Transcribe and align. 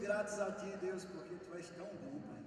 gratos 0.00 0.40
a 0.40 0.50
Ti, 0.52 0.76
Deus, 0.80 1.04
porque 1.04 1.34
Tu 1.34 1.54
és 1.56 1.70
tão 1.70 1.86
bom, 1.86 2.20
Pai. 2.26 2.40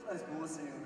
Tu 0.00 0.10
és 0.10 0.22
bom, 0.22 0.46
Senhor. 0.46 0.84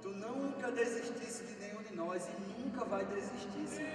Tu 0.00 0.08
nunca 0.08 0.72
desistisse 0.72 1.44
de 1.44 1.54
nenhum 1.60 1.82
de 1.82 1.94
nós 1.94 2.28
e 2.28 2.32
nunca 2.60 2.84
vai 2.84 3.04
desistir, 3.04 3.66
Senhor. 3.68 3.92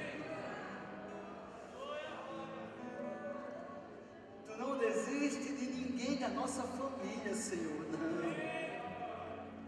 Tu 4.46 4.58
não 4.58 4.78
desiste 4.78 5.54
de 5.54 5.66
ninguém 5.66 6.18
da 6.18 6.30
nossa 6.30 6.64
família, 6.64 7.34
Senhor. 7.34 7.86
Não. 7.92 8.18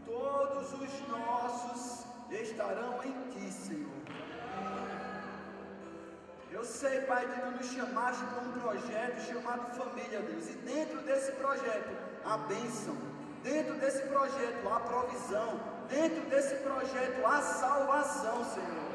Todos 0.05 0.73
os 0.73 1.07
nossos 1.07 2.05
estarão 2.31 3.03
em 3.03 3.29
Ti, 3.31 3.51
Senhor. 3.51 3.99
Eu 6.51 6.65
sei, 6.65 7.01
Pai, 7.01 7.25
que 7.27 7.41
Tu 7.41 7.51
nos 7.51 7.67
chamaste 7.67 8.23
para 8.25 8.41
um 8.41 8.51
projeto 8.59 9.21
chamado 9.21 9.75
família, 9.75 10.19
Deus. 10.19 10.49
E 10.49 10.53
dentro 10.53 10.99
desse 11.01 11.31
projeto, 11.33 11.89
a 12.25 12.37
bênção. 12.37 12.97
Dentro 13.43 13.75
desse 13.75 14.01
projeto, 14.07 14.67
a 14.67 14.79
provisão. 14.79 15.59
Dentro 15.87 16.21
desse 16.29 16.55
projeto, 16.55 17.25
a 17.25 17.41
salvação, 17.41 18.43
Senhor. 18.45 18.89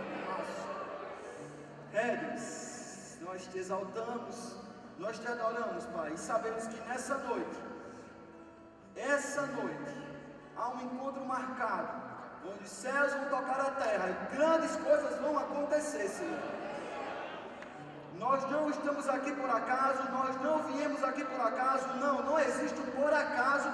É, 1.93 2.17
Deus, 2.17 3.19
nós 3.21 3.47
te 3.47 3.59
exaltamos, 3.59 4.57
nós 4.99 5.19
te 5.19 5.29
adoramos, 5.29 5.87
Pai. 5.87 6.13
E 6.13 6.19
sabemos 6.19 6.67
que 6.67 6.81
nessa 6.89 7.17
noite, 7.19 7.61
essa 8.97 9.43
noite, 9.43 9.95
há 10.57 10.71
um 10.71 10.81
encontro 10.83 11.25
marcado, 11.25 12.03
onde 12.49 12.65
os 12.65 12.71
céus 12.71 13.13
vão 13.13 13.25
tocar 13.27 13.61
a 13.61 13.71
terra 13.71 14.11
e 14.11 14.37
grandes 14.37 14.75
coisas 14.77 15.21
vão 15.21 15.39
acontecer, 15.39 16.09
Senhor. 16.09 16.54
Nós 18.19 18.49
não 18.51 18.71
estamos 18.71 19.09
aqui 19.09 19.33
por 19.33 19.51
acaso, 19.51 20.03
nós 20.13 20.41
não 20.41 20.59
viemos 20.65 21.03
aqui 21.03 21.25
por 21.25 21.41
acaso, 21.41 21.87
não, 22.01 22.23
não 22.23 22.39
existe 22.39 22.79
um 22.81 23.03
por 23.03 23.13
acaso, 23.13 23.69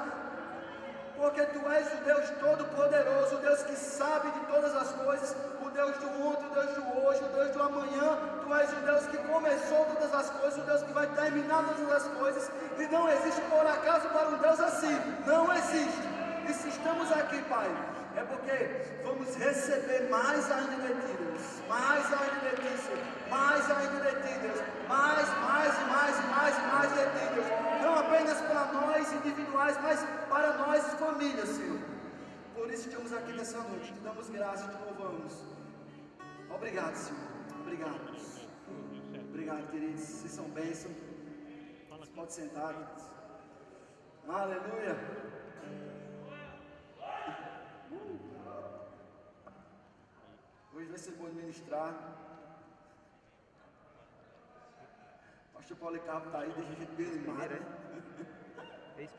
porque 1.17 1.43
tu 1.43 1.71
és 1.71 1.87
o 1.93 1.97
Deus 2.05 2.31
Todo-Poderoso, 2.41 3.37
o 3.37 3.39
Deus 3.39 3.63
que 3.63 3.77
sabe 3.77 4.31
de 4.31 4.41
todas 4.47 4.75
as 4.75 4.93
coisas, 4.93 5.37
o 5.63 5.69
Deus 5.69 5.97
do 5.99 6.27
ontem, 6.27 6.47
o 6.47 6.55
Deus 6.55 6.75
do 6.75 7.05
hoje, 7.05 7.23
o 7.23 7.29
Deus 7.29 7.51
do 7.51 7.63
amanhã, 7.63 8.19
tu 8.43 8.55
és 8.55 8.73
o 8.73 8.77
Deus 8.77 9.07
que 9.07 9.19
começou 9.19 9.85
todas 9.85 10.15
as 10.15 10.31
coisas, 10.31 10.59
o 10.59 10.67
Deus 10.67 10.83
que 10.83 10.93
vai 10.93 11.07
terminar 11.09 11.63
todas 11.65 11.93
as 11.93 12.09
coisas, 12.09 12.51
e 12.79 12.87
não 12.87 13.09
existe 13.11 13.41
por 13.43 13.67
acaso 13.67 14.09
para 14.09 14.29
um 14.29 14.39
Deus 14.39 14.61
assim, 14.61 14.99
não 15.27 15.53
existe. 15.53 16.09
E 16.49 16.53
se 16.55 16.69
estamos 16.69 17.13
aqui, 17.13 17.43
Pai, 17.43 17.71
é 18.17 18.23
porque 18.23 19.03
vamos 19.05 19.37
receber 19.37 20.09
mais 20.11 20.51
ainda 20.51 20.95
de 20.95 21.13
Deus, 21.17 21.43
mais 21.69 22.05
ainda 22.07 22.51
de 22.51 22.63
ti, 22.63 22.83
Senhor, 22.83 22.99
mais 23.29 23.71
ainda 23.71 24.11
de 24.11 24.23
ti, 24.23 24.39
Deus, 24.41 24.61
mais, 24.89 25.29
mais 25.29 25.75
e 25.79 25.85
mais 25.85 26.19
e 26.19 26.23
mais 26.23 26.59
e 26.59 26.61
mais 26.63 26.91
de 26.93 27.05
ti, 27.05 27.35
Deus, 27.35 27.47
não 27.83 27.99
apenas 27.99 28.41
para 28.41 28.65
nós 28.73 29.13
individuais, 29.13 29.79
mas 29.83 30.05
para 30.29 30.53
nós 30.55 30.83
família, 30.95 31.47
Senhor. 31.47 31.79
Por 32.55 32.69
isso 32.69 32.70
estamos 32.87 33.13
aqui 33.13 33.33
nessa 33.33 33.63
noite, 33.63 33.93
te 33.93 34.01
damos 34.01 34.29
graças, 34.31 34.75
te 34.75 34.83
louvamos. 34.85 35.35
Obrigado, 36.55 36.95
Senhor, 36.97 37.21
obrigado. 37.61 38.01
Obrigado, 39.29 39.71
queridos, 39.71 40.01
vocês 40.01 40.33
são 40.33 40.49
bênçãos. 40.51 40.95
Você 41.91 42.11
pode 42.13 42.33
sentar, 42.33 42.75
queridos. 42.75 43.05
Aleluia. 44.29 44.97
Hoje 50.75 50.89
vai 50.89 50.99
ser 50.99 51.13
bom 51.13 51.29
ministrar. 51.29 51.95
Pastor 55.53 55.77
Policarpo 55.77 56.27
está 56.27 56.39
aí, 56.41 56.53
deixa 56.53 56.73
a 56.73 56.75
gente 56.75 56.93
bem 56.93 57.07
animado. 57.07 57.81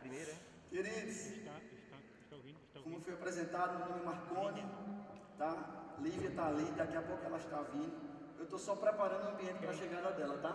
Primeiro, 0.02 0.32
é? 0.32 0.36
Queridos, 0.70 1.16
Está, 1.16 1.58
está, 1.60 1.98
está 2.24 2.36
ouvindo? 2.36 2.60
Está 2.68 2.80
como 2.92 3.04
foi 3.04 3.14
apresentado, 3.14 3.78
meu 3.78 3.88
nome 3.88 4.02
é 4.02 4.06
Marconi, 4.06 4.66
tá? 5.38 5.96
Lívia 6.00 6.30
está 6.30 6.48
ali, 6.48 6.66
daqui 6.72 6.98
a 6.98 7.02
pouco 7.02 7.26
ela 7.26 7.38
está 7.38 7.62
vindo. 7.74 7.96
Eu 8.38 8.44
estou 8.44 8.60
só 8.60 8.76
preparando 8.76 9.28
o 9.28 9.30
ambiente 9.30 9.60
para 9.60 9.70
a 9.70 9.74
chegada 9.74 10.12
dela, 10.12 10.38
tá? 10.40 10.54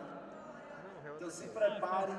Então 1.16 1.30
se 1.30 1.48
prepare 1.48 2.12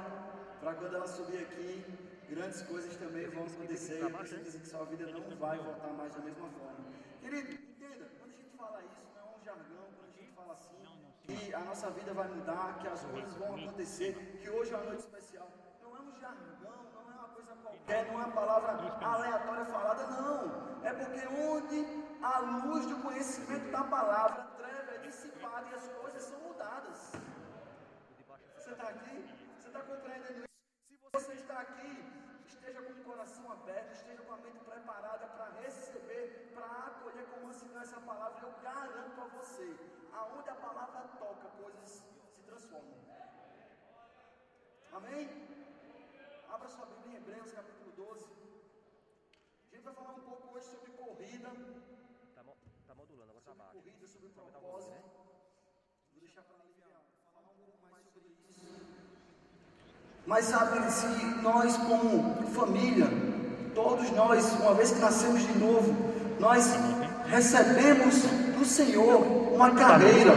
para 0.60 0.74
quando 0.74 0.96
ela 0.96 1.08
subir 1.08 1.40
aqui, 1.44 1.86
grandes 2.30 2.64
coisas 2.64 2.96
também 2.96 3.28
vão 3.28 3.46
acontecer. 3.46 4.02
Eu 4.02 4.12
tenho 4.12 4.28
certeza 4.28 4.60
que 4.60 4.68
sua 4.68 4.86
vida 4.86 5.06
não 5.12 5.36
vai 5.38 5.60
voltar 5.60 5.90
mais 5.90 6.14
da 6.16 6.22
mesma 6.22 6.50
forma. 6.50 6.86
Querido, 7.22 7.52
entenda, 7.52 8.10
quando 8.18 8.32
a 8.32 8.38
gente 8.38 8.58
fala 8.58 8.82
isso, 8.84 9.06
não 9.14 9.22
é 9.22 9.38
um 9.38 9.44
jargão, 9.44 9.86
quando 9.98 10.10
a 10.10 10.20
gente 10.20 10.32
fala 10.34 10.54
assim, 10.54 10.78
que 11.22 11.54
a 11.54 11.60
nossa 11.60 11.92
vida 11.92 12.14
vai 12.14 12.28
mudar, 12.28 12.80
que 12.80 12.88
as 12.88 13.04
coisas 13.06 13.36
vão 13.36 13.56
acontecer, 13.56 14.16
que 14.42 14.50
hoje 14.50 14.74
é 14.74 14.78
uma 14.78 14.86
noite 14.86 15.02
especial. 15.02 15.48
Não 15.84 15.96
é 15.96 16.00
um 16.00 16.14
jargão, 16.20 16.78
não 16.96 17.12
é 17.12 17.14
uma 17.14 17.30
coisa 17.30 17.54
qualquer, 17.62 17.77
não 17.77 17.77
é 17.88 18.02
uma 18.12 18.30
palavra 18.32 18.72
aleatória 19.02 19.66
falada, 19.66 20.08
não. 20.08 20.68
É 20.84 20.94
porque 20.94 21.26
onde 21.28 21.86
a 22.22 22.40
luz 22.40 22.86
do 22.86 23.02
conhecimento 23.02 23.72
da 23.72 23.84
palavra, 23.84 24.44
treva 24.58 24.92
é 24.92 24.98
dissipada 25.00 25.68
e 25.72 25.74
as 25.74 25.88
coisas 25.88 26.24
são 26.24 26.40
mudadas. 26.42 27.12
Você 28.56 28.72
está 28.72 28.90
aqui? 28.90 29.26
Você 29.58 29.68
está 29.68 29.80
compreendendo 29.82 30.40
isso? 30.40 30.48
Se 30.92 31.10
você 31.14 31.34
está 31.34 31.60
aqui, 31.60 32.44
esteja 32.46 32.82
com 32.82 32.92
o 32.92 33.04
coração 33.06 33.52
aberto, 33.52 33.94
esteja 33.94 34.22
com 34.22 34.34
a 34.34 34.38
mente 34.38 34.60
preparada 34.60 35.26
para 35.28 35.50
receber, 35.62 36.52
para 36.54 36.66
acolher 36.66 37.26
com 37.28 37.48
mansidão 37.48 37.82
essa 37.82 38.02
palavra. 38.02 38.40
Eu 38.42 38.54
garanto 38.62 39.22
a 39.22 39.28
você, 39.38 39.76
aonde 40.14 40.50
a 40.50 40.56
palavra 40.56 41.02
toca, 41.18 41.48
coisas 41.62 41.90
se 41.90 42.42
transformam. 42.46 42.98
Amém? 44.92 45.47
Abra 46.58 46.70
sua 46.70 46.86
Bíblia 46.88 47.14
em 47.14 47.18
Hebreus 47.22 47.52
capítulo 47.52 47.92
12. 47.96 48.26
A 49.72 49.76
gente 49.76 49.84
vai 49.86 49.94
falar 49.94 50.14
um 50.18 50.22
pouco 50.26 50.56
hoje 50.58 50.66
sobre 50.74 50.90
corrida, 50.98 51.50
Tá, 52.36 52.42
mo- 52.44 52.58
tá 52.88 52.94
modulando, 52.96 53.30
agora 53.30 53.46
tá 53.46 53.54
baixo. 53.54 53.74
corrida, 53.78 54.08
sobre 54.08 54.30
propósito. 54.30 54.90
né? 54.92 54.98
Vou 56.14 56.20
deixar 56.22 56.42
para 56.42 56.58
aliviar, 56.66 57.02
falar 57.34 57.52
um 57.54 57.60
pouco 57.62 57.86
mais 57.92 58.04
sobre 58.14 58.30
isso. 58.50 58.66
Mas 60.26 60.46
sabe, 60.46 60.92
se 60.92 61.08
nós 61.42 61.78
como 61.78 62.48
família, 62.54 63.08
todos 63.76 64.10
nós, 64.12 64.52
uma 64.60 64.74
vez 64.74 64.92
que 64.92 65.00
nascemos 65.00 65.42
de 65.46 65.58
novo, 65.60 65.94
nós 66.40 66.66
recebemos 67.28 68.16
do 68.58 68.66
Senhor 68.66 69.22
uma 69.54 69.76
carreira. 69.76 70.34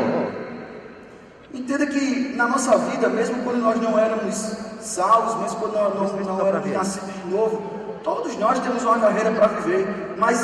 Entenda 1.53 1.87
que 1.87 2.29
na 2.37 2.47
nossa 2.47 2.77
vida, 2.79 3.09
mesmo 3.09 3.43
quando 3.43 3.59
nós 3.59 3.81
não 3.81 3.99
éramos 3.99 4.70
salvos, 4.83 5.41
mesmo 5.43 5.61
quando 5.61 5.75
nós 5.75 6.13
não, 6.13 6.37
não 6.37 6.47
éramos 6.47 6.71
nascidos 6.71 7.13
de 7.13 7.31
novo, 7.31 7.63
todos 8.03 8.37
nós 8.37 8.59
temos 8.61 8.83
uma 8.83 8.99
carreira 8.99 9.33
para 9.33 9.49
viver, 9.49 10.17
mas 10.19 10.41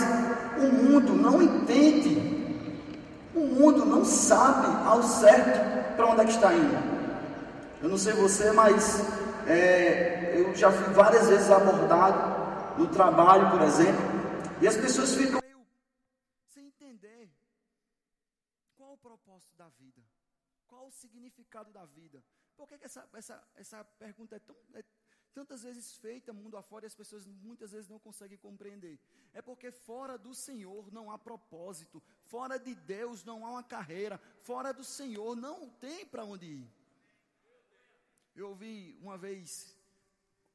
o 0.58 0.72
mundo 0.72 1.14
não 1.14 1.42
entende 1.42 2.36
o 3.36 3.47
mundo 3.47 3.84
não 3.84 4.02
sabe 4.02 4.66
ao 4.86 5.02
certo 5.02 5.94
para 5.94 6.06
onde 6.06 6.22
é 6.22 6.24
que 6.24 6.30
está 6.30 6.54
indo. 6.54 6.74
Eu 7.82 7.88
não 7.91 7.98
sei 7.98 8.14
você, 8.14 8.50
mas 8.50 9.00
é, 9.47 10.41
eu 10.41 10.54
já 10.54 10.72
fui 10.72 10.94
várias 10.94 11.28
vezes 11.28 11.50
abordado 11.50 12.78
no 12.78 12.88
trabalho, 12.88 13.50
por 13.50 13.60
exemplo, 13.60 14.00
e 14.60 14.66
as 14.66 14.76
pessoas 14.76 15.14
ficam 15.14 15.38
sem 16.48 16.66
entender 16.66 17.30
qual 18.74 18.94
o 18.94 18.98
propósito 18.98 19.54
da 19.54 19.68
vida, 19.78 20.00
qual 20.66 20.86
o 20.86 20.91
significado 20.91 21.70
da 21.70 21.84
vida. 21.84 22.22
Por 22.56 22.66
que, 22.68 22.78
que 22.78 22.84
essa, 22.84 23.08
essa, 23.12 23.48
essa 23.56 23.84
pergunta 23.84 24.36
é 24.36 24.38
tão, 24.38 24.56
é 24.74 24.84
tantas 25.36 25.62
vezes 25.62 25.94
feita 25.96 26.32
mundo 26.32 26.56
afora 26.56 26.86
e 26.86 26.90
as 26.92 26.94
pessoas 26.94 27.26
muitas 27.26 27.72
vezes 27.72 27.88
não 27.88 27.98
conseguem 27.98 28.38
compreender. 28.38 28.98
É 29.34 29.42
porque 29.42 29.70
fora 29.70 30.16
do 30.16 30.34
Senhor 30.34 30.90
não 30.90 31.10
há 31.10 31.18
propósito, 31.18 32.02
fora 32.24 32.58
de 32.58 32.74
Deus 32.74 33.22
não 33.22 33.44
há 33.44 33.50
uma 33.50 33.62
carreira, 33.62 34.18
fora 34.41 34.72
do 34.72 34.82
Senhor 34.82 35.36
não 35.36 35.68
tem 35.68 36.06
para 36.06 36.24
onde 36.24 36.47
ir. 36.47 36.72
Eu 38.34 38.48
ouvi 38.48 38.98
uma 39.02 39.18
vez 39.18 39.76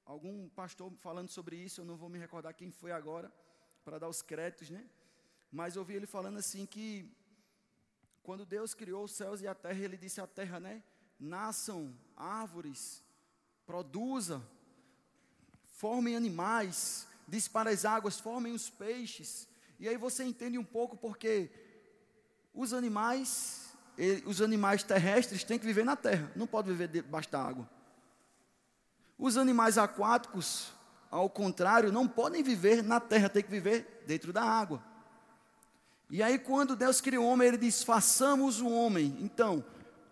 algum 0.04 0.50
pastor 0.50 0.92
falando 0.98 1.30
sobre 1.30 1.56
isso, 1.56 1.82
eu 1.82 1.86
não 1.86 1.96
vou 1.96 2.10
me 2.10 2.18
recordar 2.18 2.54
quem 2.56 2.72
foi 2.72 2.92
agora, 2.92 3.32
para 3.86 4.00
dar 4.00 4.10
os 4.10 4.24
créditos, 4.24 4.72
né? 4.72 4.90
Mas 5.52 5.76
eu 5.76 5.82
ouvi 5.82 5.94
ele 5.94 6.08
falando 6.08 6.40
assim 6.40 6.66
que 6.66 7.16
quando 8.24 8.46
Deus 8.46 8.74
criou 8.74 9.04
os 9.04 9.12
céus 9.12 9.42
e 9.42 9.48
a 9.48 9.54
terra, 9.54 9.80
ele 9.84 9.98
disse 9.98 10.20
à 10.22 10.28
terra, 10.28 10.60
né? 10.60 10.84
Nasçam 11.22 11.94
árvores, 12.18 13.04
produza, 13.64 14.42
formem 15.76 16.16
animais, 16.16 17.08
diz 17.28 17.48
para 17.48 17.70
as 17.70 17.86
águas, 17.86 18.20
formem 18.20 18.54
os 18.54 18.72
peixes. 18.72 19.48
E 19.80 19.88
aí 19.88 19.98
você 19.98 20.24
entende 20.24 20.58
um 20.58 20.64
pouco 20.64 20.98
porque 20.98 21.52
os 22.56 22.74
animais, 22.74 23.72
os 24.26 24.42
animais 24.42 24.82
terrestres 24.82 25.44
têm 25.44 25.60
que 25.60 25.66
viver 25.66 25.86
na 25.86 25.96
terra, 25.96 26.32
não 26.36 26.48
pode 26.48 26.70
viver 26.70 26.88
debaixo 26.88 27.30
da 27.32 27.40
água. 27.40 27.70
Os 29.16 29.38
animais 29.38 29.78
aquáticos, 29.78 30.74
ao 31.12 31.30
contrário, 31.30 31.92
não 31.92 32.08
podem 32.08 32.42
viver 32.42 32.82
na 32.82 33.00
terra, 33.00 33.30
têm 33.30 33.44
que 33.44 33.52
viver 33.52 34.04
dentro 34.08 34.34
da 34.34 34.42
água. 34.42 34.84
E 36.10 36.24
aí, 36.24 36.40
quando 36.40 36.76
Deus 36.76 37.00
criou 37.00 37.26
o 37.26 37.28
homem, 37.28 37.48
ele 37.48 37.58
diz: 37.58 37.84
façamos 37.84 38.60
o 38.60 38.68
homem. 38.68 39.16
Então, 39.20 39.64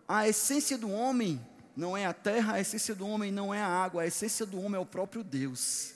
a 0.10 0.28
essência 0.28 0.76
do 0.76 0.90
homem 0.90 1.40
não 1.76 1.96
é 1.96 2.08
a 2.08 2.14
terra, 2.14 2.54
a 2.54 2.60
essência 2.60 2.96
do 2.96 3.08
homem 3.08 3.32
não 3.32 3.54
é 3.54 3.62
a 3.62 3.68
água, 3.68 4.02
a 4.02 4.08
essência 4.08 4.44
do 4.44 4.60
homem 4.60 4.76
é 4.76 4.82
o 4.82 4.86
próprio 4.86 5.24
Deus. 5.24 5.94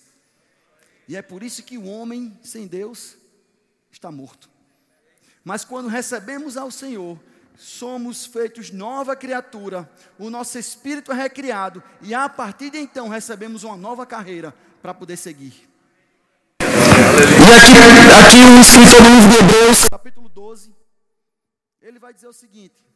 E 1.08 1.18
é 1.18 1.22
por 1.24 1.42
isso 1.42 1.64
que 1.64 1.80
o 1.80 1.86
homem 1.86 2.38
sem 2.44 2.68
Deus 2.68 3.18
está 3.92 4.12
morto. 4.12 4.48
Mas 5.44 5.66
quando 5.66 5.90
recebemos 5.90 6.56
ao 6.58 6.70
Senhor, 6.70 7.20
somos 7.58 8.24
feitos 8.24 8.70
nova 8.70 9.16
criatura, 9.16 9.90
o 10.20 10.30
nosso 10.30 10.60
espírito 10.60 11.12
é 11.12 11.16
recriado, 11.16 11.82
e 12.00 12.14
a 12.14 12.30
partir 12.30 12.70
de 12.70 12.78
então 12.78 13.10
recebemos 13.10 13.64
uma 13.64 13.76
nova 13.76 14.06
carreira 14.06 14.54
para 14.80 14.94
poder 14.94 15.18
seguir. 15.18 15.68
E 16.62 16.66
aqui, 17.58 17.74
aqui 18.22 18.46
o 18.46 18.62
escritor 18.62 19.02
do 19.02 19.10
livro 19.10 19.30
de 19.32 19.38
Hebreus, 19.38 19.90
capítulo 19.90 20.30
12, 20.30 20.72
ele 21.82 21.98
vai 21.98 22.14
dizer 22.14 22.28
o 22.28 22.34
seguinte: 22.34 22.93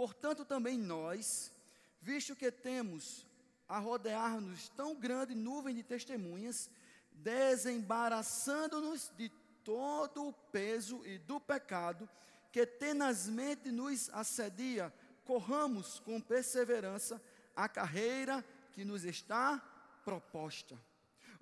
Portanto, 0.00 0.46
também 0.46 0.78
nós, 0.78 1.52
visto 2.00 2.34
que 2.34 2.50
temos 2.50 3.26
a 3.68 3.78
rodear-nos 3.78 4.70
tão 4.70 4.94
grande 4.94 5.34
nuvem 5.34 5.74
de 5.74 5.82
testemunhas, 5.82 6.70
desembaraçando-nos 7.12 9.12
de 9.18 9.28
todo 9.62 10.28
o 10.28 10.32
peso 10.32 11.04
e 11.04 11.18
do 11.18 11.38
pecado 11.38 12.08
que 12.50 12.64
tenazmente 12.64 13.70
nos 13.70 14.08
assedia, 14.14 14.90
corramos 15.26 16.00
com 16.00 16.18
perseverança 16.18 17.22
a 17.54 17.68
carreira 17.68 18.42
que 18.72 18.86
nos 18.86 19.04
está 19.04 19.58
proposta. 20.02 20.80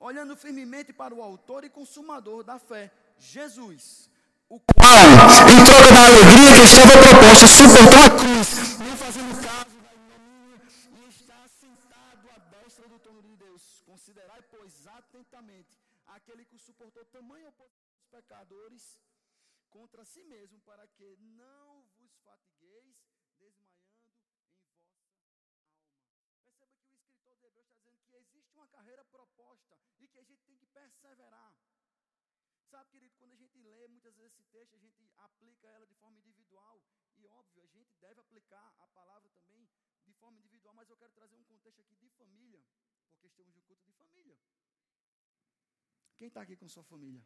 Olhando 0.00 0.36
firmemente 0.36 0.92
para 0.92 1.14
o 1.14 1.22
autor 1.22 1.62
e 1.62 1.70
consumador 1.70 2.42
da 2.42 2.58
fé, 2.58 2.90
Jesus, 3.20 4.10
o 4.48 4.58
qual, 4.60 4.96
em 5.52 5.60
troca 5.68 5.90
da 5.92 6.04
alegria 6.08 6.50
que 6.56 6.64
estava 6.64 6.96
proposta, 7.04 7.46
suportou 7.52 8.00
a 8.00 8.10
cruz, 8.16 8.78
não 8.80 8.96
fazendo 8.96 9.32
caso 9.44 9.76
da 9.84 9.92
ignomínia, 9.92 10.56
e 10.96 11.08
está 11.08 11.46
sentado 11.48 12.30
à 12.30 12.38
destra 12.38 12.88
do 12.88 12.98
trono 12.98 13.22
de 13.22 13.36
Deus. 13.36 13.82
Considerai, 13.84 14.40
pois, 14.50 14.86
atentamente 14.86 15.76
aquele 16.06 16.46
que 16.46 16.58
suportou 16.58 17.04
tamanho 17.06 17.48
oposição 17.48 17.90
dos 17.92 18.06
pecadores 18.06 18.98
contra 19.68 20.02
si 20.04 20.24
mesmo, 20.24 20.58
para 20.60 20.86
que 20.86 21.16
não 21.36 21.84
vos 21.98 22.16
fatigueis 22.24 22.96
desmaiando 23.38 24.00
em 24.08 24.16
vossa 24.16 24.40
alma. 24.40 24.72
Perceba 26.42 26.72
que 26.72 26.88
o 26.88 26.96
escritor 26.96 27.36
de 27.36 27.46
Hebreus 27.46 27.68
está 27.68 27.92
dizendo 27.92 28.00
que 28.08 28.16
existe 28.16 28.54
uma 28.54 28.66
carreira 28.68 29.04
proposta 29.04 29.76
e 30.00 30.08
que 30.08 30.18
a 30.18 30.22
gente 30.22 30.42
tem 30.46 30.56
que 30.56 30.66
perseverar. 30.66 31.52
Sabe, 32.70 32.90
querido, 32.90 33.14
quando 33.16 33.32
a 33.32 33.36
gente 33.36 33.58
lê 33.58 33.88
muitas 33.88 34.14
vezes 34.16 34.34
esse 34.34 34.44
texto, 34.50 34.74
a 34.74 34.78
gente 34.78 35.10
aplica 35.16 35.66
ela 35.68 35.86
de 35.86 35.94
forma 35.94 36.18
individual. 36.18 36.82
E 37.16 37.26
óbvio, 37.26 37.62
a 37.62 37.66
gente 37.66 37.96
deve 37.96 38.20
aplicar 38.20 38.74
a 38.78 38.86
palavra 38.88 39.30
também 39.30 39.66
de 40.04 40.12
forma 40.12 40.38
individual, 40.38 40.74
mas 40.74 40.88
eu 40.90 40.96
quero 40.96 41.12
trazer 41.12 41.34
um 41.36 41.44
contexto 41.44 41.80
aqui 41.80 41.96
de 41.96 42.08
família, 42.10 42.62
porque 43.12 43.26
estamos 43.26 43.54
no 43.54 43.62
culto 43.62 43.82
de 43.84 43.92
família. 43.92 44.36
Quem 46.18 46.28
está 46.28 46.42
aqui 46.42 46.56
com 46.56 46.68
sua 46.68 46.84
família? 46.84 47.24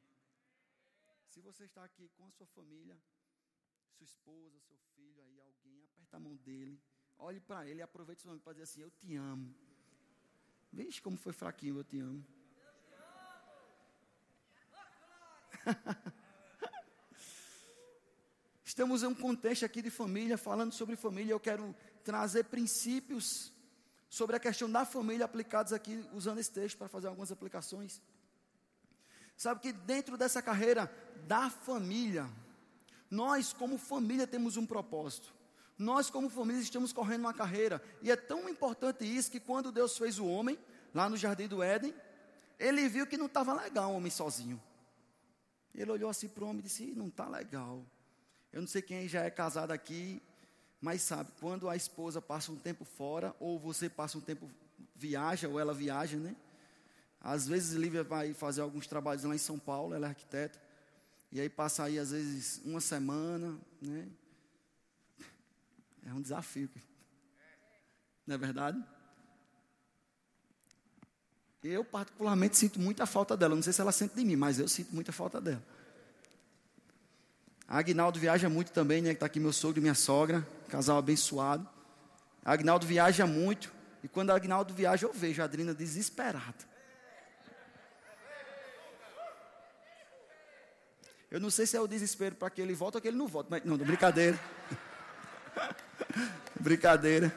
Se 1.27 1.41
você 1.41 1.65
está 1.65 1.83
aqui 1.83 2.09
com 2.11 2.27
a 2.27 2.31
sua 2.31 2.47
família, 2.47 2.97
sua 3.97 4.05
esposa, 4.05 4.61
seu 4.61 4.79
filho 4.95 5.23
aí, 5.23 5.41
alguém, 5.41 5.85
aperta 5.85 6.19
a 6.19 6.21
mão 6.21 6.37
dele, 6.37 6.81
olhe 7.19 7.41
para 7.41 7.67
ele 7.69 7.83
aproveite 7.83 8.25
o 8.25 8.29
momento 8.29 8.45
para 8.45 8.53
dizer 8.53 8.65
assim: 8.65 8.83
Eu 8.83 8.91
te 8.91 9.17
amo. 9.17 9.55
Vixe, 10.73 11.03
como 11.03 11.17
foi 11.17 11.33
fraquinho, 11.33 11.79
eu 11.79 11.85
te 11.85 11.99
amo. 11.99 12.25
Estamos 18.65 19.03
em 19.03 19.07
um 19.07 19.15
contexto 19.15 19.65
aqui 19.65 19.83
de 19.83 19.91
família, 19.91 20.39
falando 20.39 20.73
sobre 20.73 20.97
família. 20.97 21.33
Eu 21.33 21.41
quero 21.41 21.75
trazer 22.03 22.45
princípios 22.45 23.53
sobre 24.09 24.37
a 24.37 24.41
questão 24.41 24.71
da 24.71 24.85
família 24.85 25.25
aplicados 25.25 25.73
aqui, 25.73 26.05
usando 26.13 26.39
esse 26.39 26.51
texto 26.51 26.79
para 26.79 26.89
fazer 26.89 27.09
algumas 27.09 27.33
aplicações. 27.33 28.01
Sabe 29.37 29.61
que 29.61 29.73
dentro 29.73 30.17
dessa 30.17 30.41
carreira 30.41 30.91
da 31.27 31.51
família, 31.51 32.29
nós, 33.11 33.53
como 33.53 33.77
família, 33.79 34.27
temos 34.27 34.57
um 34.57 34.67
propósito. 34.67 35.35
Nós, 35.79 36.11
como 36.11 36.31
família, 36.31 36.63
estamos 36.63 36.93
correndo 36.93 37.23
uma 37.23 37.35
carreira. 37.35 37.83
E 38.03 38.11
é 38.11 38.17
tão 38.17 38.49
importante 38.49 39.05
isso 39.05 39.31
que 39.31 39.41
quando 39.41 39.73
Deus 39.73 39.99
fez 39.99 40.19
o 40.19 40.27
homem, 40.27 40.59
lá 40.95 41.09
no 41.09 41.17
jardim 41.17 41.49
do 41.49 41.63
Éden, 41.63 41.95
ele 42.59 42.89
viu 42.89 43.07
que 43.07 43.17
não 43.17 43.27
estava 43.27 43.53
legal 43.53 43.91
o 43.93 43.97
homem 43.97 44.11
sozinho. 44.11 44.63
Ele 45.75 45.91
olhou 45.91 46.11
assim 46.11 46.29
para 46.29 46.45
o 46.45 46.49
homem 46.49 46.61
e 46.61 46.63
disse: 46.63 46.93
Não 46.95 47.09
está 47.09 47.29
legal. 47.29 47.85
Eu 48.53 48.61
não 48.61 48.69
sei 48.69 48.83
quem 48.83 49.09
já 49.09 49.23
é 49.23 49.31
casado 49.31 49.71
aqui, 49.71 50.21
mas 50.81 51.01
sabe, 51.03 51.31
quando 51.41 51.69
a 51.69 51.77
esposa 51.77 52.21
passa 52.21 52.53
um 52.53 52.57
tempo 52.57 52.85
fora, 52.85 53.35
ou 53.41 53.59
você 53.59 53.89
passa 53.89 54.19
um 54.19 54.21
tempo, 54.21 54.51
viaja, 54.95 55.49
ou 55.49 55.59
ela 55.59 55.73
viaja, 55.73 56.19
né? 56.19 56.37
Às 57.21 57.47
vezes 57.47 57.73
Lívia 57.73 58.03
vai 58.03 58.35
fazer 58.35 58.61
alguns 58.61 58.87
trabalhos 58.87 59.23
lá 59.25 59.35
em 59.35 59.39
São 59.39 59.59
Paulo, 59.59 59.95
ela 59.95 60.07
é 60.07 60.09
arquiteta. 60.11 60.61
E 61.31 61.41
aí 61.41 61.49
passa 61.49 61.85
aí, 61.85 61.99
às 61.99 62.11
vezes, 62.11 62.61
uma 62.65 62.81
semana, 62.81 63.59
né? 63.81 64.09
É 66.05 66.13
um 66.13 66.21
desafio. 66.21 66.69
Não 68.27 68.35
é 68.35 68.39
verdade? 68.39 68.85
Eu, 71.63 71.85
particularmente, 71.85 72.57
sinto 72.57 72.81
muita 72.81 73.07
falta 73.07 73.37
dela. 73.37 73.55
Não 73.55 73.63
sei 73.63 73.73
se 73.73 73.81
ela 73.81 73.93
sente 73.93 74.17
de 74.17 74.25
mim, 74.25 74.35
mas 74.35 74.59
eu 74.59 74.67
sinto 74.67 74.93
muita 74.93 75.13
falta 75.13 75.41
dela. 75.41 75.63
Agnaldo 77.69 78.19
viaja 78.19 78.49
muito 78.49 78.73
também, 78.73 79.01
né? 79.01 79.13
Está 79.13 79.27
aqui 79.27 79.39
meu 79.39 79.53
sogro 79.53 79.79
e 79.79 79.81
minha 79.81 79.95
sogra, 79.95 80.47
casal 80.69 80.99
abençoado. 80.99 81.67
Agnaldo 82.45 82.87
viaja 82.87 83.27
muito. 83.27 83.73
E 84.03 84.09
quando 84.09 84.31
Agnaldo 84.31 84.75
viaja, 84.75 85.07
eu 85.07 85.13
vejo 85.13 85.41
a 85.41 85.45
Adrina 85.45 85.73
desesperada. 85.73 86.73
Eu 91.31 91.41
não 91.41 91.49
sei 91.49 91.65
se 91.65 91.77
é 91.77 91.81
o 91.81 91.87
desespero 91.87 92.35
para 92.35 92.51
que 92.51 92.61
ele 92.61 92.75
volte 92.75 92.97
ou 92.97 93.01
que 93.01 93.09
ele 93.09 93.17
não 93.17 93.29
volte. 93.29 93.47
Mas, 93.49 93.65
não, 93.65 93.79
brincadeira. 93.79 94.39
brincadeira. 96.61 97.33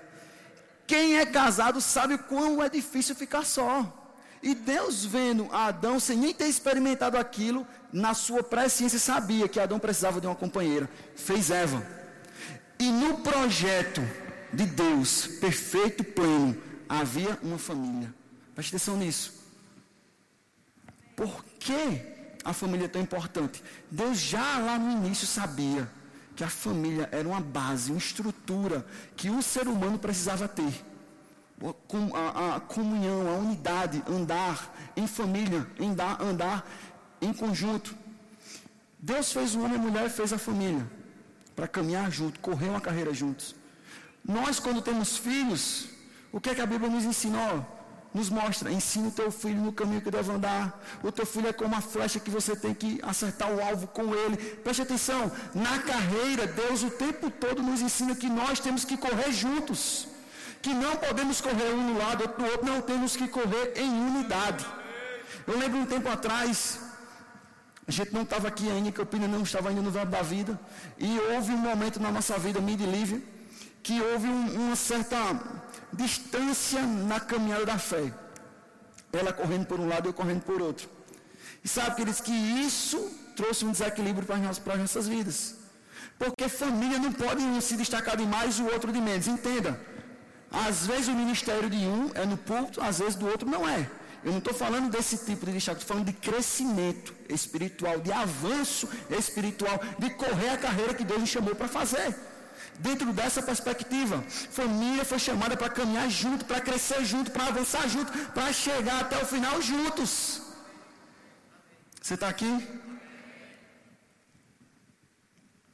Quem 0.88 1.18
é 1.18 1.26
casado 1.26 1.80
sabe 1.80 2.18
quão 2.18 2.62
é 2.62 2.68
difícil 2.68 3.16
ficar 3.16 3.46
só. 3.46 4.05
E 4.46 4.56
Deus 4.56 5.04
vendo 5.04 5.52
Adão 5.52 6.00
sem 6.00 6.18
nem 6.18 6.34
ter 6.34 6.48
experimentado 6.48 7.18
aquilo, 7.18 7.68
na 7.92 8.14
sua 8.14 8.42
presciência 8.42 9.00
sabia 9.00 9.50
que 9.50 9.60
Adão 9.60 9.80
precisava 9.80 10.22
de 10.22 10.28
uma 10.28 10.36
companheira. 10.36 10.90
Fez 11.16 11.50
Eva. 11.50 11.86
E 12.80 12.90
no 12.92 13.18
projeto 13.18 14.02
de 14.54 14.66
Deus, 14.66 15.26
perfeito, 15.26 16.04
pleno, 16.04 16.56
havia 16.88 17.38
uma 17.42 17.58
família. 17.58 18.14
Preste 18.54 18.76
atenção 18.76 18.96
nisso. 18.96 19.34
Por 21.16 21.44
quê? 21.60 22.14
a 22.46 22.54
família 22.54 22.86
é 22.86 22.88
tão 22.88 23.02
importante? 23.02 23.62
Deus 23.90 24.20
já 24.20 24.60
lá 24.60 24.78
no 24.78 24.92
início 24.92 25.26
sabia 25.26 25.90
que 26.36 26.44
a 26.44 26.50
família 26.50 27.10
era 27.12 27.28
uma 27.28 27.42
base, 27.42 27.92
uma 27.92 27.98
estrutura 27.98 28.86
que 29.18 29.32
o 29.32 29.42
ser 29.42 29.68
humano 29.68 29.98
precisava 29.98 30.48
ter. 30.48 30.86
A, 32.14 32.56
a 32.56 32.60
comunhão, 32.60 33.28
a 33.28 33.38
unidade, 33.38 34.04
andar 34.08 34.74
em 34.96 35.08
família, 35.08 35.66
andar, 35.80 36.22
andar 36.22 36.70
em 37.22 37.32
conjunto. 37.34 37.96
Deus 39.00 39.32
fez 39.32 39.56
o 39.56 39.60
homem 39.62 39.78
e 39.78 39.80
a 39.80 39.82
mulher, 39.82 40.10
fez 40.10 40.34
a 40.34 40.38
família 40.38 40.86
para 41.56 41.68
caminhar 41.68 42.12
junto, 42.12 42.40
correr 42.40 42.70
uma 42.70 42.82
carreira 42.82 43.14
juntos. 43.14 43.56
Nós, 44.24 44.60
quando 44.60 44.82
temos 44.82 45.18
filhos, 45.18 45.88
o 46.32 46.42
que, 46.42 46.50
é 46.50 46.56
que 46.56 46.62
a 46.62 46.66
Bíblia 46.66 46.90
nos 46.90 47.06
ensinou? 47.06 47.66
nos 48.16 48.30
mostra, 48.30 48.72
ensina 48.72 49.10
o 49.10 49.12
teu 49.12 49.30
filho 49.30 49.62
no 49.62 49.74
caminho 49.74 50.02
que 50.02 50.10
deve 50.10 50.32
andar. 50.32 50.82
O 51.04 51.12
teu 51.12 51.26
filho 51.26 51.50
é 51.50 51.54
como 51.54 51.74
uma 51.74 51.82
flecha 51.82 52.18
que 52.18 52.30
você 52.30 52.56
tem 52.56 52.74
que 52.74 52.98
acertar 53.04 53.52
o 53.54 53.62
alvo 53.62 53.88
com 53.88 54.16
ele. 54.16 54.38
Preste 54.38 54.84
atenção, 54.84 55.30
na 55.54 55.80
carreira, 55.80 56.48
Deus 56.48 56.82
o 56.82 56.90
tempo 56.90 57.30
todo 57.30 57.62
nos 57.62 57.82
ensina 57.82 58.16
que 58.16 58.30
nós 58.30 58.62
temos 58.62 58.86
que 58.86 58.96
correr 58.96 59.34
juntos. 59.34 60.08
Que 60.66 60.74
não 60.74 60.96
podemos 60.96 61.40
correr 61.42 61.72
um 61.80 61.84
no 61.90 61.96
lado, 62.00 62.22
outro 62.24 62.44
do 62.44 62.46
outro, 62.52 62.66
não 62.66 62.82
temos 62.82 63.16
que 63.16 63.28
correr 63.28 63.74
em 63.76 63.92
unidade. 64.10 64.66
Eu 65.46 65.60
lembro 65.60 65.78
um 65.78 65.86
tempo 65.86 66.10
atrás, 66.10 66.80
a 67.88 67.92
gente 67.92 68.12
não 68.12 68.24
estava 68.24 68.48
aqui 68.48 68.68
ainda, 68.72 68.92
que 68.92 68.98
Campina 68.98 69.28
não 69.28 69.44
estava 69.44 69.70
ainda 69.70 69.84
no 69.84 69.92
verbo 69.92 70.12
da 70.12 70.24
vida. 70.24 70.60
E 70.98 71.20
houve 71.20 71.52
um 71.52 71.64
momento 71.70 72.00
na 72.00 72.12
nossa 72.12 72.36
vida, 72.40 72.60
mim 72.60 72.76
e 72.80 73.24
que 73.84 74.02
houve 74.02 74.28
um, 74.28 74.66
uma 74.66 74.76
certa 74.76 75.18
distância 75.94 76.82
na 76.82 77.20
caminhada 77.20 77.68
da 77.68 77.78
fé. 77.78 78.12
Ela 79.14 79.32
correndo 79.32 79.68
por 79.68 79.80
um 79.80 79.88
lado 79.88 80.10
eu 80.10 80.14
correndo 80.14 80.42
por 80.42 80.60
outro. 80.60 80.90
E 81.64 81.68
sabe, 81.68 81.96
queridos, 81.96 82.22
que 82.22 82.34
isso 82.68 83.00
trouxe 83.36 83.66
um 83.66 83.72
desequilíbrio 83.72 84.26
para 84.26 84.38
as 84.74 84.80
nossas 84.80 85.08
vidas. 85.08 85.58
Porque 86.18 86.50
família 86.50 86.98
não 86.98 87.14
pode 87.14 87.44
um 87.44 87.62
se 87.62 87.78
destacar 87.78 88.18
de 88.18 88.26
mais 88.26 88.58
e 88.58 88.64
o 88.64 88.74
outro 88.74 88.92
de 88.92 89.00
menos. 89.00 89.28
Entenda. 89.28 89.80
Às 90.52 90.86
vezes 90.86 91.08
o 91.08 91.14
ministério 91.14 91.70
de 91.70 91.78
um 91.78 92.12
é 92.14 92.26
no 92.26 92.38
púlpito, 92.38 92.82
às 92.82 93.00
vezes 93.00 93.16
do 93.16 93.28
outro 93.28 93.50
não 93.50 93.68
é. 93.68 93.90
Eu 94.24 94.32
não 94.32 94.40
estou 94.40 94.54
falando 94.54 94.90
desse 94.90 95.18
tipo 95.26 95.46
de 95.46 95.54
destaque, 95.54 95.82
estou 95.82 95.96
falando 95.96 96.08
de 96.12 96.14
crescimento 96.14 97.14
espiritual, 97.30 98.00
de 98.00 98.12
avanço 98.12 98.90
espiritual, 99.10 99.80
de 100.00 100.10
correr 100.12 100.50
a 100.50 100.58
carreira 100.58 100.94
que 100.94 101.04
Deus 101.04 101.20
nos 101.22 101.30
chamou 101.30 101.54
para 101.56 101.68
fazer. 101.68 102.16
Dentro 102.80 103.14
dessa 103.14 103.42
perspectiva, 103.42 104.24
família 104.28 105.06
foi 105.06 105.20
chamada 105.20 105.56
para 105.56 105.70
caminhar 105.70 106.10
junto, 106.10 106.44
para 106.46 106.60
crescer 106.60 107.06
junto, 107.06 107.32
para 107.32 107.48
avançar 107.48 107.88
junto, 107.88 108.12
para 108.34 108.52
chegar 108.52 109.02
até 109.02 109.22
o 109.22 109.26
final 109.26 109.62
juntos. 109.62 110.42
Você 112.02 112.16
está 112.16 112.28
aqui? 112.28 112.52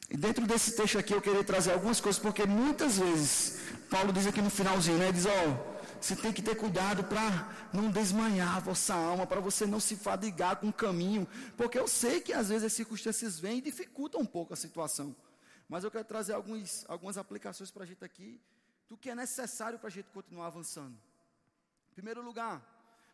E 0.10 0.18
dentro 0.18 0.46
desse 0.46 0.76
texto 0.76 1.00
aqui 1.00 1.14
eu 1.14 1.22
queria 1.22 1.44
trazer 1.44 1.72
algumas 1.72 2.02
coisas, 2.02 2.22
porque 2.22 2.46
muitas 2.46 2.98
vezes, 3.00 3.61
Paulo 3.92 4.14
diz 4.14 4.26
aqui 4.26 4.42
no 4.42 4.50
finalzinho, 4.50 4.98
né? 4.98 5.12
Diz, 5.12 5.26
ó, 5.26 6.00
você 6.00 6.16
tem 6.16 6.32
que 6.32 6.42
ter 6.42 6.56
cuidado 6.56 7.04
para 7.04 7.70
não 7.74 7.92
desmanhar 7.92 8.56
a 8.56 8.60
vossa 8.62 8.94
alma, 8.94 9.28
para 9.28 9.42
você 9.42 9.66
não 9.66 9.82
se 9.82 9.98
fadigar 9.98 10.56
com 10.56 10.70
o 10.70 10.74
caminho, 10.74 11.28
porque 11.58 11.78
eu 11.78 11.90
sei 11.90 12.22
que 12.22 12.32
às 12.32 12.48
vezes 12.48 12.64
as 12.64 12.72
circunstâncias 12.72 13.38
vêm 13.38 13.58
e 13.58 13.62
dificultam 13.62 14.22
um 14.22 14.26
pouco 14.26 14.54
a 14.54 14.56
situação. 14.56 15.14
Mas 15.68 15.84
eu 15.84 15.92
quero 15.92 16.06
trazer 16.06 16.32
alguns, 16.32 16.86
algumas 16.88 17.18
aplicações 17.18 17.70
para 17.70 17.84
a 17.84 17.86
gente 17.86 18.02
aqui, 18.06 18.42
do 18.88 18.96
que 18.96 19.10
é 19.10 19.16
necessário 19.16 19.78
para 19.78 19.90
a 19.90 19.92
gente 19.92 20.10
continuar 20.12 20.48
avançando. 20.48 20.98
Em 21.92 21.94
primeiro 21.94 22.22
lugar, 22.22 22.64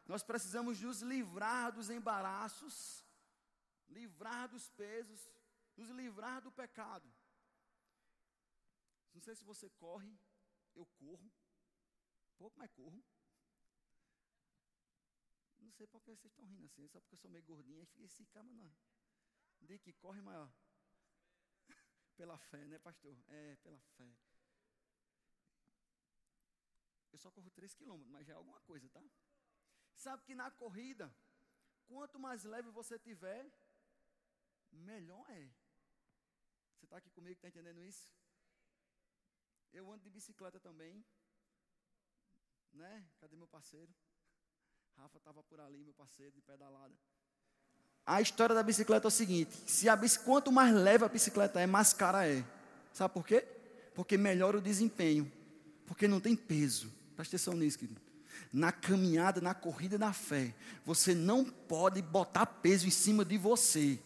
nós 0.07 0.21
precisamos 0.21 0.79
nos 0.79 1.01
livrar 1.01 1.71
dos 1.71 1.89
embaraços, 1.89 3.03
livrar 3.89 4.47
dos 4.47 4.69
pesos, 4.69 5.19
nos 5.75 5.89
livrar 5.89 6.39
do 6.39 6.51
pecado. 6.51 7.09
Não 9.15 9.21
sei 9.21 9.33
se 9.33 9.43
você 9.43 9.67
corre, 9.79 10.15
eu 10.77 10.85
corro, 10.85 11.31
pouco, 12.37 12.57
mais 12.57 12.71
corro. 12.71 13.03
Não 15.59 15.71
sei 15.71 15.87
por 15.87 16.01
que 16.01 16.15
vocês 16.15 16.31
estão 16.31 16.45
rindo 16.45 16.65
assim, 16.65 16.87
só 16.87 16.99
porque 17.01 17.15
eu 17.15 17.17
sou 17.17 17.29
meio 17.29 17.43
gordinho, 17.43 17.79
aí 17.79 17.85
fica 17.85 18.05
esse 18.05 18.25
cara, 18.27 18.47
não. 18.53 18.71
De 19.59 19.79
que 19.79 19.91
corre 19.93 20.21
maior. 20.21 20.51
pela 22.15 22.37
fé, 22.37 22.67
né, 22.67 22.79
pastor? 22.79 23.17
É, 23.27 23.55
pela 23.57 23.79
fé. 23.97 24.15
Eu 27.11 27.17
só 27.19 27.31
corro 27.31 27.49
3 27.49 27.73
quilômetros, 27.73 28.11
mas 28.11 28.27
já 28.27 28.33
é 28.33 28.35
alguma 28.35 28.61
coisa, 28.61 28.87
tá? 28.89 29.03
Sabe 29.95 30.23
que 30.23 30.35
na 30.35 30.51
corrida, 30.51 31.13
quanto 31.87 32.19
mais 32.19 32.43
leve 32.43 32.69
você 32.69 32.99
tiver, 32.99 33.51
melhor 34.71 35.25
é. 35.31 35.51
Você 36.75 36.85
está 36.85 36.97
aqui 36.97 37.09
comigo, 37.09 37.33
está 37.33 37.47
entendendo 37.47 37.83
isso? 37.83 38.07
Eu 39.73 39.91
ando 39.91 40.03
de 40.03 40.09
bicicleta 40.09 40.59
também. 40.59 41.03
Né? 42.73 43.03
Cadê 43.19 43.35
meu 43.35 43.47
parceiro? 43.47 43.93
Rafa 44.97 45.17
estava 45.17 45.43
por 45.43 45.59
ali, 45.59 45.83
meu 45.83 45.93
parceiro, 45.93 46.31
de 46.31 46.41
pedalada. 46.41 46.93
A 48.05 48.21
história 48.21 48.55
da 48.55 48.63
bicicleta 48.63 49.07
é 49.07 49.09
o 49.09 49.11
seguinte: 49.11 49.55
se 49.69 49.89
a 49.89 49.97
quanto 50.23 50.51
mais 50.51 50.73
leve 50.73 51.05
a 51.05 51.09
bicicleta 51.09 51.59
é, 51.59 51.67
mais 51.67 51.93
cara 51.93 52.27
é. 52.27 52.43
Sabe 52.93 53.13
por 53.13 53.25
quê? 53.25 53.41
Porque 53.93 54.17
melhora 54.17 54.57
o 54.57 54.61
desempenho. 54.61 55.31
Porque 55.85 56.07
não 56.07 56.19
tem 56.19 56.35
peso. 56.35 56.91
Presta 57.15 57.35
atenção 57.35 57.53
nisso, 57.53 57.77
querido. 57.77 58.01
Na 58.51 58.71
caminhada, 58.71 59.41
na 59.41 59.53
corrida 59.53 59.97
da 59.97 60.13
fé, 60.13 60.55
você 60.85 61.13
não 61.13 61.43
pode 61.45 62.01
botar 62.01 62.45
peso 62.45 62.87
em 62.87 62.91
cima 62.91 63.25
de 63.25 63.37
você. 63.37 63.99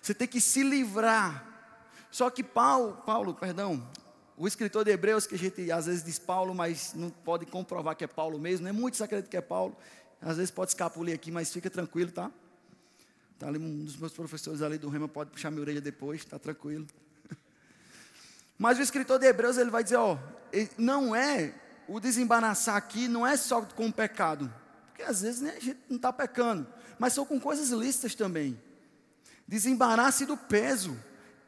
Você 0.00 0.14
tem 0.14 0.26
que 0.26 0.40
se 0.40 0.62
livrar 0.62 1.50
só 2.10 2.28
que 2.28 2.42
Paulo, 2.42 2.94
Paulo, 3.06 3.34
perdão, 3.34 3.88
o 4.40 4.48
escritor 4.48 4.86
de 4.86 4.90
Hebreus, 4.90 5.26
que 5.26 5.34
a 5.34 5.38
gente 5.38 5.70
às 5.70 5.84
vezes 5.84 6.02
diz 6.02 6.18
Paulo, 6.18 6.54
mas 6.54 6.94
não 6.94 7.10
pode 7.10 7.44
comprovar 7.44 7.94
que 7.94 8.04
é 8.04 8.06
Paulo 8.06 8.38
mesmo, 8.38 8.64
né? 8.64 8.72
Muitos 8.72 9.02
acreditam 9.02 9.30
que 9.30 9.36
é 9.36 9.42
Paulo. 9.42 9.76
Às 10.18 10.38
vezes 10.38 10.50
pode 10.50 10.70
escapulir 10.70 11.14
aqui, 11.14 11.30
mas 11.30 11.52
fica 11.52 11.68
tranquilo, 11.68 12.10
tá? 12.10 12.30
Tá 13.38 13.48
ali 13.48 13.58
um 13.58 13.84
dos 13.84 13.98
meus 13.98 14.14
professores 14.14 14.62
ali 14.62 14.78
do 14.78 14.88
Rema 14.88 15.06
pode 15.06 15.28
puxar 15.28 15.50
minha 15.50 15.60
orelha 15.60 15.80
depois, 15.82 16.24
tá 16.24 16.38
tranquilo. 16.38 16.86
Mas 18.58 18.78
o 18.78 18.82
escritor 18.82 19.18
de 19.18 19.26
Hebreus 19.26 19.58
ele 19.58 19.70
vai 19.70 19.84
dizer, 19.84 19.96
ó, 19.96 20.18
não 20.78 21.14
é 21.14 21.54
o 21.86 22.00
desembaraçar 22.00 22.76
aqui 22.76 23.08
não 23.08 23.26
é 23.26 23.36
só 23.36 23.60
com 23.60 23.88
o 23.88 23.92
pecado, 23.92 24.50
porque 24.86 25.02
às 25.02 25.20
vezes 25.20 25.42
né, 25.42 25.54
a 25.56 25.60
gente 25.60 25.80
não 25.88 25.96
está 25.96 26.12
pecando, 26.12 26.66
mas 26.98 27.12
são 27.12 27.26
com 27.26 27.38
coisas 27.38 27.70
lícitas 27.70 28.14
também. 28.14 28.58
Desembarace 29.46 30.24
do 30.24 30.36
peso 30.36 30.96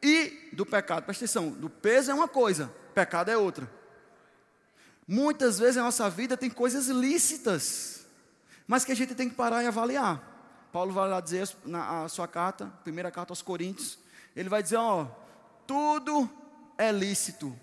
e 0.02 0.50
do 0.52 0.66
pecado. 0.66 1.04
Presta 1.04 1.24
atenção, 1.24 1.50
do 1.52 1.70
peso 1.70 2.10
é 2.10 2.14
uma 2.14 2.28
coisa, 2.28 2.70
pecado 2.92 3.30
é 3.30 3.36
outra. 3.36 3.68
Muitas 5.06 5.58
vezes 5.58 5.76
a 5.76 5.82
nossa 5.82 6.08
vida 6.08 6.36
tem 6.36 6.48
coisas 6.48 6.86
lícitas, 6.86 8.06
mas 8.66 8.84
que 8.84 8.92
a 8.92 8.96
gente 8.96 9.14
tem 9.14 9.28
que 9.28 9.34
parar 9.34 9.62
e 9.62 9.66
avaliar. 9.66 10.30
Paulo 10.72 10.92
vai 10.92 11.08
lá 11.08 11.20
dizer 11.20 11.48
na 11.64 12.08
sua 12.08 12.26
carta, 12.26 12.66
primeira 12.82 13.10
carta 13.10 13.32
aos 13.32 13.42
Coríntios, 13.42 13.98
ele 14.34 14.48
vai 14.48 14.62
dizer, 14.62 14.76
ó, 14.76 15.06
tudo 15.66 16.30
é 16.78 16.90
lícito. 16.90 17.54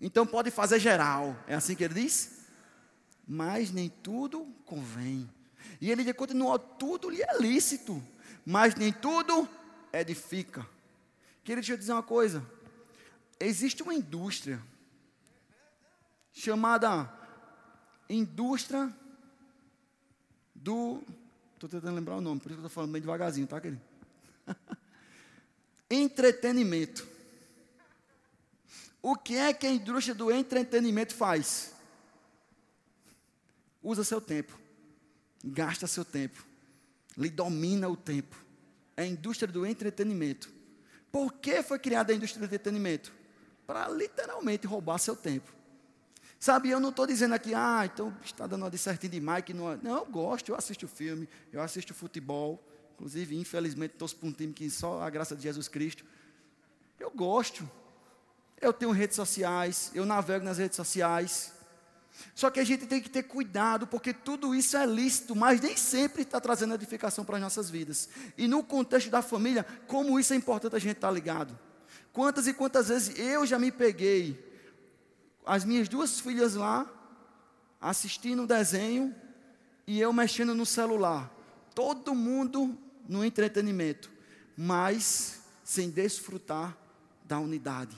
Então 0.00 0.26
pode 0.26 0.50
fazer 0.50 0.78
geral, 0.78 1.36
é 1.46 1.54
assim 1.54 1.74
que 1.74 1.84
ele 1.84 1.94
diz? 1.94 2.46
Mas 3.28 3.70
nem 3.70 3.88
tudo 3.88 4.46
convém. 4.64 5.28
E 5.80 5.90
ele 5.90 6.12
continua, 6.14 6.58
tudo 6.58 7.10
lhe 7.10 7.22
é 7.22 7.38
lícito, 7.38 8.02
mas 8.46 8.74
nem 8.74 8.92
tudo 8.92 9.46
edifica. 9.92 10.66
Queria 11.44 11.62
te 11.62 11.76
dizer 11.76 11.92
uma 11.92 12.02
coisa. 12.02 12.44
Existe 13.40 13.82
uma 13.82 13.94
indústria 13.94 14.62
chamada 16.30 17.10
indústria 18.08 18.94
do. 20.54 21.02
Estou 21.54 21.68
tentando 21.68 21.94
lembrar 21.94 22.16
o 22.16 22.20
nome, 22.20 22.40
por 22.40 22.50
isso 22.50 22.58
que 22.58 22.64
eu 22.64 22.66
estou 22.66 22.74
falando 22.74 22.92
bem 22.92 23.00
devagarzinho, 23.00 23.46
tá, 23.46 23.60
querido? 23.60 23.80
entretenimento. 25.90 27.08
O 29.02 29.16
que 29.16 29.36
é 29.36 29.52
que 29.54 29.66
a 29.66 29.70
indústria 29.70 30.14
do 30.14 30.30
entretenimento 30.30 31.14
faz? 31.14 31.72
Usa 33.82 34.04
seu 34.04 34.20
tempo, 34.20 34.58
gasta 35.42 35.86
seu 35.86 36.04
tempo, 36.04 36.44
lhe 37.16 37.30
domina 37.30 37.88
o 37.88 37.96
tempo. 37.96 38.36
É 38.96 39.02
a 39.02 39.06
indústria 39.06 39.50
do 39.50 39.64
entretenimento. 39.64 40.50
Por 41.10 41.32
que 41.32 41.62
foi 41.62 41.78
criada 41.78 42.12
a 42.12 42.16
indústria 42.16 42.40
do 42.40 42.44
entretenimento? 42.44 43.19
Para 43.70 43.86
literalmente 43.86 44.66
roubar 44.66 44.98
seu 44.98 45.14
tempo. 45.14 45.48
Sabe, 46.40 46.70
eu 46.70 46.80
não 46.80 46.88
estou 46.88 47.06
dizendo 47.06 47.36
aqui, 47.36 47.54
ah, 47.54 47.82
então 47.84 48.12
está 48.20 48.44
dando 48.44 48.62
uma 48.64 48.70
de 48.70 48.76
certinho 48.76 49.12
demais 49.12 49.44
não. 49.54 49.70
É. 49.70 49.78
Não, 49.80 49.98
eu 49.98 50.06
gosto, 50.06 50.48
eu 50.48 50.56
assisto 50.56 50.88
filme, 50.88 51.28
eu 51.52 51.62
assisto 51.62 51.94
futebol. 51.94 52.60
Inclusive, 52.94 53.36
infelizmente, 53.36 53.92
estou 53.92 54.08
para 54.08 54.28
um 54.28 54.32
time 54.32 54.52
que 54.52 54.68
só 54.68 55.00
a 55.00 55.08
graça 55.08 55.36
de 55.36 55.44
Jesus 55.44 55.68
Cristo. 55.68 56.04
Eu 56.98 57.12
gosto. 57.12 57.70
Eu 58.60 58.72
tenho 58.72 58.90
redes 58.90 59.14
sociais, 59.14 59.92
eu 59.94 60.04
navego 60.04 60.44
nas 60.44 60.58
redes 60.58 60.74
sociais. 60.74 61.52
Só 62.34 62.50
que 62.50 62.58
a 62.58 62.64
gente 62.64 62.86
tem 62.86 63.00
que 63.00 63.08
ter 63.08 63.22
cuidado, 63.22 63.86
porque 63.86 64.12
tudo 64.12 64.52
isso 64.52 64.76
é 64.76 64.84
lícito, 64.84 65.36
mas 65.36 65.60
nem 65.60 65.76
sempre 65.76 66.22
está 66.22 66.40
trazendo 66.40 66.74
edificação 66.74 67.24
para 67.24 67.36
as 67.36 67.42
nossas 67.42 67.70
vidas. 67.70 68.08
E 68.36 68.48
no 68.48 68.64
contexto 68.64 69.10
da 69.10 69.22
família, 69.22 69.64
como 69.86 70.18
isso 70.18 70.32
é 70.32 70.36
importante 70.36 70.74
a 70.74 70.80
gente 70.80 70.96
estar 70.96 71.06
tá 71.06 71.14
ligado. 71.14 71.69
Quantas 72.12 72.46
e 72.46 72.54
quantas 72.54 72.88
vezes 72.88 73.18
eu 73.18 73.46
já 73.46 73.58
me 73.58 73.70
peguei, 73.70 74.38
as 75.46 75.64
minhas 75.64 75.88
duas 75.88 76.20
filhas 76.20 76.54
lá, 76.54 76.90
assistindo 77.80 78.42
o 78.42 78.46
desenho, 78.46 79.14
e 79.86 80.00
eu 80.00 80.12
mexendo 80.12 80.54
no 80.54 80.64
celular. 80.64 81.28
Todo 81.74 82.14
mundo 82.14 82.78
no 83.08 83.24
entretenimento, 83.24 84.10
mas 84.56 85.40
sem 85.64 85.90
desfrutar 85.90 86.76
da 87.24 87.38
unidade. 87.38 87.96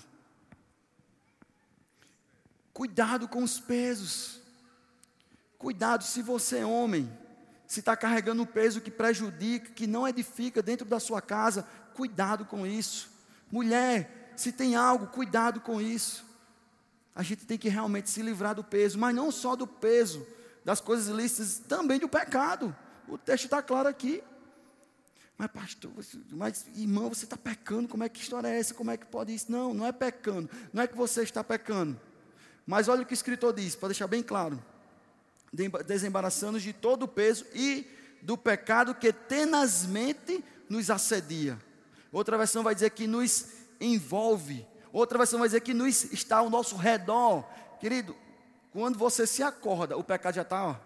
Cuidado 2.73 3.29
com 3.29 3.43
os 3.43 3.61
pesos. 3.61 4.41
Cuidado 5.59 6.03
se 6.03 6.23
você 6.23 6.59
é 6.59 6.67
homem, 6.67 7.11
se 7.67 7.81
está 7.81 7.97
carregando 7.97 8.43
um 8.43 8.47
peso 8.47 8.81
que 8.81 8.91
prejudica, 8.91 9.71
que 9.71 9.87
não 9.87 10.09
edifica 10.09 10.63
dentro 10.63 10.87
da 10.87 10.99
sua 10.99 11.21
casa, 11.21 11.63
cuidado 11.95 12.45
com 12.45 12.67
isso. 12.67 13.12
Mulher, 13.53 14.33
se 14.35 14.51
tem 14.51 14.75
algo, 14.75 15.09
cuidado 15.09 15.61
com 15.61 15.79
isso. 15.79 16.25
A 17.15 17.23
gente 17.23 17.45
tem 17.45 17.59
que 17.59 17.69
realmente 17.69 18.09
se 18.09 18.23
livrar 18.23 18.55
do 18.55 18.65
peso, 18.65 18.99
mas 18.99 19.15
não 19.15 19.31
só 19.31 19.55
do 19.55 19.67
peso, 19.67 20.27
das 20.65 20.81
coisas 20.81 21.09
ilícitas, 21.09 21.59
também 21.69 22.01
do 22.01 22.09
pecado. 22.09 22.75
O 23.07 23.19
texto 23.19 23.45
está 23.45 23.63
claro 23.63 23.91
aqui. 23.91 24.25
Mas, 25.37 25.51
pastor, 25.51 25.93
mas 26.31 26.67
irmão, 26.75 27.11
você 27.11 27.25
está 27.25 27.37
pecando, 27.37 27.89
como 27.89 28.05
é 28.05 28.09
que 28.09 28.21
história 28.21 28.49
é 28.49 28.59
essa? 28.59 28.73
Como 28.73 28.91
é 28.91 28.97
que 28.97 29.05
pode 29.05 29.35
isso? 29.35 29.53
Não, 29.53 29.75
não 29.75 29.87
é 29.87 29.93
pecando, 29.93 30.49
não 30.73 30.83
é 30.83 30.87
que 30.87 30.97
você 30.97 31.23
está 31.23 31.45
pecando. 31.45 32.01
Mas 32.67 32.89
olha 32.89 33.03
o 33.03 33.07
que 33.07 33.13
o 33.13 33.15
escritor 33.15 33.53
diz, 33.53 33.75
para 33.75 33.89
deixar 33.89 34.07
bem 34.07 34.23
claro: 34.23 34.63
desembaraçando-nos 35.87 36.63
de 36.63 36.73
todo 36.73 37.03
o 37.03 37.09
peso 37.09 37.45
e 37.55 37.87
do 38.23 38.39
pecado 38.39 38.95
que 38.95 39.13
tenazmente 39.13 40.43
nos 40.69 40.91
assedia. 40.91 41.59
Outra 42.13 42.37
versão 42.37 42.63
vai 42.63 42.75
dizer 42.75 42.91
que 42.91 43.07
nos 43.07 43.47
envolve. 43.81 44.67
Outra 44.93 45.17
versão 45.17 45.39
vai 45.39 45.49
dizer 45.49 45.63
que 45.63 45.73
nos 45.73 46.05
está 46.13 46.37
ao 46.37 46.51
nosso 46.51 46.77
redor. 46.77 47.45
Querido, 47.81 48.15
quando 48.71 48.99
você 48.99 49.27
se 49.27 49.43
acorda, 49.43 49.97
o 49.97 50.05
pecado 50.05 50.35
já 50.35 50.43
está, 50.43 50.79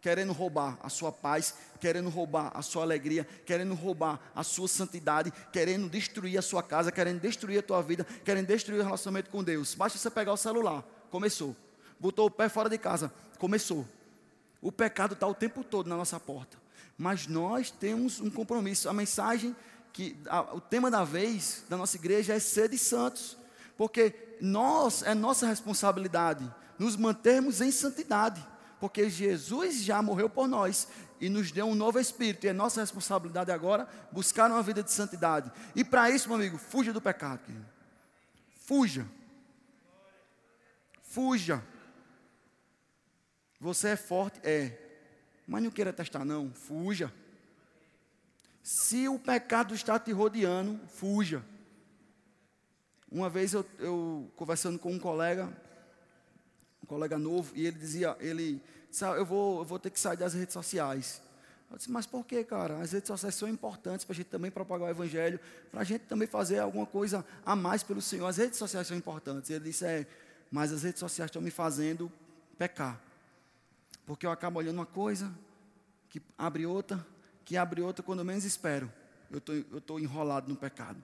querendo 0.00 0.32
roubar 0.32 0.78
a 0.82 0.88
sua 0.88 1.12
paz, 1.12 1.54
querendo 1.80 2.08
roubar 2.08 2.50
a 2.54 2.62
sua 2.62 2.82
alegria, 2.82 3.26
querendo 3.44 3.74
roubar 3.74 4.20
a 4.34 4.42
sua 4.42 4.68
santidade, 4.68 5.32
querendo 5.52 5.88
destruir 5.88 6.38
a 6.38 6.42
sua 6.42 6.62
casa, 6.62 6.90
querendo 6.90 7.20
destruir 7.20 7.58
a 7.58 7.62
tua 7.62 7.82
vida, 7.82 8.04
querendo 8.24 8.46
destruir 8.46 8.80
o 8.80 8.84
relacionamento 8.84 9.30
com 9.30 9.42
Deus. 9.42 9.74
Basta 9.74 9.98
você 9.98 10.10
pegar 10.10 10.32
o 10.32 10.36
celular, 10.36 10.84
começou. 11.10 11.56
Botou 11.98 12.26
o 12.26 12.30
pé 12.30 12.48
fora 12.48 12.68
de 12.68 12.78
casa, 12.78 13.12
começou. 13.38 13.86
O 14.60 14.72
pecado 14.72 15.14
está 15.14 15.26
o 15.26 15.34
tempo 15.34 15.62
todo 15.62 15.88
na 15.88 15.96
nossa 15.96 16.18
porta. 16.18 16.58
Mas 16.98 17.26
nós 17.26 17.70
temos 17.70 18.20
um 18.20 18.30
compromisso. 18.30 18.88
A 18.88 18.92
mensagem 18.92 19.54
que 19.96 20.14
a, 20.28 20.54
o 20.54 20.60
tema 20.60 20.90
da 20.90 21.04
vez 21.04 21.64
da 21.70 21.76
nossa 21.78 21.96
igreja 21.96 22.34
é 22.34 22.38
ser 22.38 22.68
de 22.68 22.76
santos, 22.76 23.34
porque 23.78 24.36
nós 24.42 25.02
é 25.02 25.14
nossa 25.14 25.46
responsabilidade 25.46 26.46
nos 26.78 26.96
mantermos 26.96 27.62
em 27.62 27.70
santidade, 27.70 28.46
porque 28.78 29.08
Jesus 29.08 29.82
já 29.82 30.02
morreu 30.02 30.28
por 30.28 30.46
nós 30.46 30.86
e 31.18 31.30
nos 31.30 31.50
deu 31.50 31.64
um 31.64 31.74
novo 31.74 31.98
espírito, 31.98 32.44
e 32.44 32.50
é 32.50 32.52
nossa 32.52 32.82
responsabilidade 32.82 33.50
agora 33.50 33.88
buscar 34.12 34.50
uma 34.50 34.62
vida 34.62 34.82
de 34.82 34.92
santidade. 34.92 35.50
E 35.74 35.82
para 35.82 36.10
isso, 36.10 36.28
meu 36.28 36.36
amigo, 36.36 36.58
fuja 36.58 36.92
do 36.92 37.00
pecado. 37.00 37.38
Querido. 37.46 37.64
Fuja. 38.66 39.06
Fuja. 41.00 41.64
Você 43.58 43.88
é 43.88 43.96
forte? 43.96 44.38
É. 44.44 44.76
Mas 45.48 45.62
não 45.62 45.70
queira 45.70 45.90
testar, 45.90 46.22
não. 46.22 46.52
Fuja. 46.52 47.10
Se 48.68 49.06
o 49.06 49.16
pecado 49.16 49.76
está 49.76 49.96
te 49.96 50.10
rodeando, 50.10 50.80
fuja. 50.88 51.40
Uma 53.08 53.30
vez 53.30 53.52
eu, 53.52 53.64
eu 53.78 54.28
conversando 54.34 54.76
com 54.76 54.90
um 54.90 54.98
colega, 54.98 55.48
um 56.82 56.86
colega 56.86 57.16
novo, 57.16 57.52
e 57.54 57.64
ele 57.64 57.78
dizia, 57.78 58.16
ele 58.18 58.60
disse, 58.90 59.04
ah, 59.04 59.10
eu, 59.10 59.24
vou, 59.24 59.60
eu 59.60 59.64
vou 59.64 59.78
ter 59.78 59.90
que 59.90 60.00
sair 60.00 60.16
das 60.16 60.34
redes 60.34 60.52
sociais. 60.52 61.22
Eu 61.70 61.76
disse, 61.76 61.88
mas 61.88 62.06
por 62.06 62.26
que, 62.26 62.42
cara? 62.42 62.80
As 62.80 62.90
redes 62.90 63.06
sociais 63.06 63.36
são 63.36 63.48
importantes 63.48 64.04
para 64.04 64.14
a 64.14 64.16
gente 64.16 64.30
também 64.30 64.50
propagar 64.50 64.88
o 64.88 64.90
Evangelho, 64.90 65.38
para 65.70 65.82
a 65.82 65.84
gente 65.84 66.02
também 66.06 66.26
fazer 66.26 66.58
alguma 66.58 66.86
coisa 66.86 67.24
a 67.44 67.54
mais 67.54 67.84
pelo 67.84 68.02
Senhor. 68.02 68.26
As 68.26 68.38
redes 68.38 68.58
sociais 68.58 68.88
são 68.88 68.96
importantes. 68.96 69.48
Ele 69.48 69.66
disse, 69.66 69.84
é, 69.86 70.04
mas 70.50 70.72
as 70.72 70.82
redes 70.82 70.98
sociais 70.98 71.28
estão 71.28 71.40
me 71.40 71.52
fazendo 71.52 72.10
pecar. 72.58 73.00
Porque 74.04 74.26
eu 74.26 74.32
acabo 74.32 74.58
olhando 74.58 74.78
uma 74.78 74.86
coisa, 74.86 75.32
que 76.08 76.20
abre 76.36 76.66
outra, 76.66 77.06
que 77.46 77.56
abre 77.56 77.80
outra, 77.80 78.02
quando 78.02 78.24
menos 78.24 78.44
espero, 78.44 78.92
eu 79.30 79.40
tô, 79.40 79.52
estou 79.54 80.00
enrolado 80.00 80.48
no 80.48 80.56
pecado. 80.56 81.02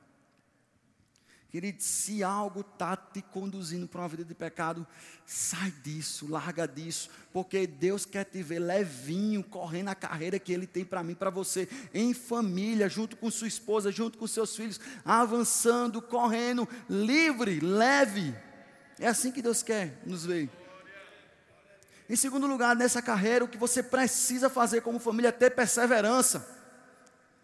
Querido, 1.49 1.83
se 1.83 2.25
algo 2.25 2.63
está 2.63 2.97
te 2.97 3.23
conduzindo 3.23 3.87
para 3.87 4.01
uma 4.01 4.09
vida 4.09 4.25
de 4.25 4.35
pecado, 4.35 4.87
sai 5.25 5.71
disso, 5.71 6.27
larga 6.29 6.67
disso, 6.67 7.11
porque 7.33 7.67
Deus 7.67 8.05
quer 8.05 8.25
te 8.25 8.43
ver 8.43 8.59
levinho, 8.59 9.45
correndo 9.45 9.89
a 9.89 9.95
carreira 9.95 10.39
que 10.39 10.53
Ele 10.53 10.67
tem 10.67 10.85
para 10.85 11.05
mim, 11.05 11.15
para 11.15 11.31
você, 11.31 11.69
em 11.95 12.13
família, 12.13 12.89
junto 12.89 13.17
com 13.17 13.31
sua 13.31 13.47
esposa, 13.47 13.93
junto 13.93 14.19
com 14.19 14.27
seus 14.27 14.57
filhos, 14.57 14.81
avançando, 15.05 16.03
correndo, 16.03 16.67
livre, 16.89 17.61
leve. 17.61 18.35
É 18.99 19.07
assim 19.07 19.31
que 19.31 19.43
Deus 19.43 19.63
quer 19.63 20.03
nos 20.05 20.27
ver. 20.27 20.51
Em 22.13 22.17
segundo 22.17 22.47
lugar, 22.47 22.77
nessa 22.77 23.01
carreira, 23.01 23.43
o 23.43 23.49
que 23.49 23.57
você 23.57 23.83
precisa 23.83 24.51
fazer 24.51 24.83
como 24.83 24.99
família 24.99 25.31
é 25.31 25.33
ter 25.33 25.49
perseverança. 25.49 26.47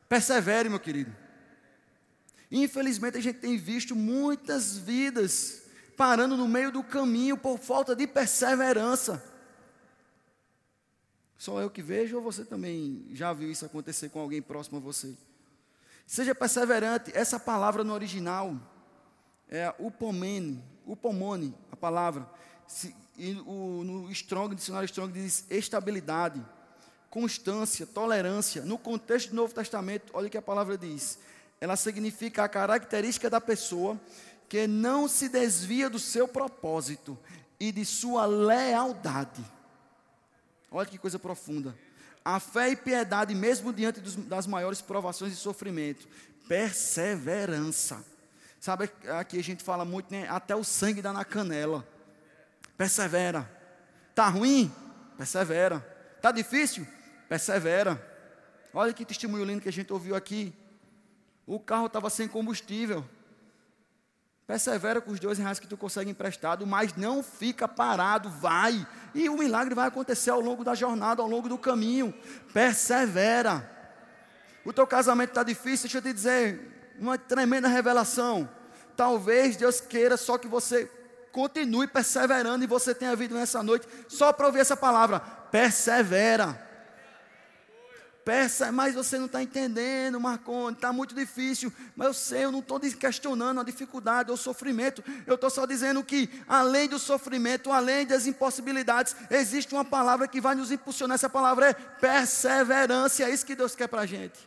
Persevere, 0.06 0.68
meu 0.68 0.78
querido. 0.78 1.10
Infelizmente, 2.52 3.16
a 3.16 3.20
gente 3.22 3.38
tem 3.38 3.56
visto 3.56 3.96
muitas 3.96 4.76
vidas 4.76 5.62
parando 5.96 6.36
no 6.36 6.46
meio 6.46 6.70
do 6.70 6.84
caminho 6.84 7.34
por 7.34 7.58
falta 7.58 7.96
de 7.96 8.06
perseverança. 8.06 9.24
Só 11.38 11.62
eu 11.62 11.70
que 11.70 11.80
vejo 11.80 12.16
ou 12.16 12.22
você 12.22 12.44
também 12.44 13.06
já 13.12 13.32
viu 13.32 13.50
isso 13.50 13.64
acontecer 13.64 14.10
com 14.10 14.20
alguém 14.20 14.42
próximo 14.42 14.76
a 14.76 14.80
você? 14.82 15.16
Seja 16.06 16.34
perseverante, 16.34 17.10
essa 17.14 17.40
palavra 17.40 17.82
no 17.82 17.94
original 17.94 18.54
é 19.48 19.74
upomene, 19.78 20.62
upomone, 20.84 21.54
a 21.72 21.76
palavra, 21.76 22.28
e 23.16 23.32
o, 23.46 23.82
no 23.84 24.10
Strong, 24.12 24.54
dicionário 24.54 24.86
Strong 24.86 25.12
diz 25.12 25.44
estabilidade, 25.50 26.44
constância, 27.10 27.86
tolerância. 27.86 28.62
No 28.62 28.78
contexto 28.78 29.30
do 29.30 29.36
Novo 29.36 29.54
Testamento, 29.54 30.10
olha 30.12 30.28
o 30.28 30.30
que 30.30 30.38
a 30.38 30.42
palavra 30.42 30.78
diz. 30.78 31.18
Ela 31.60 31.76
significa 31.76 32.44
a 32.44 32.48
característica 32.48 33.28
da 33.28 33.40
pessoa 33.40 33.98
que 34.48 34.66
não 34.66 35.08
se 35.08 35.28
desvia 35.28 35.90
do 35.90 35.98
seu 35.98 36.28
propósito 36.28 37.18
e 37.58 37.72
de 37.72 37.84
sua 37.84 38.24
lealdade. 38.26 39.44
Olha 40.70 40.86
que 40.86 40.98
coisa 40.98 41.18
profunda. 41.18 41.76
A 42.24 42.38
fé 42.38 42.70
e 42.70 42.76
piedade, 42.76 43.34
mesmo 43.34 43.72
diante 43.72 44.00
dos, 44.00 44.14
das 44.14 44.46
maiores 44.46 44.80
provações 44.80 45.32
e 45.32 45.36
sofrimento. 45.36 46.06
Perseverança. 46.46 48.04
Sabe, 48.60 48.90
aqui 49.18 49.38
a 49.38 49.42
gente 49.42 49.62
fala 49.62 49.84
muito, 49.84 50.12
né? 50.12 50.28
Até 50.28 50.54
o 50.54 50.64
sangue 50.64 51.02
dá 51.02 51.12
na 51.12 51.24
canela. 51.24 51.86
Persevera. 52.78 53.50
Tá 54.14 54.28
ruim? 54.28 54.72
Persevera. 55.16 55.80
Tá 56.22 56.30
difícil? 56.30 56.86
Persevera. 57.28 58.00
Olha 58.72 58.92
que 58.92 59.04
testemunho 59.04 59.44
lindo 59.44 59.60
que 59.60 59.68
a 59.68 59.72
gente 59.72 59.92
ouviu 59.92 60.14
aqui. 60.14 60.54
O 61.44 61.58
carro 61.58 61.86
estava 61.86 62.08
sem 62.08 62.28
combustível. 62.28 63.04
Persevera 64.46 65.00
com 65.00 65.10
os 65.10 65.18
dois 65.18 65.38
reais 65.38 65.58
que 65.58 65.66
tu 65.66 65.76
consegue 65.76 66.10
emprestado, 66.10 66.66
mas 66.66 66.94
não 66.94 67.22
fica 67.22 67.66
parado, 67.66 68.30
vai. 68.30 68.86
E 69.12 69.28
o 69.28 69.36
milagre 69.36 69.74
vai 69.74 69.88
acontecer 69.88 70.30
ao 70.30 70.40
longo 70.40 70.62
da 70.62 70.74
jornada, 70.74 71.20
ao 71.20 71.28
longo 71.28 71.48
do 71.48 71.58
caminho. 71.58 72.14
Persevera. 72.54 73.68
O 74.64 74.72
teu 74.72 74.86
casamento 74.86 75.30
está 75.30 75.42
difícil, 75.42 75.88
deixa 75.88 75.98
eu 75.98 76.02
te 76.02 76.12
dizer, 76.12 76.94
uma 76.98 77.18
tremenda 77.18 77.66
revelação. 77.66 78.48
Talvez 78.96 79.56
Deus 79.56 79.80
queira 79.80 80.16
só 80.16 80.38
que 80.38 80.46
você 80.46 80.90
continue 81.38 81.86
perseverando 81.86 82.64
e 82.64 82.66
você 82.66 82.92
tenha 82.92 83.14
vindo 83.14 83.36
nessa 83.36 83.62
noite 83.62 83.86
só 84.08 84.32
para 84.32 84.46
ouvir 84.46 84.58
essa 84.58 84.76
palavra: 84.76 85.20
persevera. 85.20 86.66
Persa, 88.24 88.72
mas 88.72 88.94
você 88.94 89.16
não 89.16 89.24
está 89.24 89.40
entendendo, 89.40 90.20
Marconi, 90.20 90.74
está 90.74 90.92
muito 90.92 91.14
difícil. 91.14 91.72
Mas 91.96 92.08
eu 92.08 92.12
sei, 92.12 92.44
eu 92.44 92.52
não 92.52 92.58
estou 92.58 92.78
questionando 92.80 93.60
a 93.60 93.62
dificuldade 93.62 94.32
o 94.32 94.36
sofrimento. 94.36 95.02
Eu 95.26 95.36
estou 95.36 95.48
só 95.48 95.64
dizendo 95.64 96.02
que, 96.04 96.28
além 96.46 96.88
do 96.88 96.98
sofrimento, 96.98 97.72
além 97.72 98.04
das 98.04 98.26
impossibilidades, 98.26 99.16
existe 99.30 99.72
uma 99.72 99.84
palavra 99.84 100.28
que 100.28 100.42
vai 100.42 100.54
nos 100.54 100.70
impulsionar. 100.70 101.14
Essa 101.14 101.30
palavra 101.30 101.70
é 101.70 101.72
perseverança. 101.72 103.22
É 103.22 103.30
isso 103.30 103.46
que 103.46 103.54
Deus 103.54 103.74
quer 103.74 103.86
para 103.86 104.02
a 104.02 104.06
gente. 104.06 104.38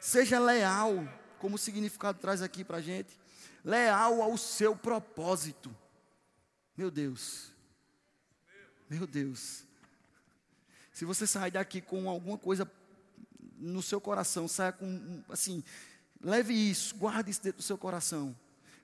Seja 0.00 0.38
leal, 0.38 1.06
como 1.38 1.56
o 1.56 1.58
significado 1.58 2.18
traz 2.20 2.40
aqui 2.40 2.64
para 2.64 2.78
a 2.78 2.80
gente 2.80 3.20
leal 3.64 4.22
ao 4.22 4.36
seu 4.36 4.76
propósito. 4.76 5.74
Meu 6.76 6.90
Deus, 6.90 7.52
meu 8.88 9.06
Deus. 9.06 9.64
Se 10.92 11.04
você 11.04 11.26
sair 11.26 11.50
daqui 11.50 11.80
com 11.80 12.08
alguma 12.08 12.36
coisa 12.36 12.70
no 13.56 13.82
seu 13.82 14.00
coração, 14.00 14.48
saia 14.48 14.72
com, 14.72 15.22
assim, 15.28 15.62
leve 16.22 16.52
isso, 16.52 16.96
guarde 16.96 17.30
isso 17.30 17.42
dentro 17.42 17.58
do 17.58 17.62
seu 17.62 17.78
coração. 17.78 18.36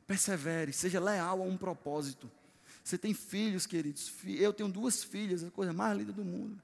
Persevere, 0.07 0.73
seja 0.73 1.01
leal 1.01 1.43
a 1.43 1.45
um 1.45 1.57
propósito. 1.57 2.31
Você 2.85 2.97
tem 2.97 3.13
filhos, 3.13 3.67
queridos. 3.67 4.13
Eu 4.25 4.53
tenho 4.53 4.69
duas 4.69 5.03
filhas, 5.03 5.43
a 5.43 5.51
coisa 5.51 5.73
mais 5.73 5.99
linda 5.99 6.13
do 6.13 6.25
mundo. 6.25 6.63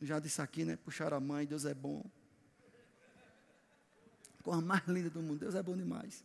Já 0.00 0.18
disse 0.18 0.42
aqui, 0.42 0.64
né? 0.64 0.76
Puxar 0.76 1.12
a 1.12 1.20
mãe, 1.20 1.46
Deus 1.46 1.64
é 1.64 1.72
bom. 1.72 2.04
A 4.40 4.42
coisa 4.42 4.60
mais 4.60 4.84
linda 4.88 5.10
do 5.10 5.22
mundo, 5.22 5.38
Deus 5.38 5.54
é 5.54 5.62
bom 5.62 5.76
demais. 5.76 6.24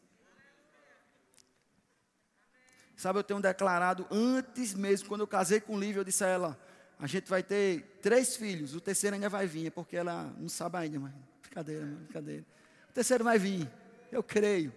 Sabe, 2.98 3.20
eu 3.20 3.24
tenho 3.24 3.40
declarado 3.40 4.08
antes 4.10 4.74
mesmo, 4.74 5.08
quando 5.08 5.22
eu 5.22 5.28
casei 5.28 5.62
com 5.62 5.80
Lívia, 5.80 6.00
eu 6.00 6.04
disse 6.04 6.24
a 6.24 6.28
ela: 6.28 6.60
a 6.98 7.06
gente 7.06 7.30
vai 7.30 7.44
ter 7.44 8.00
três 8.02 8.36
filhos, 8.36 8.74
o 8.74 8.82
terceiro 8.82 9.14
ainda 9.14 9.30
vai 9.30 9.46
vir, 9.46 9.72
porque 9.72 9.96
ela 9.96 10.34
não 10.36 10.50
sabe 10.50 10.78
ainda, 10.78 11.00
mas 11.00 11.14
brincadeira, 11.44 11.86
brincadeira. 11.86 12.46
O 12.90 12.94
terceiro 12.94 13.24
vai 13.24 13.38
vir, 13.38 13.70
eu 14.12 14.24
creio. 14.24 14.74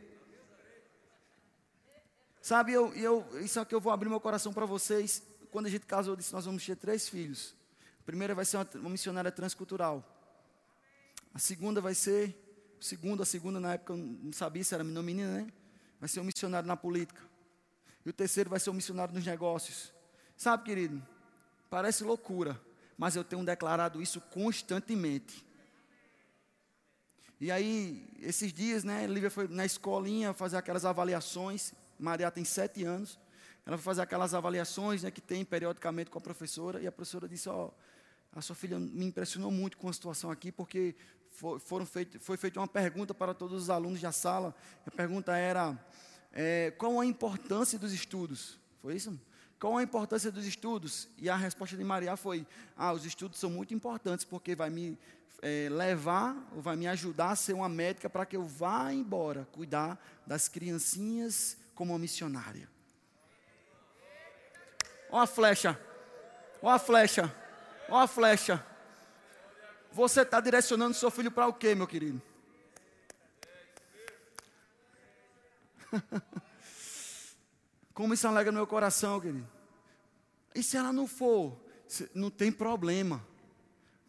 Sabe, 2.42 2.74
eu, 2.74 2.92
eu, 2.94 3.26
isso 3.40 3.58
aqui 3.58 3.74
eu 3.74 3.80
vou 3.80 3.90
abrir 3.90 4.10
meu 4.10 4.20
coração 4.20 4.52
para 4.52 4.66
vocês. 4.66 5.22
Quando 5.50 5.66
a 5.66 5.70
gente 5.70 5.86
casou, 5.86 6.12
eu 6.12 6.16
disse: 6.16 6.34
nós 6.34 6.44
vamos 6.44 6.64
ter 6.64 6.76
três 6.76 7.08
filhos. 7.08 7.54
A 8.00 8.04
primeira 8.04 8.34
vai 8.34 8.44
ser 8.44 8.58
uma, 8.58 8.68
uma 8.74 8.90
missionária 8.90 9.32
transcultural. 9.32 10.04
A 11.32 11.38
segunda 11.38 11.80
vai 11.80 11.94
ser, 11.94 12.36
segundo, 12.78 13.22
a 13.22 13.26
segunda 13.26 13.58
na 13.58 13.74
época 13.74 13.94
eu 13.94 13.96
não 13.96 14.32
sabia 14.32 14.62
se 14.62 14.74
era 14.74 14.84
menino 14.84 15.00
ou 15.00 15.06
menina, 15.06 15.38
né? 15.38 15.46
Vai 15.98 16.08
ser 16.08 16.20
um 16.20 16.24
missionário 16.24 16.68
na 16.68 16.76
política. 16.76 17.29
E 18.04 18.10
o 18.10 18.12
terceiro 18.12 18.50
vai 18.50 18.58
ser 18.58 18.70
um 18.70 18.74
missionário 18.74 19.14
nos 19.14 19.24
negócios. 19.24 19.92
Sabe, 20.36 20.64
querido? 20.64 21.02
Parece 21.68 22.02
loucura, 22.02 22.60
mas 22.96 23.14
eu 23.14 23.22
tenho 23.22 23.44
declarado 23.44 24.00
isso 24.00 24.20
constantemente. 24.20 25.44
E 27.40 27.50
aí, 27.50 28.06
esses 28.20 28.52
dias, 28.52 28.84
né, 28.84 29.06
Lívia 29.06 29.30
foi 29.30 29.48
na 29.48 29.64
escolinha 29.64 30.34
fazer 30.34 30.58
aquelas 30.58 30.84
avaliações. 30.84 31.72
Maria 31.98 32.30
tem 32.30 32.44
sete 32.44 32.84
anos. 32.84 33.18
Ela 33.64 33.78
foi 33.78 33.84
fazer 33.84 34.02
aquelas 34.02 34.34
avaliações 34.34 35.02
né, 35.02 35.10
que 35.10 35.20
tem 35.20 35.44
periodicamente 35.44 36.10
com 36.10 36.18
a 36.18 36.20
professora. 36.20 36.80
E 36.80 36.86
a 36.86 36.92
professora 36.92 37.28
disse: 37.28 37.48
Ó, 37.48 37.70
A 38.34 38.42
sua 38.42 38.54
filha 38.54 38.78
me 38.78 39.06
impressionou 39.06 39.50
muito 39.50 39.78
com 39.78 39.88
a 39.88 39.92
situação 39.92 40.30
aqui, 40.30 40.52
porque 40.52 40.94
foi, 41.28 41.58
foram 41.58 41.86
feito, 41.86 42.20
foi 42.20 42.36
feita 42.36 42.60
uma 42.60 42.68
pergunta 42.68 43.14
para 43.14 43.32
todos 43.32 43.62
os 43.62 43.70
alunos 43.70 44.00
da 44.00 44.12
sala. 44.12 44.54
A 44.86 44.90
pergunta 44.90 45.34
era: 45.36 45.78
é, 46.32 46.72
qual 46.78 47.00
a 47.00 47.06
importância 47.06 47.78
dos 47.78 47.92
estudos? 47.92 48.58
Foi 48.80 48.94
isso? 48.94 49.18
Qual 49.58 49.76
a 49.76 49.82
importância 49.82 50.30
dos 50.30 50.46
estudos? 50.46 51.08
E 51.18 51.28
a 51.28 51.36
resposta 51.36 51.76
de 51.76 51.84
Maria 51.84 52.16
foi: 52.16 52.46
ah, 52.76 52.92
os 52.92 53.04
estudos 53.04 53.38
são 53.38 53.50
muito 53.50 53.74
importantes, 53.74 54.24
porque 54.24 54.54
vai 54.54 54.70
me 54.70 54.98
é, 55.42 55.68
levar, 55.70 56.36
ou 56.54 56.62
vai 56.62 56.76
me 56.76 56.86
ajudar 56.86 57.30
a 57.30 57.36
ser 57.36 57.52
uma 57.52 57.68
médica 57.68 58.08
para 58.08 58.24
que 58.24 58.36
eu 58.36 58.42
vá 58.42 58.92
embora, 58.92 59.46
cuidar 59.52 60.02
das 60.26 60.48
criancinhas 60.48 61.56
como 61.74 61.92
uma 61.92 61.98
missionária. 61.98 62.68
Olha 65.10 65.24
a 65.24 65.26
flecha, 65.26 65.78
olha 66.62 66.76
a 66.76 66.78
flecha, 66.78 67.34
olha 67.88 68.04
a 68.04 68.06
flecha. 68.06 68.66
Você 69.92 70.22
está 70.22 70.40
direcionando 70.40 70.94
seu 70.94 71.10
filho 71.10 71.32
para 71.32 71.48
o 71.48 71.52
quê, 71.52 71.74
meu 71.74 71.86
querido? 71.86 72.22
Como 77.94 78.14
isso 78.14 78.26
alegra 78.26 78.52
meu 78.52 78.66
coração, 78.66 79.20
querido. 79.20 79.48
E 80.54 80.62
se 80.62 80.76
ela 80.76 80.92
não 80.92 81.06
for, 81.06 81.56
não 82.14 82.30
tem 82.30 82.50
problema. 82.50 83.24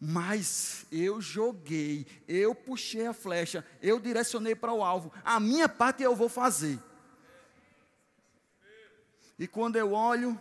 Mas 0.00 0.84
eu 0.90 1.20
joguei, 1.20 2.06
eu 2.26 2.54
puxei 2.54 3.06
a 3.06 3.12
flecha, 3.12 3.64
eu 3.80 4.00
direcionei 4.00 4.54
para 4.54 4.72
o 4.72 4.82
alvo. 4.82 5.12
A 5.24 5.38
minha 5.38 5.68
parte 5.68 6.02
eu 6.02 6.16
vou 6.16 6.28
fazer. 6.28 6.78
E 9.38 9.46
quando 9.46 9.76
eu 9.76 9.92
olho 9.92 10.38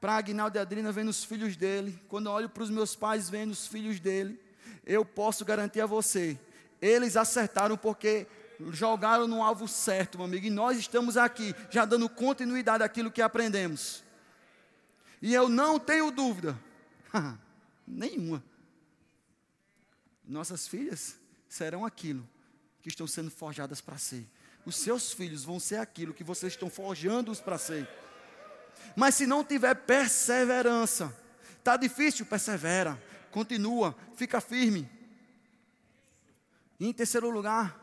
para 0.00 0.16
Agnaldo 0.16 0.56
e 0.56 0.60
Adrina, 0.60 0.90
vendo 0.90 1.08
os 1.08 1.22
filhos 1.22 1.56
dele, 1.56 2.00
quando 2.08 2.26
eu 2.26 2.32
olho 2.32 2.48
para 2.48 2.62
os 2.62 2.70
meus 2.70 2.96
pais, 2.96 3.28
vendo 3.28 3.52
os 3.52 3.66
filhos 3.66 4.00
dele, 4.00 4.40
eu 4.84 5.04
posso 5.04 5.44
garantir 5.44 5.80
a 5.80 5.86
você, 5.86 6.38
eles 6.80 7.16
acertaram 7.16 7.76
porque 7.76 8.26
jogaram 8.70 9.26
no 9.26 9.42
alvo 9.42 9.66
certo, 9.66 10.18
meu 10.18 10.26
amigo. 10.26 10.46
E 10.46 10.50
nós 10.50 10.78
estamos 10.78 11.16
aqui, 11.16 11.54
já 11.70 11.84
dando 11.84 12.08
continuidade 12.08 12.82
àquilo 12.82 13.10
que 13.10 13.22
aprendemos. 13.22 14.04
E 15.22 15.34
eu 15.34 15.48
não 15.48 15.78
tenho 15.78 16.10
dúvida, 16.10 16.58
nenhuma. 17.86 18.42
Nossas 20.26 20.68
filhas 20.68 21.16
serão 21.48 21.84
aquilo 21.84 22.26
que 22.82 22.88
estão 22.88 23.06
sendo 23.06 23.30
forjadas 23.30 23.80
para 23.80 23.98
ser. 23.98 24.26
Os 24.64 24.76
seus 24.76 25.12
filhos 25.12 25.42
vão 25.42 25.58
ser 25.58 25.76
aquilo 25.76 26.14
que 26.14 26.22
vocês 26.22 26.52
estão 26.52 26.70
forjando-os 26.70 27.40
para 27.40 27.58
ser. 27.58 27.88
Mas 28.94 29.14
se 29.14 29.26
não 29.26 29.44
tiver 29.44 29.74
perseverança, 29.74 31.14
está 31.58 31.76
difícil, 31.76 32.26
persevera, 32.26 33.00
continua, 33.30 33.96
fica 34.16 34.40
firme. 34.40 34.88
E 36.78 36.86
em 36.86 36.92
terceiro 36.92 37.28
lugar, 37.30 37.79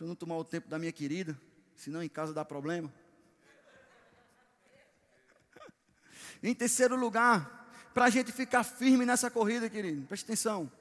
para 0.00 0.06
não 0.06 0.14
tomar 0.14 0.38
o 0.38 0.44
tempo 0.44 0.66
da 0.66 0.78
minha 0.78 0.90
querida, 0.92 1.38
senão 1.76 2.02
em 2.02 2.08
casa 2.08 2.32
dá 2.32 2.42
problema. 2.42 2.90
Em 6.42 6.54
terceiro 6.54 6.96
lugar, 6.96 7.70
para 7.92 8.06
a 8.06 8.08
gente 8.08 8.32
ficar 8.32 8.64
firme 8.64 9.04
nessa 9.04 9.30
corrida, 9.30 9.68
querido, 9.68 10.06
preste 10.06 10.24
atenção. 10.24 10.72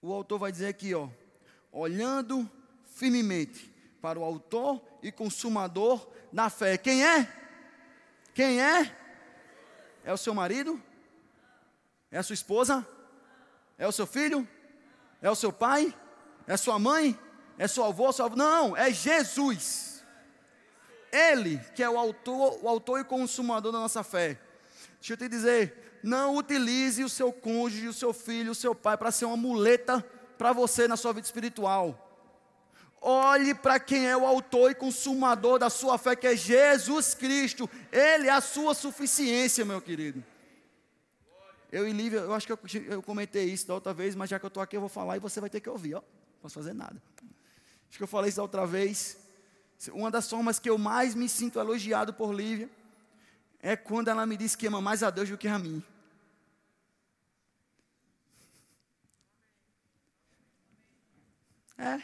O 0.00 0.12
autor 0.12 0.38
vai 0.38 0.52
dizer 0.52 0.68
aqui, 0.68 0.94
ó, 0.94 1.08
olhando 1.72 2.48
firmemente 2.86 3.74
para 4.00 4.20
o 4.20 4.22
autor 4.22 4.80
e 5.02 5.10
consumador 5.10 6.08
da 6.32 6.48
fé. 6.48 6.78
Quem 6.78 7.04
é? 7.04 7.28
Quem 8.32 8.62
é? 8.62 8.96
É 10.04 10.12
o 10.12 10.16
seu 10.16 10.32
marido? 10.32 10.80
É 12.08 12.18
a 12.18 12.22
sua 12.22 12.34
esposa? 12.34 12.86
É 13.76 13.84
o 13.88 13.90
seu 13.90 14.06
filho? 14.06 14.48
É 15.20 15.28
o 15.28 15.34
seu 15.34 15.52
pai? 15.52 15.92
É 16.46 16.52
a 16.52 16.56
sua 16.56 16.78
mãe? 16.78 17.18
É 17.58 17.68
seu 17.68 17.84
avô, 17.84 18.12
seu 18.12 18.24
avô. 18.24 18.36
Não, 18.36 18.76
é 18.76 18.92
Jesus. 18.92 20.02
Ele 21.12 21.58
que 21.74 21.82
é 21.82 21.88
o 21.88 21.98
autor, 21.98 22.58
o 22.62 22.68
autor 22.68 23.00
e 23.00 23.04
consumador 23.04 23.70
da 23.70 23.78
nossa 23.78 24.02
fé. 24.02 24.38
Deixa 24.98 25.12
eu 25.12 25.16
te 25.16 25.28
dizer, 25.28 26.00
não 26.02 26.36
utilize 26.36 27.04
o 27.04 27.08
seu 27.08 27.32
cônjuge, 27.32 27.88
o 27.88 27.92
seu 27.92 28.12
filho, 28.12 28.52
o 28.52 28.54
seu 28.54 28.74
pai 28.74 28.96
para 28.96 29.10
ser 29.10 29.26
uma 29.26 29.36
muleta 29.36 30.04
para 30.36 30.52
você 30.52 30.88
na 30.88 30.96
sua 30.96 31.12
vida 31.12 31.26
espiritual. 31.26 32.00
Olhe 33.00 33.54
para 33.54 33.78
quem 33.78 34.06
é 34.06 34.16
o 34.16 34.26
autor 34.26 34.70
e 34.70 34.74
consumador 34.74 35.58
da 35.58 35.68
sua 35.68 35.98
fé, 35.98 36.16
que 36.16 36.26
é 36.26 36.34
Jesus 36.34 37.14
Cristo. 37.14 37.68
Ele 37.92 38.28
é 38.28 38.32
a 38.32 38.40
sua 38.40 38.74
suficiência, 38.74 39.64
meu 39.64 39.80
querido. 39.80 40.24
Eu 41.70 41.86
e 41.86 41.92
Lívia, 41.92 42.20
eu 42.20 42.32
acho 42.32 42.46
que 42.46 42.52
eu, 42.52 42.58
eu 42.86 43.02
comentei 43.02 43.44
isso 43.44 43.66
da 43.66 43.74
outra 43.74 43.92
vez, 43.92 44.14
mas 44.14 44.30
já 44.30 44.38
que 44.38 44.46
eu 44.46 44.48
estou 44.48 44.62
aqui, 44.62 44.76
eu 44.76 44.80
vou 44.80 44.88
falar 44.88 45.16
e 45.16 45.20
você 45.20 45.40
vai 45.40 45.50
ter 45.50 45.60
que 45.60 45.68
ouvir, 45.68 45.96
ó. 45.96 45.98
Não 45.98 46.40
posso 46.40 46.54
fazer 46.54 46.72
nada. 46.72 47.02
Acho 47.94 47.98
que 48.00 48.02
eu 48.02 48.08
falei 48.08 48.28
isso 48.28 48.42
outra 48.42 48.66
vez. 48.66 49.16
Uma 49.92 50.10
das 50.10 50.28
formas 50.28 50.58
que 50.58 50.68
eu 50.68 50.76
mais 50.76 51.14
me 51.14 51.28
sinto 51.28 51.60
elogiado 51.60 52.12
por 52.12 52.34
Lívia 52.34 52.68
é 53.60 53.76
quando 53.76 54.08
ela 54.08 54.26
me 54.26 54.36
diz 54.36 54.56
que 54.56 54.66
ama 54.66 54.80
mais 54.80 55.04
a 55.04 55.10
Deus 55.10 55.28
do 55.28 55.38
que 55.38 55.46
a 55.46 55.60
mim. 55.60 55.80
É. 61.78 62.02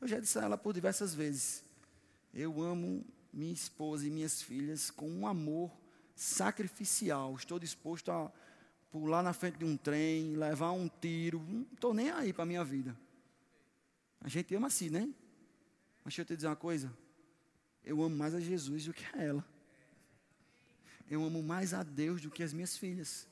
Eu 0.00 0.08
já 0.08 0.18
disse 0.18 0.38
a 0.38 0.44
ela 0.44 0.56
por 0.56 0.72
diversas 0.72 1.14
vezes. 1.14 1.62
Eu 2.32 2.62
amo 2.62 3.04
minha 3.30 3.52
esposa 3.52 4.06
e 4.06 4.10
minhas 4.10 4.40
filhas 4.40 4.90
com 4.90 5.06
um 5.06 5.26
amor 5.26 5.70
sacrificial. 6.14 7.34
Estou 7.34 7.58
disposto 7.58 8.10
a 8.10 8.32
pular 8.90 9.22
na 9.22 9.34
frente 9.34 9.58
de 9.58 9.66
um 9.66 9.76
trem, 9.76 10.34
levar 10.34 10.72
um 10.72 10.88
tiro. 10.88 11.44
Não 11.46 11.66
estou 11.74 11.92
nem 11.92 12.08
aí 12.08 12.32
para 12.32 12.44
a 12.44 12.46
minha 12.46 12.64
vida. 12.64 12.96
A 14.26 14.28
gente 14.28 14.52
ama 14.56 14.66
assim, 14.66 14.90
né? 14.90 15.08
Mas 16.04 16.06
deixa 16.06 16.22
eu 16.22 16.26
te 16.26 16.34
dizer 16.34 16.48
uma 16.48 16.56
coisa. 16.56 16.92
Eu 17.84 18.02
amo 18.02 18.16
mais 18.16 18.34
a 18.34 18.40
Jesus 18.40 18.84
do 18.84 18.92
que 18.92 19.04
a 19.16 19.22
ela. 19.22 19.46
Eu 21.08 21.22
amo 21.22 21.40
mais 21.44 21.72
a 21.72 21.84
Deus 21.84 22.20
do 22.20 22.28
que 22.28 22.42
as 22.42 22.52
minhas 22.52 22.76
filhas. 22.76 23.28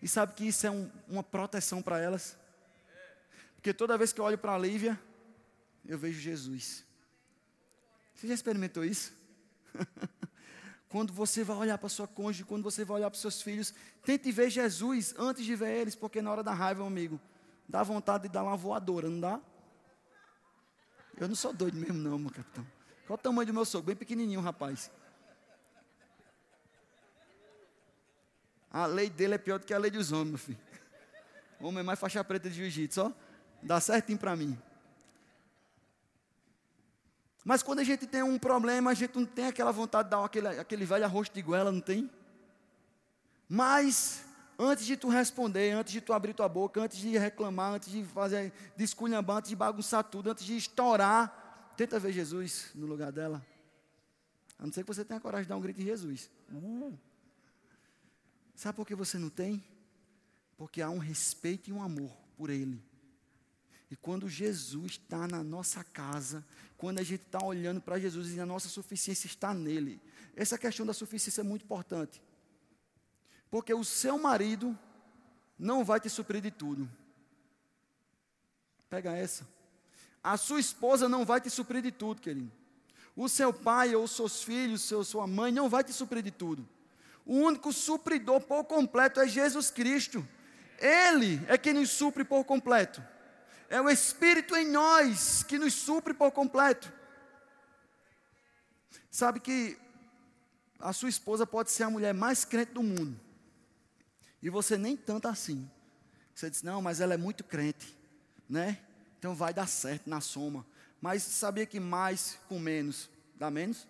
E 0.00 0.06
sabe 0.06 0.34
que 0.34 0.46
isso 0.46 0.64
é 0.64 0.70
um, 0.70 0.88
uma 1.08 1.24
proteção 1.24 1.82
para 1.82 1.98
elas? 1.98 2.38
Porque 3.56 3.74
toda 3.74 3.98
vez 3.98 4.12
que 4.12 4.20
eu 4.20 4.24
olho 4.24 4.38
para 4.38 4.54
a 4.54 4.58
Lívia, 4.58 4.98
eu 5.84 5.98
vejo 5.98 6.20
Jesus. 6.20 6.84
Você 8.14 8.28
já 8.28 8.34
experimentou 8.34 8.84
isso? 8.84 9.12
quando 10.88 11.12
você 11.12 11.42
vai 11.42 11.56
olhar 11.56 11.78
para 11.78 11.88
sua 11.88 12.06
cônjuge, 12.06 12.44
quando 12.44 12.62
você 12.62 12.84
vai 12.84 12.98
olhar 12.98 13.10
para 13.10 13.18
seus 13.18 13.42
filhos, 13.42 13.74
tente 14.04 14.30
ver 14.30 14.50
Jesus 14.50 15.16
antes 15.18 15.44
de 15.44 15.56
ver 15.56 15.80
eles, 15.80 15.96
porque 15.96 16.22
na 16.22 16.30
hora 16.30 16.44
da 16.44 16.54
raiva, 16.54 16.86
amigo, 16.86 17.20
dá 17.68 17.82
vontade 17.82 18.28
de 18.28 18.28
dar 18.28 18.44
uma 18.44 18.56
voadora, 18.56 19.10
não 19.10 19.18
dá? 19.18 19.40
Eu 21.20 21.28
não 21.28 21.34
sou 21.34 21.52
doido 21.52 21.76
mesmo, 21.76 21.98
não, 21.98 22.18
meu 22.18 22.30
capitão. 22.30 22.66
Qual 23.06 23.18
o 23.18 23.20
tamanho 23.20 23.46
do 23.46 23.52
meu 23.52 23.66
sogro? 23.66 23.88
Bem 23.88 23.96
pequenininho, 23.96 24.40
rapaz. 24.40 24.90
A 28.70 28.86
lei 28.86 29.10
dele 29.10 29.34
é 29.34 29.38
pior 29.38 29.58
do 29.58 29.66
que 29.66 29.74
a 29.74 29.78
lei 29.78 29.90
dos 29.90 30.12
homens, 30.12 30.28
meu 30.30 30.38
filho. 30.38 30.58
Homem 31.60 31.80
é 31.80 31.82
mais 31.82 31.98
faixa 31.98 32.24
preta 32.24 32.48
de 32.48 32.56
jiu-jitsu, 32.56 33.02
ó. 33.02 33.12
Dá 33.62 33.78
certinho 33.78 34.18
para 34.18 34.34
mim. 34.34 34.58
Mas 37.44 37.62
quando 37.62 37.80
a 37.80 37.84
gente 37.84 38.06
tem 38.06 38.22
um 38.22 38.38
problema, 38.38 38.90
a 38.90 38.94
gente 38.94 39.14
não 39.14 39.26
tem 39.26 39.46
aquela 39.46 39.72
vontade 39.72 40.08
de 40.08 40.12
dar 40.12 40.24
aquele, 40.24 40.48
aquele 40.48 40.86
velho 40.86 41.04
arroz 41.04 41.28
de 41.28 41.42
goela, 41.42 41.70
não 41.70 41.80
tem? 41.82 42.10
Mas 43.46 44.24
Antes 44.62 44.84
de 44.84 44.94
tu 44.94 45.08
responder, 45.08 45.70
antes 45.70 45.90
de 45.90 46.02
tu 46.02 46.12
abrir 46.12 46.34
tua 46.34 46.46
boca, 46.46 46.82
antes 46.82 46.98
de 46.98 47.16
reclamar, 47.16 47.72
antes 47.72 47.90
de 47.90 48.04
fazer 48.04 48.52
de 48.76 48.84
esculhambar, 48.84 49.38
antes 49.38 49.48
de 49.48 49.56
bagunçar 49.56 50.04
tudo, 50.04 50.30
antes 50.30 50.44
de 50.44 50.54
estourar, 50.54 51.72
tenta 51.78 51.98
ver 51.98 52.12
Jesus 52.12 52.70
no 52.74 52.86
lugar 52.86 53.10
dela. 53.10 53.42
A 54.58 54.66
não 54.66 54.70
ser 54.70 54.82
que 54.82 54.88
você 54.88 55.02
tenha 55.02 55.18
coragem 55.18 55.44
de 55.44 55.48
dar 55.48 55.56
um 55.56 55.62
grito 55.62 55.78
de 55.78 55.84
Jesus. 55.86 56.28
Uh. 56.52 56.92
Sabe 58.54 58.76
por 58.76 58.86
que 58.86 58.94
você 58.94 59.16
não 59.16 59.30
tem? 59.30 59.64
Porque 60.58 60.82
há 60.82 60.90
um 60.90 60.98
respeito 60.98 61.70
e 61.70 61.72
um 61.72 61.82
amor 61.82 62.14
por 62.36 62.50
Ele. 62.50 62.84
E 63.90 63.96
quando 63.96 64.28
Jesus 64.28 64.92
está 64.92 65.26
na 65.26 65.42
nossa 65.42 65.82
casa, 65.82 66.44
quando 66.76 66.98
a 66.98 67.02
gente 67.02 67.22
está 67.22 67.42
olhando 67.42 67.80
para 67.80 67.98
Jesus 67.98 68.34
e 68.34 68.40
a 68.40 68.44
nossa 68.44 68.68
suficiência 68.68 69.26
está 69.26 69.54
nele, 69.54 70.02
essa 70.36 70.58
questão 70.58 70.84
da 70.84 70.92
suficiência 70.92 71.40
é 71.40 71.44
muito 71.44 71.64
importante. 71.64 72.20
Porque 73.50 73.74
o 73.74 73.84
seu 73.84 74.18
marido 74.18 74.78
não 75.58 75.84
vai 75.84 76.00
te 76.00 76.08
suprir 76.08 76.40
de 76.40 76.50
tudo. 76.50 76.88
Pega 78.88 79.12
essa. 79.12 79.46
A 80.22 80.36
sua 80.36 80.60
esposa 80.60 81.08
não 81.08 81.24
vai 81.24 81.40
te 81.40 81.50
suprir 81.50 81.82
de 81.82 81.90
tudo, 81.90 82.20
querido. 82.20 82.50
O 83.16 83.28
seu 83.28 83.52
pai 83.52 83.94
ou 83.94 84.06
seus 84.06 84.42
filhos, 84.42 84.82
seu, 84.82 85.02
sua 85.02 85.26
mãe 85.26 85.50
não 85.50 85.68
vai 85.68 85.82
te 85.82 85.92
suprir 85.92 86.22
de 86.22 86.30
tudo. 86.30 86.66
O 87.26 87.34
único 87.34 87.72
supridor 87.72 88.40
por 88.40 88.64
completo 88.64 89.20
é 89.20 89.28
Jesus 89.28 89.70
Cristo. 89.70 90.26
Ele 90.78 91.40
é 91.48 91.58
quem 91.58 91.74
nos 91.74 91.90
supre 91.90 92.24
por 92.24 92.44
completo. 92.44 93.02
É 93.68 93.80
o 93.80 93.88
Espírito 93.88 94.56
em 94.56 94.66
nós 94.68 95.42
que 95.42 95.58
nos 95.58 95.74
supre 95.74 96.14
por 96.14 96.30
completo. 96.32 96.92
Sabe 99.10 99.40
que 99.40 99.78
a 100.78 100.92
sua 100.92 101.08
esposa 101.08 101.46
pode 101.46 101.70
ser 101.70 101.84
a 101.84 101.90
mulher 101.90 102.14
mais 102.14 102.44
crente 102.44 102.72
do 102.72 102.82
mundo. 102.82 103.18
E 104.42 104.48
você 104.48 104.76
nem 104.76 104.96
tanto 104.96 105.28
assim. 105.28 105.68
Você 106.34 106.48
diz, 106.48 106.62
não, 106.62 106.80
mas 106.80 107.00
ela 107.00 107.14
é 107.14 107.16
muito 107.16 107.44
crente, 107.44 107.96
né? 108.48 108.78
Então 109.18 109.34
vai 109.34 109.52
dar 109.52 109.66
certo 109.66 110.08
na 110.08 110.20
soma. 110.20 110.66
Mas 111.00 111.22
sabia 111.22 111.66
que 111.66 111.80
mais 111.80 112.38
com 112.48 112.58
menos 112.58 113.10
dá 113.36 113.50
menos? 113.50 113.86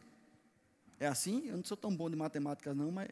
É 0.98 1.06
assim? 1.06 1.48
Eu 1.48 1.56
não 1.56 1.64
sou 1.64 1.76
tão 1.76 1.94
bom 1.94 2.08
de 2.08 2.16
matemática 2.16 2.74
não, 2.74 2.90
mas 2.90 3.08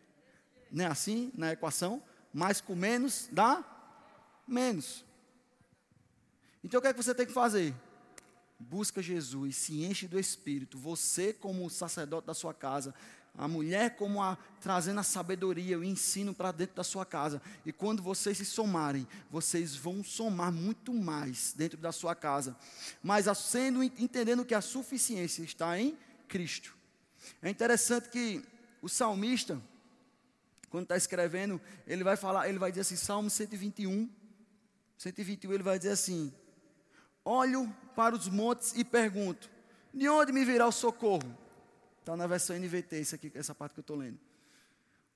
não 0.71 0.85
é 0.85 0.89
assim 0.89 1.33
na 1.35 1.53
equação? 1.53 2.03
Mais 2.33 2.61
com 2.61 2.75
menos 2.75 3.29
dá 3.33 3.65
menos. 4.47 5.05
Então 6.63 6.79
o 6.79 6.83
que 6.83 6.89
é 6.89 6.93
que 6.93 7.03
você 7.03 7.15
tem 7.15 7.27
que 7.27 7.33
fazer? 7.33 7.75
Busca 8.59 9.01
Jesus, 9.01 9.57
se 9.57 9.85
enche 9.85 10.09
do 10.09 10.19
Espírito. 10.19 10.77
Você, 10.79 11.33
como 11.33 11.71
sacerdote 11.71 12.27
da 12.27 12.35
sua 12.35 12.53
casa, 12.53 12.95
a 13.39 13.47
mulher 13.47 13.95
como 13.95 14.21
a 14.21 14.37
trazendo 14.61 14.99
a 14.99 15.05
sabedoria, 15.05 15.79
o 15.79 15.85
ensino 15.85 16.35
para 16.35 16.51
dentro 16.51 16.75
da 16.75 16.83
sua 16.83 17.07
casa. 17.07 17.41
E 17.65 17.73
quando 17.73 18.03
vocês 18.03 18.37
se 18.37 18.45
somarem, 18.45 19.07
vocês 19.31 19.77
vão 19.77 20.03
somar 20.03 20.53
muito 20.53 20.93
mais 20.93 21.55
dentro 21.57 21.79
da 21.79 21.93
sua 21.93 22.17
casa. 22.17 22.57
Mas 23.01 23.27
sendo 23.39 23.83
entendendo 23.85 24.45
que 24.45 24.55
a 24.55 24.61
suficiência 24.61 25.45
está 25.45 25.79
em 25.79 25.97
Cristo. 26.27 26.77
É 27.41 27.49
interessante 27.49 28.09
que 28.09 28.45
o 28.83 28.89
salmista, 28.89 29.63
quando 30.69 30.83
está 30.83 30.97
escrevendo, 30.97 31.61
ele 31.87 32.03
vai 32.03 32.17
falar, 32.17 32.49
ele 32.49 32.59
vai 32.59 32.71
dizer 32.71 32.83
assim, 32.83 32.97
Salmo 32.97 33.31
121, 33.31 34.11
121, 34.99 35.53
ele 35.53 35.63
vai 35.63 35.79
dizer 35.79 35.93
assim: 35.93 36.33
Olho 37.25 37.73
para 37.95 38.17
os 38.17 38.29
montes 38.29 38.75
e 38.77 38.85
pergunto: 38.85 39.49
De 39.95 40.09
onde 40.09 40.33
me 40.33 40.45
virá 40.45 40.67
o 40.67 40.73
socorro? 40.73 41.48
Está 42.09 42.17
na 42.17 42.27
versão 42.27 42.57
NVT, 42.57 43.01
isso 43.03 43.15
aqui, 43.15 43.31
essa 43.35 43.55
parte 43.55 43.75
que 43.75 43.81
eu 43.81 43.83
estou 43.83 43.95
lendo. 43.95 44.19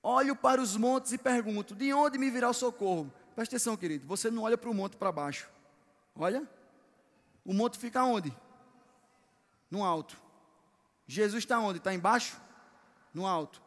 Olho 0.02 0.36
para 0.36 0.60
os 0.60 0.76
montes 0.76 1.10
e 1.10 1.16
pergunto: 1.16 1.74
de 1.74 1.90
onde 1.90 2.18
me 2.18 2.30
virá 2.30 2.50
o 2.50 2.52
socorro? 2.52 3.10
Presta 3.34 3.56
atenção, 3.56 3.78
querido. 3.78 4.06
Você 4.06 4.30
não 4.30 4.42
olha 4.42 4.58
para 4.58 4.68
o 4.68 4.74
monte 4.74 4.98
para 4.98 5.10
baixo. 5.10 5.48
Olha. 6.14 6.46
O 7.46 7.54
monte 7.54 7.78
fica 7.78 8.04
onde? 8.04 8.30
No 9.70 9.82
alto. 9.82 10.18
Jesus 11.06 11.42
está 11.42 11.58
onde? 11.58 11.78
Está 11.78 11.94
embaixo? 11.94 12.38
No 13.14 13.26
alto. 13.26 13.62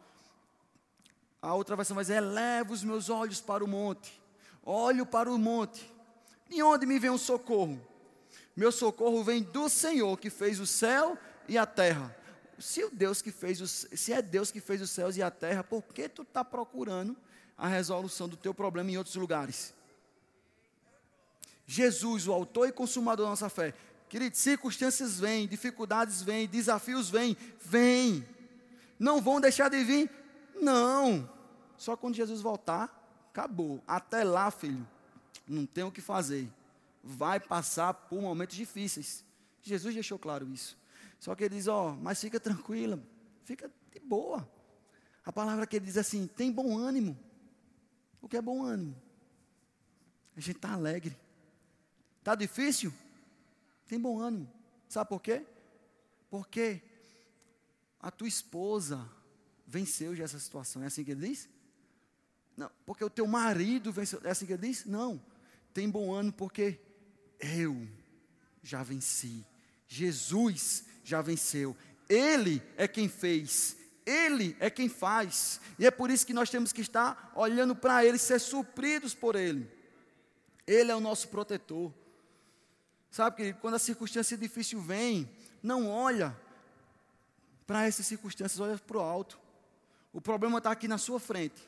A 1.42 1.56
outra 1.56 1.76
versão 1.76 1.96
vai 1.96 2.04
dizer: 2.04 2.18
eleva 2.18 2.74
os 2.74 2.84
meus 2.84 3.10
olhos 3.10 3.42
para 3.42 3.64
o 3.64 3.68
monte. 3.68 4.22
Olho 4.62 5.04
para 5.04 5.32
o 5.32 5.40
monte. 5.40 5.92
De 6.48 6.62
onde 6.62 6.86
me 6.86 7.00
vem 7.00 7.10
o 7.10 7.18
socorro? 7.18 7.82
Meu 8.56 8.72
socorro 8.72 9.24
vem 9.24 9.42
do 9.42 9.68
Senhor 9.68 10.16
que 10.20 10.30
fez 10.30 10.60
o 10.60 10.68
céu 10.68 11.18
e 11.48 11.58
a 11.58 11.66
terra 11.66 12.16
se 12.60 12.84
o 12.84 12.90
Deus 12.90 13.22
que 13.22 13.32
fez 13.32 13.62
os, 13.62 13.88
se 13.94 14.14
é 14.14 14.22
Deus 14.22 14.52
que 14.52 14.60
fez 14.60 14.82
os 14.82 14.90
céus 14.90 15.18
e 15.18 15.24
a 15.24 15.32
terra, 15.32 15.64
por 15.64 15.84
que 15.84 16.08
tu 16.08 16.22
está 16.22 16.44
procurando 16.44 17.16
a 17.58 17.68
resolução 17.68 18.28
do 18.28 18.38
teu 18.38 18.54
problema 18.54 18.92
em 18.92 18.98
outros 18.98 19.16
lugares? 19.16 19.74
Jesus, 21.68 22.28
o 22.28 22.34
autor 22.34 22.70
e 22.70 22.72
consumador 22.72 23.26
da 23.26 23.32
nossa 23.32 23.50
fé. 23.50 23.74
Querido, 24.08 24.38
circunstâncias 24.38 25.20
vêm, 25.20 25.48
dificuldades 25.48 26.22
vêm, 26.22 26.48
desafios 26.48 27.10
vêm, 27.10 27.36
vêm. 27.60 28.26
Não 29.00 29.20
vão 29.20 29.42
deixar 29.42 29.70
de 29.70 29.84
vir? 29.84 30.10
Não. 30.62 31.30
Só 31.78 31.98
quando 31.98 32.16
Jesus 32.16 32.42
voltar, 32.42 33.28
acabou. 33.30 33.84
Até 33.88 34.24
lá, 34.24 34.52
filho, 34.52 34.88
não 35.48 35.66
tem 35.66 35.84
o 35.84 35.92
que 35.92 36.02
fazer. 36.02 36.50
Vai 37.04 37.40
passar 37.40 37.94
por 37.94 38.22
momentos 38.22 38.56
difíceis. 38.56 39.26
Jesus 39.62 39.94
deixou 39.94 40.18
claro 40.18 40.48
isso. 40.48 40.78
Só 41.26 41.34
que 41.34 41.44
ele 41.44 41.56
diz, 41.56 41.66
ó, 41.68 41.90
oh, 41.90 41.96
mas 41.96 42.22
fica 42.22 42.40
tranquila, 42.40 43.02
fica 43.46 43.68
de 43.92 44.00
boa. 44.00 44.48
A 45.24 45.34
palavra 45.34 45.66
que 45.66 45.76
ele 45.76 45.88
diz 45.88 45.98
assim, 45.98 46.28
tem 46.28 46.52
bom 46.52 46.78
ânimo. 46.78 47.18
O 48.22 48.30
que 48.30 48.38
é 48.38 48.42
bom 48.44 48.64
ânimo? 48.64 48.96
A 50.38 50.40
gente 50.40 50.58
está 50.58 50.74
alegre. 50.74 51.18
Está 52.20 52.36
difícil? 52.36 52.94
Tem 53.88 54.00
bom 54.00 54.20
ânimo. 54.20 54.48
Sabe 54.88 55.10
por 55.10 55.20
quê? 55.20 55.44
Porque 56.30 56.80
a 58.00 58.12
tua 58.12 58.28
esposa 58.28 59.10
venceu 59.66 60.16
já 60.16 60.26
essa 60.26 60.38
situação. 60.38 60.84
É 60.84 60.86
assim 60.86 61.04
que 61.04 61.10
ele 61.10 61.28
diz? 61.28 61.50
Não, 62.56 62.70
porque 62.86 63.04
o 63.04 63.10
teu 63.10 63.26
marido 63.26 63.92
venceu. 63.92 64.22
É 64.24 64.30
assim 64.30 64.46
que 64.46 64.54
ele 64.54 64.68
diz? 64.68 64.86
Não. 64.86 65.20
Tem 65.74 65.90
bom 65.90 66.14
ânimo 66.14 66.34
porque 66.34 66.80
eu 67.40 67.88
já 68.62 68.84
venci. 68.84 69.44
Jesus 69.88 70.94
já 71.06 71.22
venceu. 71.22 71.78
Ele 72.10 72.62
é 72.76 72.88
quem 72.88 73.08
fez, 73.08 73.78
Ele 74.06 74.58
é 74.60 74.70
quem 74.70 74.90
faz. 74.90 75.62
E 75.80 75.86
é 75.86 75.92
por 75.92 76.10
isso 76.10 76.26
que 76.26 76.34
nós 76.34 76.50
temos 76.50 76.74
que 76.74 76.82
estar 76.82 77.32
olhando 77.36 77.76
para 77.76 78.04
Ele, 78.04 78.18
ser 78.18 78.40
supridos 78.40 79.14
por 79.14 79.36
Ele. 79.36 79.72
Ele 80.68 80.92
é 80.92 80.96
o 80.96 81.00
nosso 81.00 81.30
protetor. 81.30 81.94
Sabe 83.10 83.38
que 83.38 83.54
quando 83.54 83.76
a 83.76 83.80
circunstância 83.80 84.38
difícil 84.38 84.82
vem, 84.82 85.30
não 85.64 85.88
olha 85.88 86.36
para 87.66 87.88
essas 87.88 88.06
circunstâncias, 88.06 88.60
olha 88.60 88.78
para 88.78 88.98
o 88.98 89.00
alto. 89.00 89.40
O 90.12 90.20
problema 90.20 90.58
está 90.58 90.72
aqui 90.72 90.88
na 90.88 90.98
sua 90.98 91.20
frente. 91.20 91.62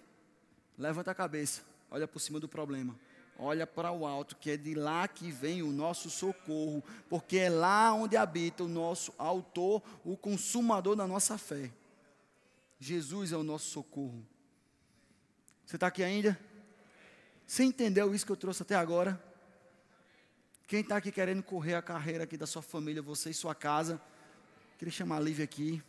Levanta 0.78 1.12
a 1.12 1.16
cabeça, 1.16 1.62
olha 1.90 2.08
por 2.08 2.20
cima 2.20 2.40
do 2.40 2.48
problema 2.48 2.98
olha 3.38 3.68
para 3.68 3.92
o 3.92 4.06
alto, 4.06 4.36
que 4.36 4.52
é 4.52 4.58
de 4.58 4.74
lá 4.74 5.08
que 5.08 5.32
vem 5.32 5.62
o 5.62 5.72
nosso 5.72 6.10
socorro, 6.10 6.84
porque 7.10 7.38
é 7.38 7.50
lá 7.50 7.94
onde 7.94 8.18
habita 8.18 8.64
o 8.64 8.68
nosso 8.68 9.14
autor, 9.18 9.82
o 10.04 10.18
consumador 10.18 10.96
da 10.96 11.08
nossa 11.08 11.38
fé. 11.38 11.72
Jesus 12.80 13.32
é 13.32 13.38
o 13.38 13.44
nosso 13.44 13.70
socorro. 13.70 14.26
Você 15.66 15.76
está 15.76 15.88
aqui 15.88 16.04
ainda? 16.04 16.40
Você 17.46 17.64
entendeu 17.64 18.14
isso 18.14 18.26
que 18.26 18.32
eu 18.32 18.38
trouxe 18.38 18.64
até 18.64 18.76
agora? 18.76 19.22
Quem 20.68 20.82
está 20.82 20.98
aqui 20.98 21.12
querendo 21.12 21.44
correr 21.44 21.76
a 21.76 21.82
carreira 21.82 22.26
aqui 22.26 22.36
da 22.36 22.46
sua 22.46 22.62
família, 22.62 23.02
você 23.02 23.30
e 23.30 23.34
sua 23.34 23.56
casa, 23.56 24.02
queria 24.78 24.92
chamar 24.92 25.18
a 25.18 25.22
Lívia 25.22 25.46
aqui. 25.46 25.82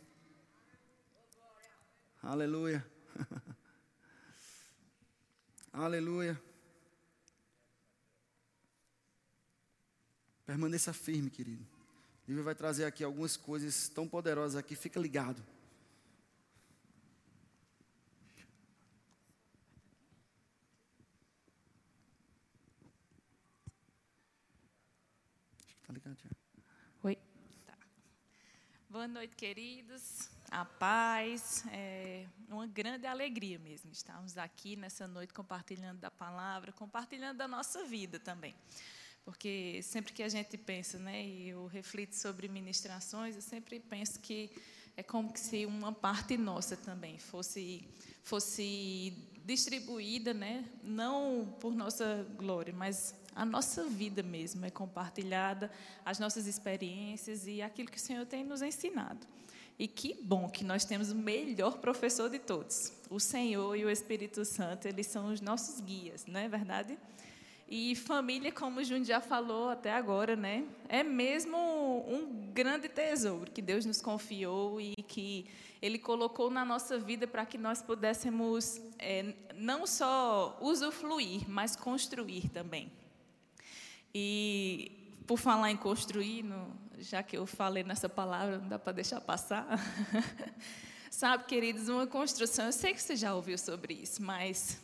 Aleluia. 2.21 2.85
Aleluia. 5.73 6.48
Permaneça 10.49 10.91
firme, 10.91 11.29
querido. 11.29 11.63
Lívia 12.27 12.41
vai 12.41 12.55
trazer 12.55 12.83
aqui 12.83 13.03
algumas 13.03 13.37
coisas 13.37 13.87
tão 13.87 14.07
poderosas 14.07 14.55
aqui, 14.55 14.75
fica 14.75 14.99
ligado. 14.99 15.45
Tá 25.85 25.93
ligado, 25.93 26.17
Oi. 27.03 27.15
Tá. 27.67 27.77
Boa 28.89 29.07
noite, 29.07 29.35
queridos. 29.35 30.31
A 30.49 30.65
paz, 30.65 31.63
é 31.71 32.25
uma 32.49 32.65
grande 32.65 33.05
alegria 33.05 33.59
mesmo 33.59 33.91
estarmos 33.91 34.35
aqui 34.35 34.75
nessa 34.75 35.07
noite 35.07 35.31
compartilhando 35.31 35.99
da 35.99 36.09
palavra, 36.09 36.71
compartilhando 36.71 37.37
da 37.37 37.47
nossa 37.47 37.83
vida 37.83 38.19
também. 38.19 38.55
Porque 39.25 39.81
sempre 39.83 40.13
que 40.13 40.23
a 40.23 40.29
gente 40.29 40.57
pensa, 40.57 40.97
né, 40.97 41.23
e 41.23 41.49
eu 41.49 41.67
reflito 41.67 42.15
sobre 42.15 42.47
ministrações, 42.47 43.35
eu 43.35 43.41
sempre 43.41 43.79
penso 43.79 44.19
que 44.19 44.49
é 44.97 45.03
como 45.03 45.31
se 45.35 45.65
uma 45.65 45.91
parte 45.93 46.35
nossa 46.37 46.75
também 46.75 47.17
fosse 47.19 47.87
fosse 48.23 49.13
distribuída, 49.45 50.33
né, 50.33 50.65
não 50.83 51.55
por 51.59 51.73
nossa 51.73 52.25
glória, 52.37 52.73
mas 52.73 53.15
a 53.35 53.45
nossa 53.45 53.85
vida 53.85 54.21
mesmo 54.21 54.65
é 54.65 54.69
compartilhada, 54.69 55.71
as 56.05 56.19
nossas 56.19 56.45
experiências 56.45 57.47
e 57.47 57.61
aquilo 57.61 57.89
que 57.89 57.97
o 57.97 58.01
Senhor 58.01 58.25
tem 58.25 58.43
nos 58.43 58.61
ensinado. 58.61 59.25
E 59.79 59.87
que 59.87 60.13
bom 60.21 60.49
que 60.49 60.63
nós 60.63 60.83
temos 60.83 61.09
o 61.09 61.15
melhor 61.15 61.77
professor 61.77 62.29
de 62.29 62.37
todos. 62.37 62.91
O 63.09 63.17
Senhor 63.17 63.77
e 63.77 63.85
o 63.85 63.89
Espírito 63.89 64.43
Santo, 64.43 64.87
eles 64.87 65.07
são 65.07 65.31
os 65.31 65.39
nossos 65.39 65.79
guias, 65.79 66.25
não 66.25 66.39
é 66.39 66.49
verdade? 66.49 66.97
E 67.71 67.95
família, 67.95 68.51
como 68.51 68.79
o 68.79 68.83
já 69.03 69.21
falou 69.21 69.69
até 69.69 69.93
agora, 69.93 70.35
né, 70.35 70.65
é 70.87 71.03
mesmo 71.03 71.55
um 72.09 72.51
grande 72.51 72.89
tesouro 72.89 73.51
que 73.51 73.61
Deus 73.61 73.85
nos 73.85 74.01
confiou 74.01 74.81
e 74.81 74.95
que 75.03 75.45
Ele 75.79 75.99
colocou 75.99 76.49
na 76.49 76.65
nossa 76.65 76.97
vida 76.97 77.27
para 77.27 77.45
que 77.45 77.59
nós 77.59 77.79
pudéssemos 77.79 78.81
é, 78.97 79.35
não 79.53 79.85
só 79.85 80.57
usufruir, 80.59 81.47
mas 81.47 81.75
construir 81.75 82.49
também. 82.49 82.91
E 84.15 85.21
por 85.27 85.37
falar 85.37 85.69
em 85.69 85.77
construir, 85.77 86.41
no, 86.41 86.75
já 86.97 87.21
que 87.21 87.37
eu 87.37 87.45
falei 87.45 87.83
nessa 87.83 88.09
palavra, 88.09 88.57
não 88.57 88.67
dá 88.67 88.79
para 88.79 88.93
deixar 88.93 89.21
passar. 89.21 89.67
Sabe, 91.11 91.43
queridos, 91.43 91.87
uma 91.87 92.07
construção, 92.07 92.65
eu 92.65 92.71
sei 92.71 92.95
que 92.95 93.01
você 93.03 93.15
já 93.15 93.35
ouviu 93.35 93.59
sobre 93.59 93.93
isso, 93.93 94.23
mas 94.23 94.81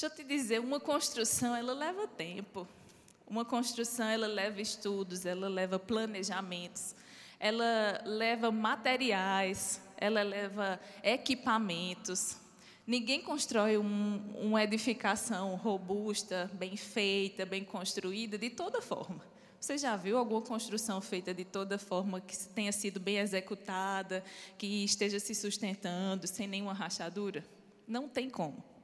Deixa 0.00 0.14
eu 0.14 0.16
te 0.16 0.22
dizer, 0.22 0.60
uma 0.60 0.78
construção 0.78 1.56
ela 1.56 1.72
leva 1.72 2.06
tempo. 2.06 2.68
Uma 3.26 3.44
construção 3.44 4.06
ela 4.06 4.28
leva 4.28 4.60
estudos, 4.62 5.26
ela 5.26 5.48
leva 5.48 5.76
planejamentos, 5.76 6.94
ela 7.40 8.00
leva 8.04 8.52
materiais, 8.52 9.80
ela 9.96 10.22
leva 10.22 10.78
equipamentos. 11.02 12.36
Ninguém 12.86 13.20
constrói 13.20 13.76
um, 13.76 14.22
uma 14.36 14.62
edificação 14.62 15.56
robusta, 15.56 16.48
bem 16.54 16.76
feita, 16.76 17.44
bem 17.44 17.64
construída, 17.64 18.38
de 18.38 18.50
toda 18.50 18.80
forma. 18.80 19.20
Você 19.58 19.76
já 19.76 19.96
viu 19.96 20.16
alguma 20.16 20.42
construção 20.42 21.00
feita 21.00 21.34
de 21.34 21.44
toda 21.44 21.76
forma 21.76 22.20
que 22.20 22.38
tenha 22.50 22.70
sido 22.70 23.00
bem 23.00 23.16
executada, 23.18 24.22
que 24.56 24.84
esteja 24.84 25.18
se 25.18 25.34
sustentando, 25.34 26.28
sem 26.28 26.46
nenhuma 26.46 26.72
rachadura? 26.72 27.44
Não 27.84 28.08
tem 28.08 28.30
como. 28.30 28.77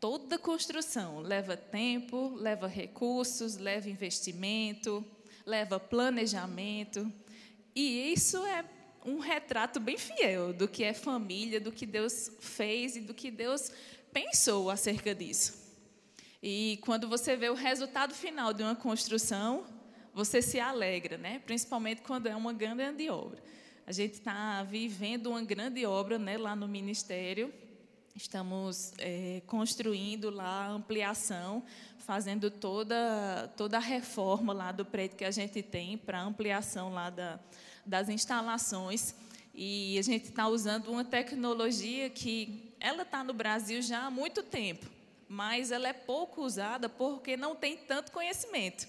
Toda 0.00 0.38
construção 0.38 1.20
leva 1.20 1.56
tempo, 1.56 2.34
leva 2.36 2.66
recursos, 2.68 3.56
leva 3.56 3.90
investimento, 3.90 5.04
leva 5.44 5.80
planejamento. 5.80 7.12
E 7.74 8.12
isso 8.12 8.38
é 8.46 8.64
um 9.04 9.18
retrato 9.18 9.80
bem 9.80 9.98
fiel 9.98 10.52
do 10.52 10.68
que 10.68 10.84
é 10.84 10.92
família, 10.92 11.60
do 11.60 11.72
que 11.72 11.86
Deus 11.86 12.30
fez 12.38 12.96
e 12.96 13.00
do 13.00 13.12
que 13.12 13.30
Deus 13.30 13.72
pensou 14.12 14.70
acerca 14.70 15.14
disso. 15.14 15.66
E 16.42 16.78
quando 16.82 17.08
você 17.08 17.36
vê 17.36 17.48
o 17.48 17.54
resultado 17.54 18.14
final 18.14 18.52
de 18.52 18.62
uma 18.62 18.76
construção, 18.76 19.66
você 20.14 20.40
se 20.40 20.60
alegra, 20.60 21.18
né? 21.18 21.40
Principalmente 21.40 22.02
quando 22.02 22.26
é 22.26 22.36
uma 22.36 22.52
grande 22.52 23.08
obra. 23.10 23.42
A 23.86 23.92
gente 23.92 24.14
está 24.14 24.62
vivendo 24.62 25.28
uma 25.28 25.42
grande 25.42 25.84
obra, 25.86 26.18
né, 26.18 26.36
lá 26.36 26.54
no 26.54 26.68
ministério. 26.68 27.52
Estamos 28.18 28.92
é, 28.98 29.42
construindo 29.46 30.28
lá 30.28 30.66
a 30.66 30.70
ampliação, 30.70 31.62
fazendo 31.98 32.50
toda 32.50 33.48
toda 33.56 33.76
a 33.76 33.80
reforma 33.80 34.52
lá 34.52 34.72
do 34.72 34.84
prédio 34.84 35.16
que 35.16 35.24
a 35.24 35.30
gente 35.30 35.62
tem 35.62 35.96
para 35.96 36.20
ampliação 36.20 36.92
lá 36.92 37.10
da 37.10 37.38
das 37.86 38.08
instalações. 38.08 39.14
E 39.54 39.96
a 39.96 40.02
gente 40.02 40.30
está 40.30 40.48
usando 40.48 40.88
uma 40.88 41.04
tecnologia 41.04 42.10
que 42.10 42.74
ela 42.80 43.02
está 43.02 43.22
no 43.22 43.32
Brasil 43.32 43.80
já 43.80 44.06
há 44.06 44.10
muito 44.10 44.42
tempo, 44.42 44.86
mas 45.28 45.70
ela 45.70 45.86
é 45.86 45.92
pouco 45.92 46.42
usada 46.42 46.88
porque 46.88 47.36
não 47.36 47.54
tem 47.54 47.76
tanto 47.76 48.10
conhecimento. 48.10 48.88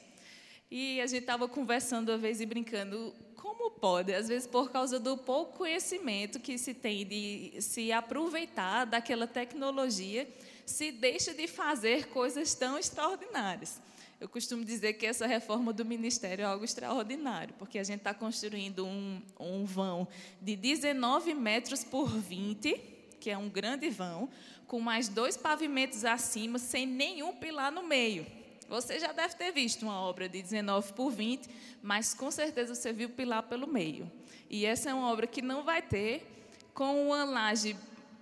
E 0.71 0.99
a 1.01 1.05
gente 1.05 1.21
estava 1.21 1.47
conversando 1.47 2.09
uma 2.09 2.17
vez 2.17 2.41
e 2.41 2.47
brincando, 2.47 3.13
como 3.49 3.71
pode? 3.71 4.13
Às 4.13 4.27
vezes, 4.27 4.47
por 4.47 4.69
causa 4.69 4.99
do 4.99 5.17
pouco 5.17 5.57
conhecimento 5.57 6.39
que 6.39 6.55
se 6.55 6.71
tem 6.71 7.03
de 7.03 7.59
se 7.59 7.91
aproveitar 7.91 8.85
daquela 8.85 9.25
tecnologia, 9.25 10.27
se 10.67 10.91
deixa 10.91 11.33
de 11.33 11.47
fazer 11.47 12.09
coisas 12.09 12.53
tão 12.53 12.77
extraordinárias. 12.77 13.81
Eu 14.21 14.29
costumo 14.29 14.63
dizer 14.63 14.93
que 14.93 15.05
essa 15.05 15.25
reforma 15.25 15.73
do 15.73 15.83
ministério 15.83 16.43
é 16.43 16.45
algo 16.45 16.63
extraordinário, 16.63 17.55
porque 17.57 17.79
a 17.79 17.83
gente 17.83 17.99
está 17.99 18.13
construindo 18.13 18.85
um, 18.85 19.19
um 19.39 19.65
vão 19.65 20.07
de 20.39 20.55
19 20.55 21.33
metros 21.33 21.83
por 21.83 22.07
20, 22.07 22.79
que 23.19 23.31
é 23.31 23.37
um 23.37 23.49
grande 23.49 23.89
vão, 23.89 24.29
com 24.67 24.79
mais 24.79 25.09
dois 25.09 25.35
pavimentos 25.35 26.05
acima, 26.05 26.59
sem 26.59 26.85
nenhum 26.85 27.33
pilar 27.33 27.71
no 27.71 27.81
meio. 27.81 28.27
Você 28.69 28.99
já 28.99 29.11
deve 29.11 29.33
ter 29.35 29.51
visto 29.51 29.81
uma 29.81 29.99
obra 29.99 30.29
de 30.29 30.41
19 30.43 30.93
por 30.93 31.09
20, 31.09 31.49
mas 31.81 32.13
com 32.13 32.29
certeza 32.29 32.75
você 32.75 32.93
viu 32.93 33.09
pilar 33.09 33.43
pelo 33.43 33.65
meio. 33.65 34.09
E 34.47 34.65
essa 34.65 34.91
é 34.91 34.93
uma 34.93 35.11
obra 35.11 35.25
que 35.25 35.41
não 35.41 35.63
vai 35.63 35.81
ter 35.81 36.25
com 36.73 37.07
uma 37.07 37.23
laje 37.23 37.75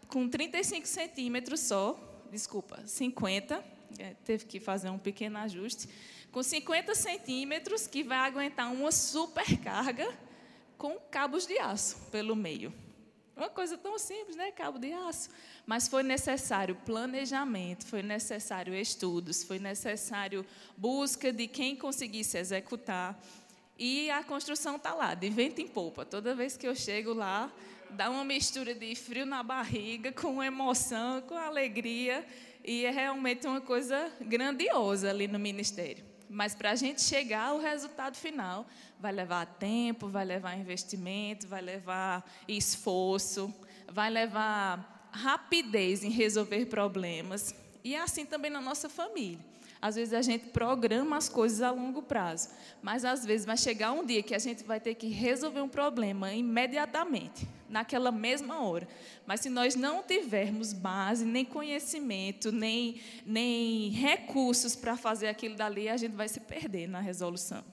com 0.07 0.27
35 0.27 0.87
centímetros 0.87 1.59
só, 1.59 1.99
desculpa, 2.31 2.81
50 2.85 3.61
é, 3.99 4.15
teve 4.23 4.45
que 4.45 4.59
fazer 4.59 4.89
um 4.89 4.97
pequeno 4.97 5.37
ajuste, 5.39 5.89
com 6.31 6.41
50 6.41 6.95
centímetros, 6.95 7.85
que 7.85 8.03
vai 8.03 8.19
aguentar 8.19 8.71
uma 8.71 8.91
supercarga 8.91 10.07
com 10.77 10.97
cabos 11.11 11.45
de 11.45 11.57
aço 11.59 11.97
pelo 12.11 12.35
meio. 12.35 12.73
Uma 13.37 13.49
coisa 13.49 13.77
tão 13.77 13.99
simples, 13.99 14.35
né? 14.35 14.51
Cabo 14.51 14.79
de 14.79 14.91
aço. 14.91 15.29
Mas 15.63 15.87
foi 15.87 16.01
necessário 16.01 16.75
planejamento, 16.75 17.85
foi 17.85 18.01
necessário 18.01 18.73
estudos, 18.73 19.43
foi 19.43 19.59
necessário 19.59 20.43
busca 20.75 21.31
de 21.31 21.47
quem 21.47 21.75
conseguisse 21.75 22.35
executar. 22.35 23.15
E 23.77 24.09
a 24.09 24.23
construção 24.23 24.77
está 24.77 24.95
lá, 24.95 25.13
de 25.13 25.29
vento 25.29 25.61
em 25.61 25.67
polpa. 25.67 26.03
Toda 26.03 26.33
vez 26.33 26.57
que 26.57 26.67
eu 26.67 26.73
chego 26.73 27.13
lá, 27.13 27.51
dá 27.91 28.09
uma 28.09 28.25
mistura 28.25 28.73
de 28.73 28.95
frio 28.95 29.23
na 29.23 29.43
barriga, 29.43 30.11
com 30.11 30.43
emoção, 30.43 31.21
com 31.21 31.35
alegria. 31.35 32.25
E 32.65 32.85
é 32.85 32.89
realmente 32.89 33.45
uma 33.45 33.61
coisa 33.61 34.11
grandiosa 34.19 35.11
ali 35.11 35.27
no 35.27 35.37
ministério. 35.37 36.03
Mas 36.29 36.53
para 36.53 36.71
a 36.71 36.75
gente 36.75 37.01
chegar 37.01 37.49
ao 37.49 37.59
resultado 37.59 38.15
final, 38.15 38.65
vai 38.99 39.11
levar 39.11 39.45
tempo, 39.45 40.07
vai 40.07 40.25
levar 40.25 40.57
investimento, 40.57 41.47
vai 41.47 41.61
levar 41.61 42.29
esforço, 42.47 43.53
vai 43.87 44.09
levar 44.09 45.09
rapidez 45.11 46.03
em 46.03 46.09
resolver 46.09 46.65
problemas. 46.65 47.55
E 47.83 47.95
é 47.95 48.01
assim 48.01 48.25
também 48.25 48.51
na 48.51 48.59
nossa 48.59 48.89
família. 48.89 49.39
Às 49.81 49.95
vezes 49.95 50.13
a 50.13 50.21
gente 50.21 50.47
programa 50.47 51.17
as 51.17 51.29
coisas 51.29 51.61
a 51.61 51.71
longo 51.71 52.01
prazo, 52.01 52.49
mas 52.81 53.05
às 53.05 53.25
vezes 53.25 53.45
vai 53.45 53.57
chegar 53.57 53.91
um 53.91 54.05
dia 54.05 54.23
que 54.23 54.33
a 54.33 54.39
gente 54.39 54.63
vai 54.63 54.79
ter 54.79 54.95
que 54.95 55.07
resolver 55.07 55.61
um 55.61 55.69
problema 55.69 56.33
imediatamente 56.33 57.47
naquela 57.69 58.11
mesma 58.11 58.61
hora. 58.61 58.87
Mas 59.25 59.41
se 59.41 59.49
nós 59.49 59.75
não 59.75 60.01
tivermos 60.01 60.73
base, 60.73 61.25
nem 61.25 61.45
conhecimento, 61.45 62.51
nem, 62.51 63.01
nem 63.25 63.89
recursos 63.89 64.75
para 64.75 64.97
fazer 64.97 65.27
aquilo 65.27 65.55
dali, 65.55 65.89
a 65.89 65.97
gente 65.97 66.15
vai 66.15 66.27
se 66.27 66.39
perder 66.39 66.87
na 66.87 66.99
resolução. 66.99 67.63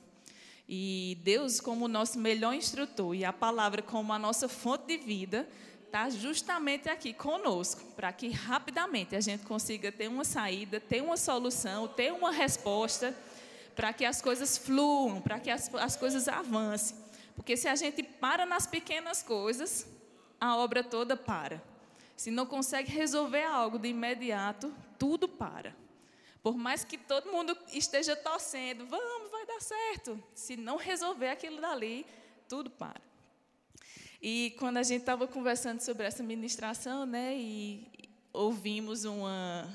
E 0.68 1.18
Deus, 1.22 1.60
como 1.60 1.84
o 1.84 1.88
nosso 1.88 2.18
melhor 2.18 2.54
instrutor, 2.54 3.14
e 3.14 3.24
a 3.24 3.32
palavra 3.32 3.82
como 3.82 4.12
a 4.12 4.18
nossa 4.18 4.48
fonte 4.48 4.86
de 4.86 4.96
vida, 4.96 5.46
está 5.94 6.10
justamente 6.10 6.88
aqui 6.88 7.14
conosco, 7.14 7.80
para 7.94 8.12
que 8.12 8.28
rapidamente 8.28 9.14
a 9.14 9.20
gente 9.20 9.44
consiga 9.44 9.92
ter 9.92 10.08
uma 10.08 10.24
saída, 10.24 10.80
ter 10.80 11.00
uma 11.00 11.16
solução, 11.16 11.86
ter 11.86 12.12
uma 12.12 12.32
resposta, 12.32 13.16
para 13.76 13.92
que 13.92 14.04
as 14.04 14.20
coisas 14.20 14.58
fluam, 14.58 15.22
para 15.22 15.38
que 15.38 15.48
as, 15.48 15.72
as 15.76 15.94
coisas 15.94 16.26
avancem. 16.26 16.96
Porque 17.36 17.56
se 17.56 17.68
a 17.68 17.76
gente 17.76 18.02
para 18.02 18.44
nas 18.44 18.66
pequenas 18.66 19.22
coisas, 19.22 19.86
a 20.40 20.56
obra 20.56 20.82
toda 20.82 21.16
para. 21.16 21.62
Se 22.16 22.28
não 22.28 22.44
consegue 22.44 22.90
resolver 22.90 23.44
algo 23.44 23.78
de 23.78 23.86
imediato, 23.86 24.74
tudo 24.98 25.28
para. 25.28 25.76
Por 26.42 26.56
mais 26.56 26.82
que 26.82 26.98
todo 26.98 27.30
mundo 27.30 27.56
esteja 27.72 28.16
torcendo, 28.16 28.84
vamos, 28.86 29.30
vai 29.30 29.46
dar 29.46 29.60
certo. 29.62 30.20
Se 30.34 30.56
não 30.56 30.76
resolver 30.76 31.28
aquilo 31.28 31.60
dali, 31.60 32.04
tudo 32.48 32.68
para. 32.68 33.13
E 34.26 34.54
quando 34.58 34.78
a 34.78 34.82
gente 34.82 35.00
estava 35.00 35.28
conversando 35.28 35.80
sobre 35.80 36.06
essa 36.06 36.22
ministração, 36.22 37.04
né, 37.04 37.36
e 37.36 37.86
ouvimos 38.32 39.04
uma. 39.04 39.70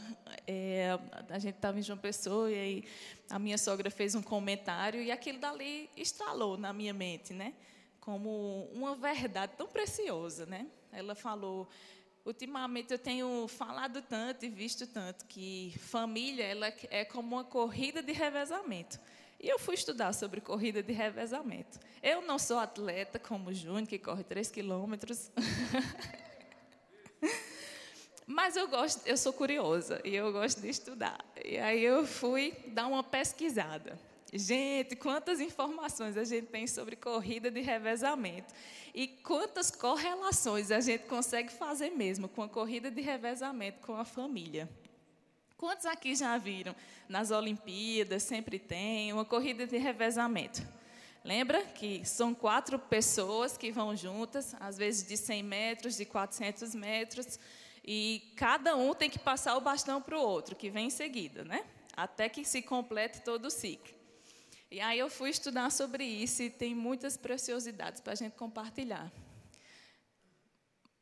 É, 0.47 0.97
a 1.29 1.37
gente 1.37 1.53
estava 1.53 1.77
em 1.77 1.83
João 1.83 1.99
Pessoa 1.99 2.49
e 2.49 2.55
aí 2.55 2.83
a 3.29 3.37
minha 3.37 3.59
sogra 3.59 3.91
fez 3.91 4.15
um 4.15 4.23
comentário 4.23 5.03
e 5.03 5.11
aquilo 5.11 5.37
dali 5.37 5.87
estralou 5.95 6.57
na 6.57 6.73
minha 6.73 6.95
mente, 6.95 7.31
né? 7.31 7.53
Como 7.99 8.67
uma 8.73 8.95
verdade 8.95 9.53
tão 9.55 9.67
preciosa, 9.67 10.47
né? 10.47 10.65
Ela 10.91 11.13
falou. 11.13 11.69
Ultimamente 12.25 12.91
eu 12.91 12.97
tenho 12.97 13.47
falado 13.47 14.01
tanto 14.01 14.45
e 14.45 14.49
visto 14.49 14.87
tanto 14.87 15.27
que 15.27 15.75
família 15.77 16.43
ela 16.43 16.73
é 16.89 17.05
como 17.05 17.35
uma 17.35 17.43
corrida 17.43 18.01
de 18.01 18.13
revezamento. 18.13 18.99
E 19.39 19.47
eu 19.47 19.57
fui 19.57 19.75
estudar 19.75 20.13
sobre 20.13 20.41
corrida 20.41 20.83
de 20.83 20.91
revezamento. 20.91 21.79
Eu 22.03 22.21
não 22.21 22.37
sou 22.37 22.59
atleta 22.59 23.17
como 23.17 23.49
o 23.49 23.53
Júnior, 23.53 23.87
que 23.87 23.97
corre 23.97 24.23
3 24.23 24.51
quilômetros. 24.51 25.31
Mas 28.27 28.55
eu 28.55 28.67
gosto, 28.67 29.07
eu 29.07 29.17
sou 29.17 29.33
curiosa 29.33 30.01
e 30.03 30.15
eu 30.15 30.31
gosto 30.31 30.61
de 30.61 30.69
estudar. 30.69 31.17
E 31.43 31.57
aí 31.57 31.83
eu 31.83 32.05
fui 32.05 32.53
dar 32.67 32.87
uma 32.87 33.03
pesquisada. 33.03 33.97
Gente, 34.31 34.95
quantas 34.95 35.39
informações 35.39 36.15
a 36.15 36.23
gente 36.23 36.47
tem 36.47 36.67
sobre 36.67 36.95
corrida 36.95 37.49
de 37.49 37.61
revezamento 37.61 38.53
e 38.93 39.07
quantas 39.07 39.71
correlações 39.71 40.69
a 40.69 40.79
gente 40.79 41.05
consegue 41.05 41.51
fazer 41.51 41.89
mesmo 41.89 42.27
com 42.27 42.43
a 42.43 42.49
corrida 42.49 42.91
de 42.91 43.01
revezamento 43.01 43.79
com 43.79 43.95
a 43.95 44.05
família. 44.05 44.69
Quantos 45.59 45.85
aqui 45.85 46.15
já 46.15 46.37
viram 46.37 46.73
nas 47.09 47.31
Olimpíadas, 47.31 48.23
sempre 48.23 48.57
tem 48.57 49.11
uma 49.11 49.25
corrida 49.25 49.67
de 49.67 49.75
revezamento? 49.75 50.65
Lembra 51.21 51.61
que 51.65 52.05
são 52.05 52.33
quatro 52.33 52.79
pessoas 52.79 53.57
que 53.57 53.69
vão 53.69 53.93
juntas, 53.93 54.55
às 54.57 54.77
vezes 54.77 55.05
de 55.05 55.17
100 55.17 55.43
metros, 55.43 55.97
de 55.97 56.05
400 56.05 56.73
metros, 56.73 57.37
e 57.83 58.31
cada 58.37 58.77
um 58.77 58.93
tem 58.93 59.09
que 59.09 59.19
passar 59.19 59.57
o 59.57 59.59
bastão 59.59 60.01
para 60.01 60.17
o 60.17 60.21
outro, 60.21 60.55
que 60.55 60.69
vem 60.69 60.87
em 60.87 60.89
seguida, 60.89 61.43
né? 61.43 61.65
Até 61.93 62.29
que 62.29 62.45
se 62.45 62.61
complete 62.61 63.19
todo 63.19 63.47
o 63.47 63.51
ciclo. 63.51 63.93
E 64.71 64.79
aí 64.79 64.97
eu 64.97 65.09
fui 65.09 65.29
estudar 65.29 65.69
sobre 65.71 66.05
isso 66.05 66.41
e 66.41 66.49
tem 66.49 66.73
muitas 66.73 67.17
preciosidades 67.17 67.99
para 67.99 68.13
a 68.13 68.15
gente 68.15 68.37
compartilhar. 68.37 69.11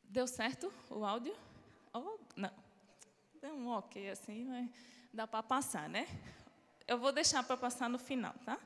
Deu 0.02 0.26
certo 0.26 0.72
o 0.90 1.04
áudio? 1.04 1.36
Oh, 1.94 2.18
não. 2.34 2.67
Um 3.52 3.68
ok 3.68 4.10
assim, 4.10 4.44
mas 4.44 4.68
dá 5.12 5.26
para 5.26 5.42
passar, 5.42 5.88
né? 5.88 6.06
Eu 6.86 6.98
vou 6.98 7.12
deixar 7.12 7.42
para 7.42 7.56
passar 7.56 7.88
no 7.88 7.98
final, 7.98 8.34
tá? 8.44 8.58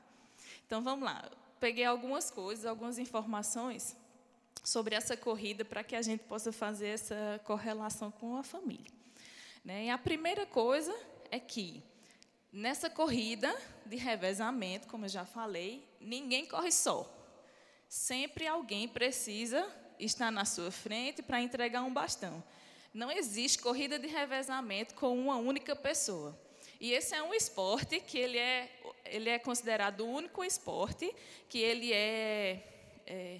Então 0.65 0.81
vamos 0.81 1.05
lá. 1.05 1.29
Peguei 1.59 1.85
algumas 1.85 2.29
coisas, 2.29 2.65
algumas 2.65 2.97
informações 2.97 3.95
sobre 4.63 4.95
essa 4.95 5.17
corrida 5.17 5.65
para 5.65 5.83
que 5.83 5.95
a 5.95 6.01
gente 6.01 6.23
possa 6.23 6.51
fazer 6.51 6.87
essa 6.87 7.41
correlação 7.43 8.11
com 8.11 8.37
a 8.37 8.43
família. 8.43 8.91
Né? 9.63 9.85
E 9.85 9.89
a 9.89 9.97
primeira 9.97 10.45
coisa 10.45 10.93
é 11.31 11.39
que, 11.39 11.83
nessa 12.51 12.89
corrida 12.89 13.53
de 13.85 13.95
revezamento, 13.95 14.87
como 14.87 15.05
eu 15.05 15.09
já 15.09 15.25
falei, 15.25 15.87
ninguém 15.99 16.45
corre 16.45 16.71
só. 16.71 17.09
Sempre 17.89 18.47
alguém 18.47 18.87
precisa 18.87 19.69
estar 19.99 20.31
na 20.31 20.45
sua 20.45 20.71
frente 20.71 21.21
para 21.21 21.41
entregar 21.41 21.83
um 21.83 21.93
bastão. 21.93 22.43
Não 22.93 23.11
existe 23.11 23.57
corrida 23.57 23.97
de 23.97 24.07
revezamento 24.07 24.93
com 24.93 25.17
uma 25.17 25.35
única 25.35 25.75
pessoa. 25.75 26.37
E 26.79 26.91
esse 26.91 27.15
é 27.15 27.23
um 27.23 27.33
esporte 27.33 27.99
que 27.99 28.17
ele 28.17 28.37
é, 28.37 28.69
ele 29.05 29.29
é 29.29 29.39
considerado 29.39 30.01
o 30.01 30.09
único 30.09 30.43
esporte 30.43 31.15
que 31.49 31.57
ele 31.57 31.91
é, 31.91 32.61
é 33.07 33.39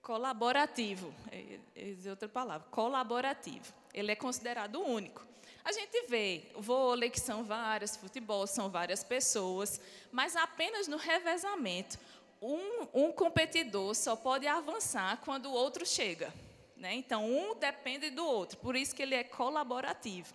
colaborativo. 0.00 1.14
É, 1.30 1.60
é 1.76 2.10
outra 2.10 2.28
palavra, 2.28 2.66
colaborativo. 2.70 3.72
Ele 3.94 4.10
é 4.10 4.16
considerado 4.16 4.76
o 4.76 4.86
único. 4.86 5.24
A 5.64 5.70
gente 5.70 6.06
vê 6.08 6.42
vôlei, 6.56 7.10
que 7.10 7.20
são 7.20 7.44
várias, 7.44 7.96
futebol, 7.96 8.46
são 8.48 8.68
várias 8.68 9.04
pessoas, 9.04 9.80
mas 10.10 10.34
apenas 10.34 10.88
no 10.88 10.96
revezamento, 10.96 11.98
um, 12.40 12.88
um 12.92 13.12
competidor 13.12 13.94
só 13.94 14.16
pode 14.16 14.48
avançar 14.48 15.18
quando 15.18 15.46
o 15.46 15.52
outro 15.52 15.86
chega. 15.86 16.34
Né? 16.82 16.94
Então, 16.94 17.24
um 17.30 17.54
depende 17.54 18.10
do 18.10 18.26
outro, 18.26 18.58
por 18.58 18.74
isso 18.74 18.92
que 18.92 19.02
ele 19.02 19.14
é 19.14 19.22
colaborativo. 19.22 20.34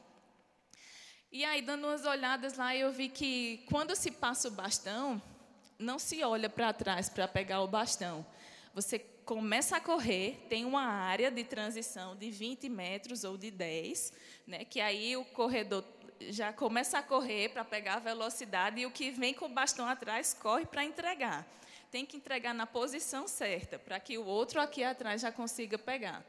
E 1.30 1.44
aí, 1.44 1.62
dando 1.62 1.88
umas 1.88 2.06
olhadas 2.06 2.58
lá, 2.58 2.74
eu 2.74 2.90
vi 2.90 3.10
que 3.10 3.66
quando 3.70 3.94
se 3.98 4.12
passa 4.12 4.48
o 4.48 4.52
bastão, 4.52 5.22
não 5.78 6.00
se 6.00 6.24
olha 6.24 6.50
para 6.50 6.72
trás 6.72 7.10
para 7.10 7.28
pegar 7.28 7.60
o 7.60 7.68
bastão. 7.68 8.26
Você 8.74 8.98
começa 9.26 9.76
a 9.76 9.82
correr, 9.82 10.46
tem 10.48 10.64
uma 10.64 10.84
área 10.84 11.30
de 11.30 11.44
transição 11.44 12.16
de 12.16 12.32
20 12.32 12.70
metros 12.70 13.26
ou 13.26 13.38
de 13.38 13.52
10, 13.52 14.14
né, 14.48 14.64
que 14.64 14.80
aí 14.80 15.18
o 15.18 15.26
corredor 15.26 15.84
já 16.30 16.54
começa 16.54 16.98
a 16.98 17.04
correr 17.04 17.50
para 17.50 17.66
pegar 17.66 17.96
a 17.96 18.00
velocidade 18.00 18.80
e 18.80 18.86
o 18.86 18.92
que 18.92 19.12
vem 19.12 19.34
com 19.34 19.48
o 19.48 19.50
bastão 19.50 19.86
atrás 19.86 20.34
corre 20.34 20.66
para 20.66 20.86
entregar. 20.86 21.46
Tem 21.92 22.06
que 22.06 22.16
entregar 22.16 22.54
na 22.54 22.66
posição 22.66 23.28
certa, 23.28 23.78
para 23.78 24.00
que 24.00 24.18
o 24.18 24.26
outro 24.26 24.62
aqui 24.62 24.82
atrás 24.82 25.20
já 25.22 25.32
consiga 25.32 25.78
pegar. 25.78 26.26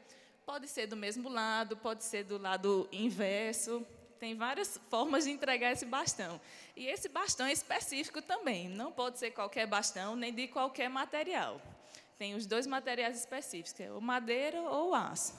Pode 0.49 0.67
ser 0.67 0.87
do 0.87 0.97
mesmo 0.97 1.29
lado, 1.29 1.77
pode 1.77 2.03
ser 2.03 2.23
do 2.23 2.39
lado 2.39 2.89
inverso, 2.91 3.85
tem 4.19 4.33
várias 4.33 4.79
formas 4.89 5.25
de 5.25 5.29
entregar 5.29 5.73
esse 5.73 5.85
bastão. 5.85 6.41
E 6.75 6.87
esse 6.87 7.07
bastão 7.07 7.45
é 7.45 7.51
específico 7.51 8.19
também, 8.19 8.67
não 8.67 8.91
pode 8.91 9.19
ser 9.19 9.29
qualquer 9.29 9.67
bastão, 9.67 10.15
nem 10.15 10.33
de 10.33 10.47
qualquer 10.47 10.89
material. 10.89 11.61
Tem 12.17 12.33
os 12.33 12.47
dois 12.47 12.65
materiais 12.65 13.19
específicos, 13.19 13.73
que 13.73 13.83
é 13.83 13.91
o 13.91 14.01
madeira 14.01 14.59
ou 14.59 14.89
o 14.89 14.95
aço. 14.95 15.35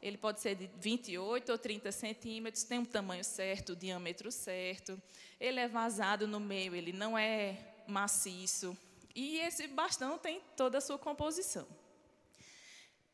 Ele 0.00 0.16
pode 0.16 0.40
ser 0.40 0.54
de 0.54 0.70
28 0.80 1.52
ou 1.52 1.58
30 1.58 1.92
centímetros, 1.92 2.64
tem 2.64 2.78
um 2.78 2.86
tamanho 2.86 3.22
certo, 3.22 3.72
o 3.72 3.76
diâmetro 3.76 4.32
certo. 4.32 4.98
Ele 5.38 5.60
é 5.60 5.68
vazado 5.68 6.26
no 6.26 6.40
meio, 6.40 6.74
ele 6.74 6.94
não 6.94 7.18
é 7.18 7.58
maciço. 7.86 8.74
E 9.14 9.40
esse 9.40 9.66
bastão 9.66 10.16
tem 10.16 10.40
toda 10.56 10.78
a 10.78 10.80
sua 10.80 10.98
composição. 10.98 11.66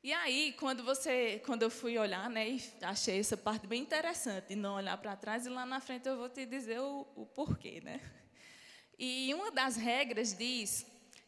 E 0.02 0.14
aí, 0.14 0.54
quando 0.58 0.82
você, 0.82 1.42
quando 1.44 1.62
eu 1.62 1.68
fui 1.68 1.98
olhar, 1.98 2.30
né, 2.30 2.58
achei 2.80 3.20
essa 3.20 3.36
parte 3.36 3.66
bem 3.66 3.82
interessante, 3.82 4.56
não 4.56 4.76
olhar 4.76 4.96
para 4.96 5.14
trás, 5.14 5.44
e 5.44 5.50
lá 5.50 5.66
na 5.66 5.78
frente 5.78 6.08
eu 6.08 6.16
vou 6.16 6.30
te 6.30 6.46
dizer 6.46 6.80
o, 6.80 7.06
o 7.14 7.26
porquê, 7.26 7.82
né? 7.82 8.00
E 8.98 9.32
uma 9.34 9.50
das 9.50 9.76
regras 9.76 10.32
diz 10.32 10.86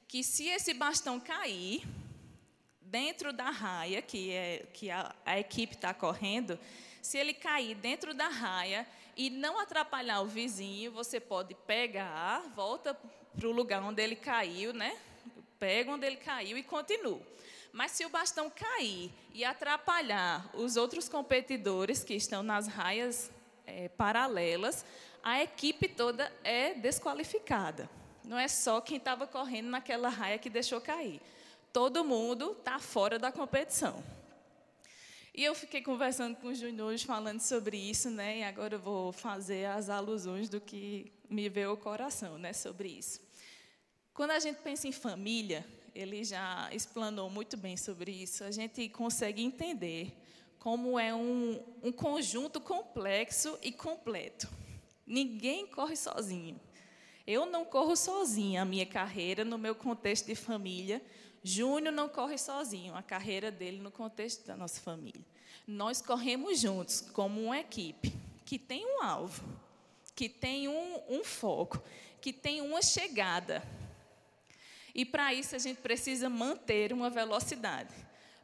que 0.09 0.25
se 0.25 0.49
esse 0.49 0.73
bastão 0.73 1.21
cair 1.21 1.83
dentro 2.81 3.31
da 3.31 3.51
raia 3.51 4.01
que, 4.01 4.31
é, 4.31 4.67
que 4.73 4.91
a, 4.91 5.15
a 5.27 5.39
equipe 5.39 5.75
está 5.75 5.93
correndo, 5.93 6.59
se 7.03 7.19
ele 7.19 7.35
cair 7.35 7.75
dentro 7.75 8.15
da 8.15 8.29
raia 8.29 8.87
e 9.15 9.29
não 9.29 9.59
atrapalhar 9.59 10.23
o 10.23 10.27
vizinho, 10.27 10.93
você 10.93 11.21
pode 11.21 11.55
pegar, 11.67 12.41
volta 12.57 12.95
para 12.95 13.47
o 13.47 13.53
lugar 13.53 13.83
onde 13.83 14.03
ele 14.03 14.17
caiu, 14.17 14.73
né? 14.73 14.99
Pega 15.59 15.93
onde 15.93 16.07
ele 16.07 16.17
caiu 16.17 16.57
e 16.57 16.63
continua. 16.63 17.21
Mas 17.73 17.93
se 17.93 18.05
o 18.05 18.11
bastão 18.11 18.51
cair 18.51 19.11
e 19.33 19.45
atrapalhar 19.45 20.49
os 20.55 20.77
outros 20.77 21.09
competidores 21.09 22.05
que 22.05 22.15
estão 22.15 22.43
nas 22.43 22.67
raias 22.67 23.31
é, 23.67 23.89
paralelas, 23.89 24.85
a 25.23 25.43
equipe 25.43 25.89
toda 25.89 26.31
é 26.45 26.75
desqualificada. 26.75 27.89
Não 28.23 28.39
é 28.39 28.47
só 28.47 28.81
quem 28.81 28.99
estava 28.99 29.27
correndo 29.27 29.71
naquela 29.71 30.09
raia 30.09 30.39
que 30.39 30.51
deixou 30.51 30.81
cair. 30.81 31.21
Todo 31.73 32.05
mundo 32.05 32.53
está 32.59 32.79
fora 32.79 33.19
da 33.19 33.33
competição. 33.33 34.05
E 35.35 35.43
eu 35.43 35.55
fiquei 35.55 35.81
conversando 35.81 36.37
com 36.37 36.49
os 36.49 36.59
juniores 36.59 37.03
falando 37.03 37.41
sobre 37.41 37.79
isso, 37.79 38.11
né? 38.11 38.41
E 38.41 38.45
agora 38.45 38.75
eu 38.75 38.79
vou 38.79 39.13
fazer 39.13 39.65
as 39.65 39.89
alusões 39.89 40.47
do 40.51 40.61
que 40.61 41.11
me 41.29 41.49
veio 41.49 41.71
ao 41.71 41.77
coração, 41.77 42.37
né? 42.37 42.53
Sobre 42.53 42.89
isso. 42.89 43.19
Quando 44.13 44.33
a 44.33 44.39
gente 44.39 44.61
pensa 44.61 44.87
em 44.87 44.93
família, 44.93 45.67
ele 45.95 46.25
já 46.25 46.69
explanou 46.73 47.29
muito 47.29 47.57
bem 47.57 47.77
sobre 47.77 48.11
isso, 48.11 48.45
a 48.45 48.51
gente 48.51 48.89
consegue 48.89 49.43
entender 49.43 50.17
como 50.59 50.99
é 50.99 51.15
um, 51.15 51.61
um 51.83 51.93
conjunto 51.93 52.61
complexo 52.61 53.59
e 53.63 53.73
completo. 53.73 54.49
Ninguém 55.07 55.67
corre 55.67 55.97
sozinho. 55.97 56.61
Eu 57.27 57.47
não 57.47 57.65
corro 57.65 57.97
sozinha 57.97 58.63
a 58.63 58.65
minha 58.65 58.87
carreira 58.87 59.45
no 59.45 59.59
meu 59.59 59.75
contexto 59.75 60.27
de 60.27 60.35
família. 60.35 61.03
Júnior 61.43 61.93
não 61.93 62.09
corre 62.09 62.39
sozinho 62.39 62.95
a 62.95 63.03
carreira 63.03 63.51
dele 63.51 63.79
no 63.79 63.91
contexto 63.91 64.47
da 64.47 64.57
nossa 64.57 64.81
família. 64.81 65.25
Nós 65.67 66.01
corremos 66.01 66.61
juntos 66.61 67.01
como 67.01 67.41
uma 67.43 67.59
equipe 67.59 68.13
que 68.45 68.59
tem 68.59 68.87
um 68.87 69.03
alvo, 69.03 69.43
que 70.15 70.29
tem 70.29 70.69
um, 70.69 71.01
um 71.09 71.25
foco, 71.25 71.83
que 72.21 72.33
tem 72.33 72.61
uma 72.61 72.83
chegada, 72.83 73.63
e 74.95 75.05
para 75.05 75.33
isso 75.33 75.57
a 75.57 75.59
gente 75.59 75.81
precisa 75.81 76.29
manter 76.29 76.93
uma 76.93 77.09
velocidade. 77.09 77.95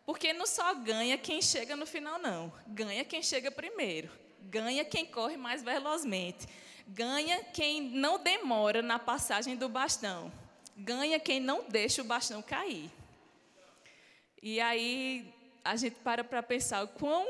Porque 0.06 0.32
não 0.32 0.46
só 0.46 0.74
ganha 0.74 1.18
quem 1.18 1.42
chega 1.42 1.76
no 1.76 1.84
final, 1.84 2.18
não. 2.18 2.50
Ganha 2.66 3.04
quem 3.04 3.22
chega 3.22 3.50
primeiro. 3.50 4.10
Ganha 4.40 4.84
quem 4.84 5.04
corre 5.04 5.36
mais 5.36 5.62
velozmente. 5.62 6.46
Ganha 6.86 7.44
quem 7.44 7.82
não 7.82 8.18
demora 8.18 8.80
na 8.80 8.98
passagem 8.98 9.54
do 9.54 9.68
bastão. 9.68 10.32
Ganha 10.74 11.20
quem 11.20 11.38
não 11.38 11.68
deixa 11.68 12.00
o 12.00 12.04
bastão 12.06 12.40
cair. 12.40 12.90
E 14.42 14.58
aí 14.60 15.34
a 15.62 15.76
gente 15.76 15.96
para 15.96 16.24
para 16.24 16.42
pensar 16.42 16.82
o 16.84 16.88
quão 16.88 17.26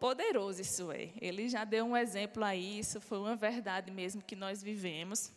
poderoso 0.00 0.62
isso 0.62 0.90
é. 0.90 1.10
Ele 1.20 1.50
já 1.50 1.64
deu 1.64 1.84
um 1.84 1.94
exemplo 1.94 2.42
aí, 2.42 2.78
isso 2.78 2.98
foi 2.98 3.18
uma 3.18 3.36
verdade 3.36 3.90
mesmo 3.90 4.22
que 4.22 4.34
nós 4.34 4.62
vivemos. 4.62 5.30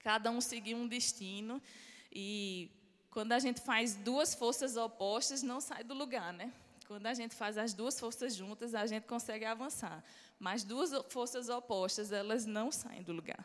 Cada 0.00 0.30
um 0.30 0.40
seguiu 0.42 0.76
um 0.76 0.86
destino 0.86 1.62
e 2.12 2.70
quando 3.10 3.32
a 3.32 3.38
gente 3.38 3.60
faz 3.60 3.94
duas 3.94 4.34
forças 4.34 4.76
opostas, 4.76 5.42
não 5.42 5.60
sai 5.60 5.82
do 5.82 5.94
lugar, 5.94 6.32
né? 6.32 6.52
Quando 6.86 7.06
a 7.06 7.14
gente 7.14 7.34
faz 7.34 7.56
as 7.56 7.72
duas 7.72 7.98
forças 7.98 8.34
juntas, 8.34 8.74
a 8.74 8.86
gente 8.86 9.04
consegue 9.06 9.44
avançar. 9.44 10.02
Mas 10.38 10.64
duas 10.64 10.90
forças 11.08 11.48
opostas, 11.48 12.10
elas 12.12 12.46
não 12.46 12.72
saem 12.72 13.02
do 13.02 13.12
lugar. 13.12 13.44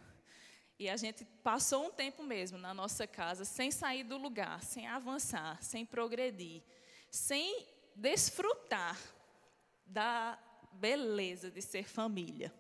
E 0.78 0.89
a 0.89 0.97
gente 0.97 1.24
passou 1.43 1.86
um 1.86 1.91
tempo 1.91 2.24
mesmo 2.24 2.57
na 2.57 2.74
nossa 2.74 3.07
casa 3.07 3.45
sem 3.45 3.72
sair 3.72 4.03
do 4.03 4.18
lugar, 4.18 4.61
sem 4.63 4.88
avançar, 4.88 5.61
sem 5.63 5.86
progredir, 5.86 6.63
sem 7.09 7.66
desfrutar 7.95 8.99
da 9.86 10.38
beleza 10.74 11.49
de 11.49 11.61
ser 11.61 11.88
família. 11.88 12.53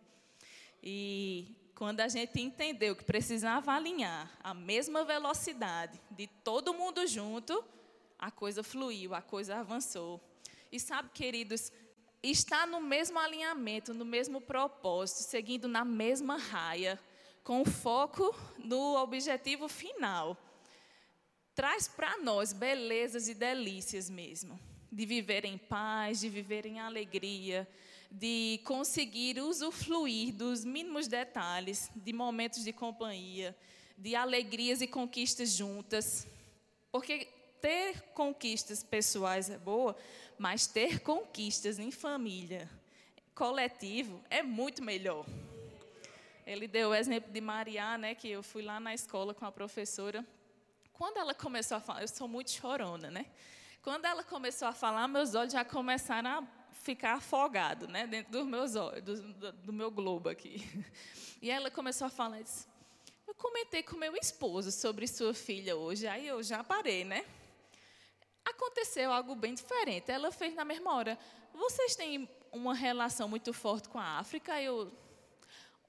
E 0.81 1.55
quando 1.75 1.99
a 1.99 2.07
gente 2.07 2.41
entendeu 2.41 2.95
que 2.95 3.03
precisava 3.03 3.73
alinhar 3.73 4.31
a 4.41 4.53
mesma 4.53 5.03
velocidade 5.03 5.99
de 6.09 6.25
todo 6.25 6.73
mundo 6.73 7.05
junto, 7.05 7.63
a 8.17 8.31
coisa 8.31 8.63
fluiu, 8.63 9.13
a 9.13 9.21
coisa 9.21 9.57
avançou. 9.57 10.21
E 10.71 10.79
sabe, 10.79 11.09
queridos, 11.13 11.71
estar 12.23 12.65
no 12.65 12.79
mesmo 12.79 13.19
alinhamento, 13.19 13.93
no 13.93 14.05
mesmo 14.05 14.39
propósito, 14.39 15.29
seguindo 15.29 15.67
na 15.67 15.83
mesma 15.83 16.37
raia, 16.37 16.97
com 17.43 17.65
foco 17.65 18.33
no 18.57 18.95
objetivo 18.95 19.67
final, 19.67 20.37
traz 21.53 21.87
para 21.87 22.17
nós 22.17 22.53
belezas 22.53 23.27
e 23.27 23.33
delícias 23.33 24.09
mesmo, 24.09 24.59
de 24.91 25.05
viver 25.05 25.45
em 25.45 25.57
paz, 25.57 26.21
de 26.21 26.29
viver 26.29 26.65
em 26.65 26.79
alegria, 26.79 27.67
de 28.17 28.61
conseguir 28.63 29.41
usufruir 29.41 30.33
dos 30.33 30.63
mínimos 30.63 31.05
detalhes, 31.05 31.91
de 31.93 32.13
momentos 32.13 32.63
de 32.63 32.71
companhia, 32.71 33.55
de 33.97 34.15
alegrias 34.15 34.81
e 34.81 34.87
conquistas 34.87 35.51
juntas. 35.51 36.25
Porque 36.93 37.27
ter 37.59 38.01
conquistas 38.13 38.83
pessoais 38.83 39.49
é 39.49 39.57
boa, 39.57 39.97
mas 40.37 40.65
ter 40.65 41.01
conquistas 41.01 41.77
em 41.77 41.91
família, 41.91 42.69
coletivo, 43.33 44.23
é 44.29 44.41
muito 44.41 44.81
melhor. 44.81 45.25
Ele 46.47 46.69
deu 46.69 46.91
o 46.91 46.95
exemplo 46.95 47.33
de 47.33 47.41
Maria, 47.41 47.97
né, 47.97 48.15
que 48.15 48.29
eu 48.29 48.41
fui 48.41 48.61
lá 48.61 48.79
na 48.79 48.93
escola 48.93 49.33
com 49.33 49.45
a 49.45 49.51
professora. 49.51 50.25
Quando 50.93 51.17
ela 51.17 51.33
começou 51.33 51.75
a 51.75 51.81
falar, 51.81 52.01
eu 52.01 52.07
sou 52.07 52.29
muito 52.29 52.49
chorona, 52.51 53.11
né? 53.11 53.25
Quando 53.81 54.05
ela 54.05 54.23
começou 54.23 54.69
a 54.69 54.73
falar, 54.73 55.05
meus 55.09 55.35
olhos 55.35 55.51
já 55.51 55.65
começaram 55.65 56.29
a 56.29 56.64
ficar 56.81 57.13
afogado, 57.13 57.87
né, 57.87 58.05
dentro 58.05 58.31
dos 58.31 58.45
meus 58.45 58.75
olhos, 58.75 59.03
do, 59.03 59.51
do, 59.51 59.73
meu 59.73 59.89
globo 59.89 60.29
aqui. 60.29 60.61
E 61.41 61.51
ela 61.51 61.69
começou 61.69 62.07
a 62.07 62.09
falar, 62.09 62.41
disse, 62.41 62.65
eu 63.27 63.35
comentei 63.35 63.83
com 63.83 63.97
meu 63.97 64.15
esposo 64.15 64.71
sobre 64.71 65.05
sua 65.05 65.31
filha 65.31 65.75
hoje, 65.75 66.07
aí 66.07 66.25
eu 66.25 66.41
já 66.41 66.63
parei, 66.63 67.03
né? 67.03 67.23
Aconteceu 68.43 69.11
algo 69.11 69.35
bem 69.35 69.53
diferente. 69.53 70.09
Ela 70.09 70.31
fez 70.31 70.55
na 70.55 70.65
mesma 70.65 70.95
hora. 70.95 71.19
Vocês 71.53 71.95
têm 71.95 72.27
uma 72.51 72.73
relação 72.73 73.27
muito 73.27 73.53
forte 73.53 73.89
com 73.89 73.99
a 73.99 74.17
África? 74.17 74.59
Eu 74.59 74.91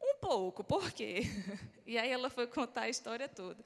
um 0.02 0.16
pouco, 0.20 0.62
por 0.62 0.90
quê? 0.92 1.22
E 1.86 1.96
aí 1.96 2.10
ela 2.10 2.28
foi 2.28 2.48
contar 2.48 2.82
a 2.82 2.88
história 2.88 3.28
toda. 3.28 3.64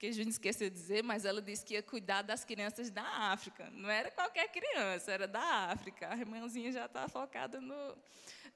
Porque 0.00 0.12
gente 0.12 0.30
esqueceu 0.30 0.70
de 0.70 0.74
dizer, 0.74 1.04
mas 1.04 1.26
ela 1.26 1.42
disse 1.42 1.62
que 1.62 1.74
ia 1.74 1.82
cuidar 1.82 2.22
das 2.22 2.42
crianças 2.42 2.90
da 2.90 3.02
África. 3.02 3.68
Não 3.70 3.90
era 3.90 4.10
qualquer 4.10 4.48
criança, 4.48 5.12
era 5.12 5.28
da 5.28 5.42
África. 5.70 6.08
A 6.10 6.16
irmãzinha 6.16 6.72
já 6.72 6.86
está 6.86 7.06
focada 7.06 7.60
no, 7.60 7.98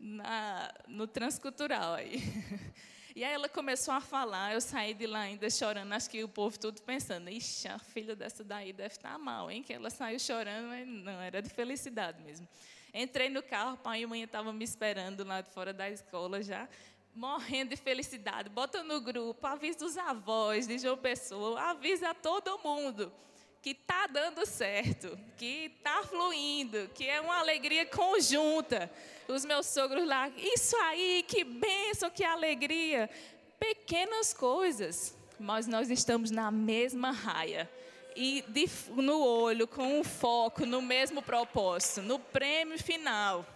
na, 0.00 0.72
no 0.88 1.06
transcultural 1.06 1.92
aí. 1.92 2.22
E 3.16 3.22
aí 3.22 3.32
ela 3.32 3.48
começou 3.48 3.94
a 3.94 4.00
falar, 4.00 4.54
eu 4.54 4.60
saí 4.60 4.92
de 4.92 5.06
lá 5.06 5.20
ainda 5.20 5.48
chorando, 5.48 5.92
acho 5.92 6.10
que 6.10 6.24
o 6.24 6.28
povo 6.28 6.58
tudo 6.58 6.82
pensando, 6.82 7.30
ixi, 7.30 7.68
a 7.68 7.78
filha 7.78 8.16
dessa 8.16 8.42
daí 8.42 8.72
deve 8.72 8.92
estar 8.92 9.16
mal, 9.20 9.48
hein? 9.48 9.62
Que 9.62 9.72
ela 9.72 9.88
saiu 9.88 10.18
chorando, 10.18 10.66
mas 10.66 10.84
não, 10.84 11.20
era 11.20 11.40
de 11.40 11.48
felicidade 11.48 12.20
mesmo. 12.24 12.48
Entrei 12.92 13.28
no 13.28 13.40
carro, 13.40 13.76
pai 13.76 14.02
e 14.02 14.06
mãe 14.06 14.24
estavam 14.24 14.52
me 14.52 14.64
esperando 14.64 15.22
lá 15.22 15.42
de 15.42 15.50
fora 15.50 15.72
da 15.72 15.88
escola 15.88 16.42
já 16.42 16.68
morrendo 17.14 17.70
de 17.70 17.76
felicidade. 17.76 18.48
Bota 18.48 18.82
no 18.82 19.00
grupo, 19.00 19.46
avisa 19.46 19.84
os 19.84 19.96
avós 19.96 20.66
de 20.66 20.78
João 20.78 20.96
Pessoa, 20.96 21.60
avisa 21.60 22.12
todo 22.12 22.58
mundo 22.58 23.12
que 23.62 23.70
está 23.70 24.06
dando 24.06 24.44
certo, 24.44 25.18
que 25.38 25.72
está 25.74 26.02
fluindo, 26.02 26.90
que 26.94 27.08
é 27.08 27.18
uma 27.18 27.38
alegria 27.38 27.86
conjunta. 27.86 28.90
Os 29.26 29.42
meus 29.44 29.66
sogros 29.66 30.06
lá, 30.06 30.28
isso 30.36 30.76
aí, 30.76 31.24
que 31.26 31.44
bênção, 31.44 32.10
que 32.10 32.22
alegria. 32.22 33.08
Pequenas 33.58 34.34
coisas, 34.34 35.16
mas 35.38 35.66
nós 35.66 35.88
estamos 35.88 36.30
na 36.30 36.50
mesma 36.50 37.10
raia. 37.10 37.70
E 38.14 38.44
de, 38.48 38.68
no 38.90 39.18
olho, 39.24 39.66
com 39.66 39.98
um 39.98 40.04
foco 40.04 40.66
no 40.66 40.82
mesmo 40.82 41.22
propósito, 41.22 42.02
no 42.02 42.18
prêmio 42.18 42.78
final, 42.78 43.46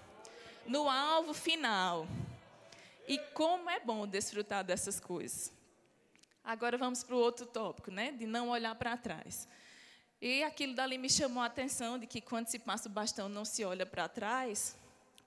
no 0.66 0.88
alvo 0.88 1.34
final. 1.34 2.08
E 3.08 3.18
como 3.32 3.70
é 3.70 3.80
bom 3.80 4.06
desfrutar 4.06 4.62
dessas 4.62 5.00
coisas. 5.00 5.50
Agora 6.44 6.76
vamos 6.76 7.02
para 7.02 7.16
o 7.16 7.18
outro 7.18 7.46
tópico, 7.46 7.90
né? 7.90 8.12
De 8.12 8.26
não 8.26 8.50
olhar 8.50 8.74
para 8.74 8.96
trás. 8.98 9.48
E 10.20 10.42
aquilo 10.42 10.74
dali 10.74 10.98
me 10.98 11.08
chamou 11.08 11.42
a 11.42 11.46
atenção 11.46 11.98
de 11.98 12.06
que 12.06 12.20
quando 12.20 12.48
se 12.48 12.58
passa 12.58 12.88
o 12.88 12.92
bastão 12.92 13.28
não 13.28 13.44
se 13.44 13.64
olha 13.64 13.86
para 13.86 14.08
trás, 14.08 14.76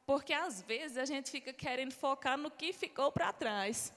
porque 0.06 0.34
às 0.34 0.62
vezes 0.62 0.98
a 0.98 1.06
gente 1.06 1.32
fica 1.32 1.54
querendo 1.54 1.92
focar 1.92 2.38
no 2.38 2.52
que 2.52 2.74
ficou 2.74 3.12
para 3.12 3.32
trás, 3.32 3.94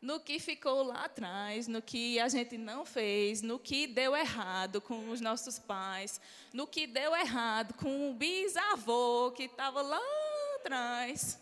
no 0.00 0.20
que 0.20 0.38
ficou 0.38 0.82
lá 0.82 1.06
atrás, 1.06 1.66
no 1.66 1.80
que 1.80 2.20
a 2.20 2.28
gente 2.28 2.58
não 2.58 2.84
fez, 2.84 3.42
no 3.42 3.58
que 3.58 3.86
deu 3.86 4.14
errado 4.14 4.80
com 4.80 5.10
os 5.10 5.20
nossos 5.20 5.58
pais, 5.58 6.20
no 6.52 6.66
que 6.66 6.86
deu 6.86 7.16
errado 7.16 7.74
com 7.74 8.10
o 8.10 8.14
bisavô 8.14 9.32
que 9.32 9.44
estava 9.44 9.80
lá 9.82 10.00
atrás. 10.56 11.40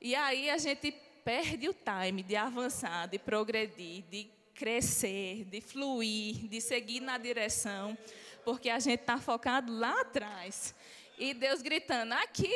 E 0.00 0.14
aí 0.14 0.48
a 0.50 0.58
gente 0.58 0.92
perde 1.24 1.68
o 1.68 1.74
time 1.74 2.22
de 2.22 2.36
avançar, 2.36 3.08
de 3.08 3.18
progredir, 3.18 4.04
de 4.10 4.28
crescer, 4.54 5.44
de 5.44 5.60
fluir, 5.60 6.46
de 6.46 6.60
seguir 6.60 7.00
na 7.00 7.18
direção, 7.18 7.96
porque 8.44 8.68
a 8.68 8.78
gente 8.78 9.00
está 9.00 9.18
focado 9.18 9.76
lá 9.76 10.00
atrás. 10.02 10.74
E 11.18 11.32
Deus 11.32 11.62
gritando: 11.62 12.12
aqui, 12.12 12.52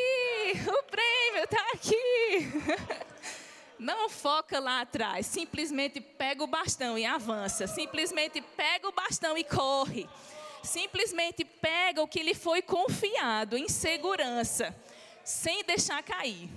o 0.69 0.83
prêmio 0.85 1.45
está 1.45 1.66
aqui. 1.73 3.09
Não 3.79 4.09
foca 4.09 4.59
lá 4.59 4.81
atrás, 4.81 5.25
simplesmente 5.27 6.01
pega 6.01 6.43
o 6.43 6.49
bastão 6.49 6.99
e 6.99 7.07
avança. 7.07 7.66
Simplesmente 7.69 8.41
pega 8.41 8.89
o 8.89 8.93
bastão 8.93 9.39
e 9.39 9.45
corre. 9.45 10.09
Simplesmente 10.64 11.45
pega 11.45 12.03
o 12.03 12.09
que 12.09 12.21
lhe 12.21 12.35
foi 12.35 12.61
confiado 12.61 13.57
em 13.57 13.69
segurança, 13.69 14.77
sem 15.25 15.62
deixar 15.62 16.03
cair. 16.03 16.51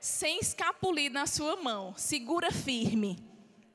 Sem 0.00 0.38
escapulir 0.40 1.10
na 1.10 1.26
sua 1.26 1.56
mão. 1.56 1.94
Segura 1.96 2.50
firme 2.50 3.28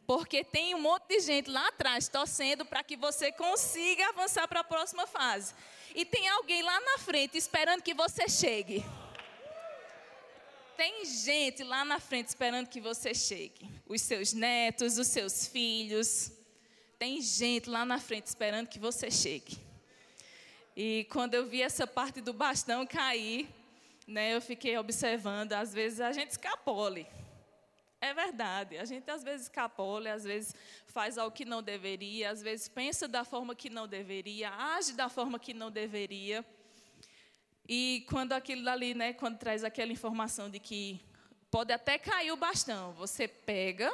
porque 0.06 0.44
tem 0.44 0.76
um 0.76 0.82
monte 0.82 1.08
de 1.08 1.20
gente 1.22 1.50
lá 1.50 1.68
atrás 1.70 2.08
torcendo 2.08 2.66
para 2.66 2.84
que 2.84 2.98
você 2.98 3.32
consiga 3.32 4.10
avançar 4.10 4.48
para 4.48 4.60
a 4.60 4.64
próxima 4.64 5.08
fase. 5.08 5.54
E 5.96 6.06
tem 6.06 6.28
alguém 6.28 6.62
lá 6.62 6.80
na 6.82 6.98
frente 6.98 7.38
esperando 7.38 7.82
que 7.82 7.94
você 7.94 8.28
chegue. 8.28 8.84
Tem 10.76 11.06
gente 11.06 11.64
lá 11.64 11.86
na 11.86 12.00
frente 12.00 12.28
esperando 12.28 12.68
que 12.68 12.82
você 12.82 13.14
chegue. 13.14 13.70
Os 13.88 14.02
seus 14.02 14.34
netos, 14.34 14.98
os 14.98 15.08
seus 15.08 15.48
filhos. 15.48 16.32
Tem 16.98 17.22
gente 17.22 17.70
lá 17.70 17.86
na 17.86 18.00
frente 18.00 18.28
esperando 18.28 18.68
que 18.68 18.80
você 18.80 19.12
chegue. 19.12 19.58
E 20.76 21.08
quando 21.12 21.36
eu 21.36 21.46
vi 21.46 21.62
essa 21.62 21.86
parte 21.86 22.20
do 22.20 22.34
bastão 22.34 22.88
cair, 22.88 23.48
né, 24.08 24.36
eu 24.36 24.42
fiquei 24.42 24.78
observando, 24.78 25.54
às 25.54 25.74
vezes 25.74 26.02
a 26.02 26.12
gente 26.12 26.32
escapole. 26.32 27.08
É 28.04 28.14
verdade. 28.14 28.78
A 28.78 28.84
gente 28.84 29.10
às 29.10 29.24
vezes 29.24 29.44
escapola, 29.44 30.12
às 30.12 30.26
vezes 30.26 30.54
faz 30.88 31.18
algo 31.18 31.34
que 31.34 31.46
não 31.46 31.64
deveria, 31.64 32.32
às 32.32 32.42
vezes 32.42 32.68
pensa 32.68 33.08
da 33.08 33.24
forma 33.24 33.56
que 33.56 33.70
não 33.70 33.88
deveria, 33.88 34.52
age 34.52 34.92
da 34.92 35.08
forma 35.08 35.40
que 35.40 35.54
não 35.54 35.72
deveria. 35.72 36.46
E 37.68 38.06
quando 38.10 38.34
aquilo 38.34 38.66
dali, 38.66 38.94
né, 38.94 39.14
quando 39.14 39.38
traz 39.38 39.64
aquela 39.64 39.92
informação 39.92 40.50
de 40.50 40.60
que 40.60 41.00
pode 41.50 41.72
até 41.72 41.98
cair 41.98 42.32
o 42.34 42.36
bastão, 42.36 42.92
você 42.92 43.26
pega 43.26 43.90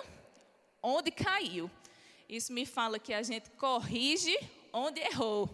onde 0.81 1.11
caiu. 1.11 1.69
Isso 2.27 2.51
me 2.51 2.65
fala 2.65 2.97
que 2.97 3.13
a 3.13 3.21
gente 3.21 3.51
corrige 3.51 4.35
onde 4.73 4.99
errou. 5.01 5.47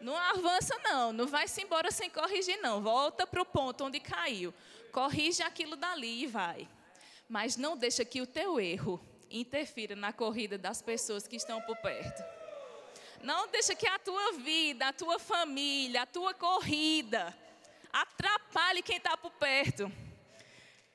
Não 0.00 0.16
avança 0.16 0.78
não, 0.82 1.12
não 1.12 1.26
vai-se 1.26 1.62
embora 1.62 1.90
sem 1.90 2.08
corrigir 2.08 2.58
não. 2.62 2.80
Volta 2.80 3.26
para 3.26 3.42
o 3.42 3.46
ponto 3.46 3.84
onde 3.84 4.00
caiu. 4.00 4.52
Corrige 4.92 5.42
aquilo 5.42 5.76
dali 5.76 6.22
e 6.22 6.26
vai 6.26 6.68
mas 7.30 7.56
não 7.56 7.76
deixa 7.76 8.04
que 8.04 8.20
o 8.20 8.26
teu 8.26 8.58
erro 8.58 9.00
interfira 9.30 9.94
na 9.94 10.12
corrida 10.12 10.58
das 10.58 10.82
pessoas 10.82 11.28
que 11.28 11.36
estão 11.36 11.62
por 11.62 11.76
perto. 11.76 12.24
Não 13.22 13.46
deixa 13.46 13.72
que 13.72 13.86
a 13.86 14.00
tua 14.00 14.32
vida, 14.32 14.88
a 14.88 14.92
tua 14.92 15.16
família, 15.16 16.02
a 16.02 16.06
tua 16.06 16.34
corrida 16.34 17.32
atrapalhe 17.92 18.82
quem 18.82 18.96
está 18.96 19.16
por 19.16 19.30
perto. 19.30 19.90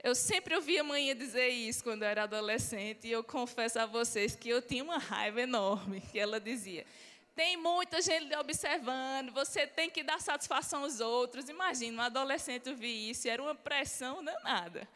Eu 0.03 0.13
sempre 0.13 0.55
ouvi 0.55 0.77
a 0.77 0.83
mãe 0.83 1.15
dizer 1.15 1.47
isso 1.47 1.81
quando 1.81 2.03
eu 2.03 2.09
era 2.09 2.23
adolescente, 2.23 3.07
e 3.07 3.11
eu 3.11 3.23
confesso 3.23 3.79
a 3.79 3.85
vocês 3.85 4.35
que 4.35 4.49
eu 4.49 4.61
tinha 4.61 4.83
uma 4.83 4.97
raiva 4.97 5.39
enorme, 5.39 6.01
que 6.01 6.19
ela 6.19 6.37
dizia: 6.37 6.85
tem 7.35 7.57
muita 7.57 8.01
gente 8.01 8.33
observando, 8.35 9.31
você 9.31 9.67
tem 9.67 9.89
que 9.89 10.01
dar 10.01 10.21
satisfação 10.21 10.83
aos 10.83 11.01
outros. 11.01 11.49
Imagina, 11.49 12.01
um 12.01 12.05
adolescente 12.05 12.69
ouvir 12.69 13.09
isso, 13.09 13.27
era 13.27 13.41
uma 13.41 13.53
pressão 13.53 14.23
danada. 14.23 14.87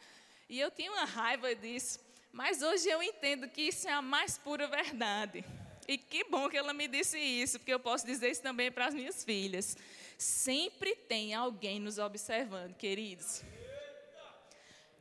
E 0.48 0.58
eu 0.58 0.70
tinha 0.70 0.90
uma 0.90 1.04
raiva 1.04 1.54
disso. 1.54 2.00
Mas 2.32 2.62
hoje 2.62 2.88
eu 2.88 3.02
entendo 3.02 3.48
que 3.48 3.62
isso 3.62 3.86
é 3.88 3.92
a 3.92 4.00
mais 4.00 4.38
pura 4.38 4.66
verdade. 4.66 5.44
E 5.86 5.98
que 5.98 6.24
bom 6.24 6.48
que 6.48 6.56
ela 6.56 6.72
me 6.72 6.88
disse 6.88 7.18
isso, 7.18 7.58
porque 7.58 7.74
eu 7.74 7.80
posso 7.80 8.06
dizer 8.06 8.30
isso 8.30 8.42
também 8.42 8.70
para 8.70 8.86
as 8.86 8.94
minhas 8.94 9.22
filhas. 9.22 9.76
Sempre 10.16 10.94
tem 10.94 11.34
alguém 11.34 11.78
nos 11.78 11.98
observando, 11.98 12.74
queridos. 12.74 13.42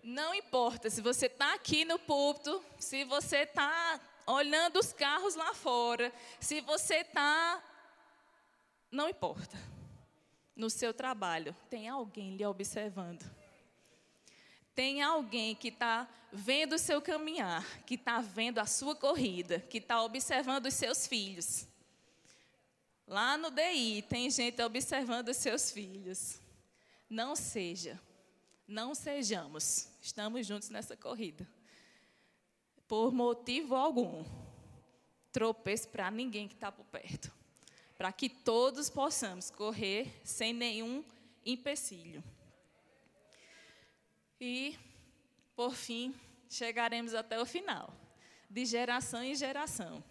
Não 0.04 0.34
importa 0.34 0.90
se 0.90 1.02
você 1.02 1.28
está 1.28 1.54
aqui 1.54 1.86
no 1.86 2.00
púlpito, 2.00 2.64
se 2.80 3.04
você 3.04 3.40
está 3.40 4.00
olhando 4.32 4.80
os 4.80 4.94
carros 4.94 5.36
lá 5.36 5.54
fora, 5.54 6.14
se 6.40 6.62
você 6.62 6.98
está. 6.98 7.64
Não 8.92 9.10
importa. 9.10 9.58
No 10.56 10.70
seu 10.70 10.94
trabalho, 10.94 11.56
tem 11.70 11.88
alguém 11.88 12.36
lhe 12.36 12.46
observando 12.46 13.24
tem 14.80 15.02
alguém 15.02 15.54
que 15.54 15.68
está 15.68 16.08
vendo 16.32 16.76
o 16.76 16.80
seu 16.80 17.02
caminhar, 17.02 17.66
que 17.82 17.96
está 17.96 18.22
vendo 18.22 18.60
a 18.60 18.66
sua 18.66 18.96
corrida, 18.96 19.60
que 19.60 19.78
está 19.78 20.02
observando 20.02 20.68
os 20.68 20.74
seus 20.74 21.06
filhos. 21.06 21.68
Lá 23.06 23.38
no 23.38 23.52
DI 23.52 24.02
tem 24.04 24.32
gente 24.32 24.62
observando 24.62 25.28
os 25.28 25.36
seus 25.36 25.70
filhos. 25.70 26.40
Não 27.10 27.36
seja, 27.36 28.00
não 28.66 28.96
sejamos, 28.96 29.90
estamos 30.02 30.48
juntos 30.48 30.70
nessa 30.70 30.96
corrida. 30.96 31.46
Por 32.90 33.14
motivo 33.14 33.76
algum, 33.76 34.26
tropeço 35.32 35.88
para 35.90 36.10
ninguém 36.10 36.48
que 36.48 36.56
está 36.56 36.72
por 36.72 36.84
perto. 36.86 37.32
Para 37.96 38.12
que 38.12 38.28
todos 38.28 38.90
possamos 38.90 39.52
correr 39.52 40.12
sem 40.24 40.52
nenhum 40.54 41.04
empecilho. 41.46 42.24
E, 44.42 44.76
por 45.56 45.76
fim, 45.76 46.16
chegaremos 46.50 47.14
até 47.14 47.40
o 47.40 47.46
final. 47.46 47.94
De 48.50 48.66
geração 48.66 49.22
em 49.22 49.36
geração. 49.36 50.04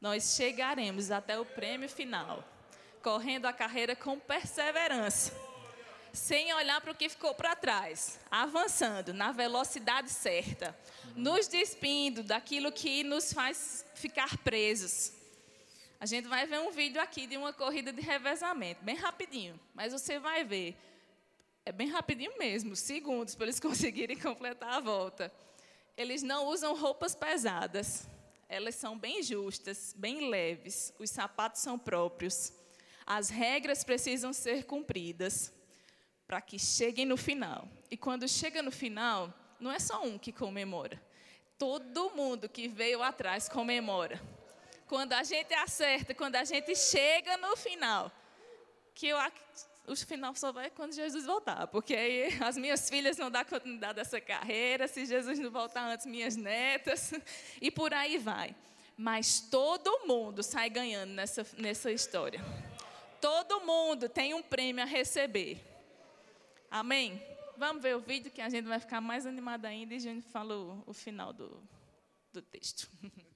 Nós 0.00 0.34
chegaremos 0.34 1.10
até 1.10 1.38
o 1.38 1.44
prêmio 1.44 1.90
final, 1.90 2.42
correndo 3.02 3.44
a 3.44 3.52
carreira 3.52 3.94
com 3.94 4.18
perseverança, 4.18 5.30
sem 6.14 6.54
olhar 6.54 6.80
para 6.80 6.92
o 6.92 6.94
que 6.94 7.08
ficou 7.08 7.34
para 7.34 7.56
trás, 7.56 8.20
avançando 8.30 9.12
na 9.12 9.32
velocidade 9.32 10.08
certa, 10.10 10.76
nos 11.16 11.48
despindo 11.48 12.22
daquilo 12.22 12.70
que 12.70 13.02
nos 13.02 13.32
faz 13.32 13.84
ficar 13.96 14.38
presos. 14.38 15.12
A 15.98 16.06
gente 16.06 16.28
vai 16.28 16.46
ver 16.46 16.60
um 16.60 16.70
vídeo 16.70 17.00
aqui 17.00 17.26
de 17.26 17.36
uma 17.36 17.52
corrida 17.52 17.92
de 17.92 18.00
revezamento, 18.00 18.84
bem 18.84 18.94
rapidinho, 18.94 19.58
mas 19.74 19.92
você 19.92 20.18
vai 20.20 20.44
ver. 20.44 20.76
É 21.64 21.72
bem 21.72 21.88
rapidinho 21.88 22.38
mesmo, 22.38 22.76
segundos 22.76 23.34
para 23.34 23.46
eles 23.46 23.58
conseguirem 23.60 24.16
completar 24.16 24.74
a 24.74 24.80
volta. 24.80 25.32
Eles 25.96 26.22
não 26.22 26.46
usam 26.46 26.76
roupas 26.76 27.14
pesadas. 27.16 28.06
Elas 28.48 28.76
são 28.76 28.96
bem 28.96 29.22
justas, 29.22 29.94
bem 29.96 30.28
leves. 30.28 30.92
Os 30.98 31.10
sapatos 31.10 31.62
são 31.62 31.78
próprios. 31.78 32.52
As 33.04 33.30
regras 33.30 33.82
precisam 33.82 34.32
ser 34.32 34.64
cumpridas 34.64 35.52
para 36.26 36.40
que 36.40 36.58
cheguem 36.58 37.06
no 37.06 37.16
final. 37.16 37.68
E 37.90 37.96
quando 37.96 38.28
chega 38.28 38.62
no 38.62 38.70
final, 38.70 39.32
não 39.60 39.70
é 39.70 39.78
só 39.78 40.02
um 40.02 40.18
que 40.18 40.32
comemora. 40.32 41.00
Todo 41.58 42.10
mundo 42.10 42.48
que 42.48 42.68
veio 42.68 43.02
atrás 43.02 43.48
comemora. 43.48 44.20
Quando 44.86 45.12
a 45.12 45.22
gente 45.22 45.54
acerta, 45.54 46.14
quando 46.14 46.36
a 46.36 46.44
gente 46.44 46.74
chega 46.76 47.36
no 47.36 47.56
final, 47.56 48.10
que 48.94 49.08
eu 49.08 49.18
o 49.86 49.94
final 49.94 50.34
só 50.34 50.50
vai 50.50 50.70
quando 50.70 50.94
Jesus 50.94 51.26
voltar, 51.26 51.66
porque 51.66 51.94
aí 51.94 52.38
as 52.42 52.56
minhas 52.56 52.88
filhas 52.88 53.18
não 53.18 53.30
dão 53.30 53.44
continuidade 53.44 53.98
a 53.98 54.02
essa 54.02 54.20
carreira, 54.20 54.88
se 54.88 55.04
Jesus 55.04 55.38
não 55.38 55.50
voltar 55.50 55.86
antes, 55.86 56.06
minhas 56.06 56.36
netas, 56.36 57.12
e 57.60 57.70
por 57.70 57.92
aí 57.92 58.16
vai. 58.16 58.54
Mas 58.96 59.40
todo 59.40 60.06
mundo 60.06 60.42
sai 60.42 60.70
ganhando 60.70 61.10
nessa, 61.10 61.46
nessa 61.58 61.90
história. 61.90 62.40
Todo 63.20 63.60
mundo 63.60 64.08
tem 64.08 64.32
um 64.32 64.42
prêmio 64.42 64.82
a 64.82 64.86
receber. 64.86 65.73
Amém? 66.74 67.22
Vamos 67.56 67.80
ver 67.84 67.94
o 67.94 68.00
vídeo 68.00 68.32
que 68.32 68.40
a 68.40 68.48
gente 68.48 68.66
vai 68.66 68.80
ficar 68.80 69.00
mais 69.00 69.26
animada 69.26 69.68
ainda 69.68 69.94
e 69.94 69.96
a 69.96 70.00
gente 70.00 70.26
fala 70.26 70.56
o, 70.56 70.82
o 70.88 70.92
final 70.92 71.32
do, 71.32 71.62
do 72.32 72.42
texto. 72.42 72.90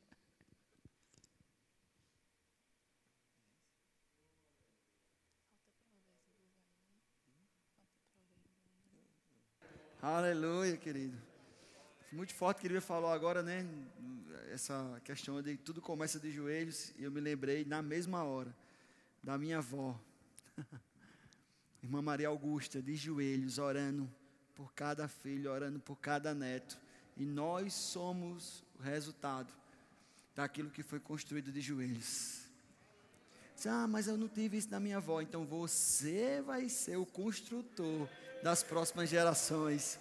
Aleluia, 10.02 10.76
querido. 10.76 11.16
Muito 12.10 12.34
forte 12.34 12.60
que 12.60 12.66
ele 12.66 12.80
falou 12.80 13.12
agora, 13.12 13.40
né? 13.40 13.64
Essa 14.50 15.00
questão 15.04 15.40
de 15.40 15.56
tudo 15.56 15.80
começa 15.80 16.18
de 16.18 16.32
joelhos. 16.32 16.92
E 16.98 17.04
eu 17.04 17.10
me 17.12 17.20
lembrei 17.20 17.64
na 17.64 17.80
mesma 17.82 18.24
hora 18.24 18.52
da 19.22 19.38
minha 19.38 19.58
avó. 19.58 19.96
Irmã 21.82 22.02
Maria 22.02 22.28
Augusta, 22.28 22.82
de 22.82 22.96
joelhos, 22.96 23.58
orando 23.58 24.10
por 24.54 24.72
cada 24.72 25.06
filho, 25.06 25.50
orando 25.50 25.78
por 25.78 25.96
cada 25.96 26.34
neto. 26.34 26.78
E 27.16 27.24
nós 27.24 27.72
somos 27.72 28.64
o 28.78 28.82
resultado 28.82 29.52
daquilo 30.34 30.70
que 30.70 30.82
foi 30.82 31.00
construído 31.00 31.52
de 31.52 31.60
joelhos. 31.60 32.48
Ah, 33.66 33.88
mas 33.88 34.06
eu 34.06 34.16
não 34.16 34.28
tive 34.28 34.56
isso 34.56 34.70
na 34.70 34.78
minha 34.78 34.98
avó. 34.98 35.20
Então 35.20 35.44
você 35.44 36.40
vai 36.42 36.68
ser 36.68 36.96
o 36.96 37.04
construtor 37.04 38.08
das 38.42 38.62
próximas 38.62 39.08
gerações. 39.08 39.98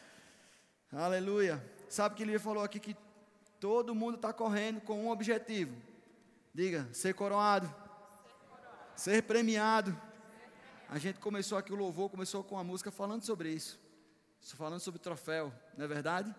Aleluia. 0.92 1.64
Sabe 1.88 2.14
que 2.14 2.22
ele 2.22 2.38
falou 2.38 2.62
aqui 2.62 2.78
que 2.78 2.96
todo 3.58 3.94
mundo 3.94 4.16
está 4.16 4.32
correndo 4.32 4.80
com 4.80 5.04
um 5.04 5.10
objetivo. 5.10 5.74
Diga, 6.54 6.88
ser 6.92 7.14
coroado, 7.14 7.72
ser 8.94 9.22
premiado. 9.22 9.96
A 10.92 10.98
gente 10.98 11.20
começou 11.20 11.56
aqui 11.56 11.72
o 11.72 11.76
louvor, 11.76 12.10
começou 12.10 12.42
com 12.42 12.58
a 12.58 12.64
música 12.64 12.90
falando 12.90 13.22
sobre 13.22 13.48
isso. 13.48 13.78
Falando 14.56 14.80
sobre 14.80 14.98
troféu, 14.98 15.52
não 15.78 15.84
é 15.84 15.88
verdade? 15.88 16.34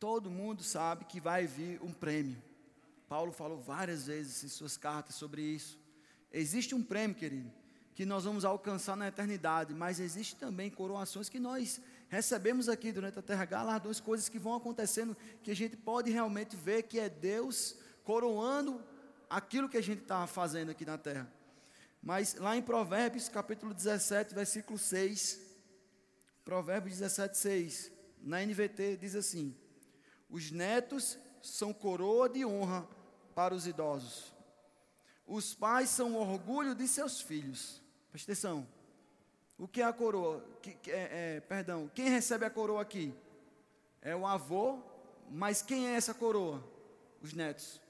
Todo 0.00 0.28
mundo 0.28 0.64
sabe 0.64 1.04
que 1.04 1.20
vai 1.20 1.46
vir 1.46 1.80
um 1.80 1.92
prêmio. 1.92 2.42
Paulo 3.08 3.30
falou 3.30 3.60
várias 3.60 4.06
vezes 4.06 4.42
em 4.42 4.48
suas 4.48 4.76
cartas 4.76 5.14
sobre 5.14 5.40
isso. 5.42 5.78
Existe 6.32 6.74
um 6.74 6.82
prêmio, 6.82 7.16
querido, 7.16 7.52
que 7.94 8.04
nós 8.04 8.24
vamos 8.24 8.44
alcançar 8.44 8.96
na 8.96 9.06
eternidade, 9.06 9.72
mas 9.72 10.00
existe 10.00 10.34
também 10.34 10.70
coroações 10.70 11.28
que 11.28 11.38
nós 11.38 11.80
recebemos 12.08 12.68
aqui 12.68 12.90
durante 12.90 13.16
a 13.16 13.22
terra, 13.22 13.44
galardões, 13.44 14.00
coisas 14.00 14.28
que 14.28 14.40
vão 14.40 14.56
acontecendo 14.56 15.16
que 15.44 15.52
a 15.52 15.56
gente 15.56 15.76
pode 15.76 16.10
realmente 16.10 16.56
ver 16.56 16.82
que 16.82 16.98
é 16.98 17.08
Deus 17.08 17.76
coroando 18.02 18.82
aquilo 19.28 19.68
que 19.68 19.76
a 19.76 19.82
gente 19.82 20.02
está 20.02 20.26
fazendo 20.26 20.70
aqui 20.72 20.84
na 20.84 20.98
terra. 20.98 21.39
Mas 22.02 22.34
lá 22.34 22.56
em 22.56 22.62
Provérbios, 22.62 23.28
capítulo 23.28 23.74
17, 23.74 24.34
versículo 24.34 24.78
6, 24.78 25.40
Provérbios 26.44 26.98
17, 26.98 27.36
6, 27.36 27.92
na 28.22 28.44
NVT 28.44 28.96
diz 28.96 29.14
assim: 29.14 29.54
Os 30.28 30.50
netos 30.50 31.18
são 31.42 31.72
coroa 31.72 32.28
de 32.28 32.44
honra 32.44 32.88
para 33.34 33.54
os 33.54 33.66
idosos. 33.66 34.32
Os 35.26 35.54
pais 35.54 35.90
são 35.90 36.16
orgulho 36.16 36.74
de 36.74 36.88
seus 36.88 37.20
filhos. 37.20 37.80
Presta 38.10 38.32
atenção. 38.32 38.66
O 39.58 39.68
que 39.68 39.82
é 39.82 39.84
a 39.84 39.92
coroa? 39.92 40.44
Que, 40.62 40.74
que, 40.74 40.90
é, 40.90 41.36
é, 41.36 41.40
perdão, 41.40 41.90
quem 41.94 42.08
recebe 42.08 42.46
a 42.46 42.50
coroa 42.50 42.80
aqui? 42.80 43.14
É 44.00 44.16
o 44.16 44.26
avô, 44.26 44.82
mas 45.30 45.60
quem 45.60 45.86
é 45.86 45.94
essa 45.94 46.14
coroa? 46.14 46.64
Os 47.20 47.34
netos. 47.34 47.80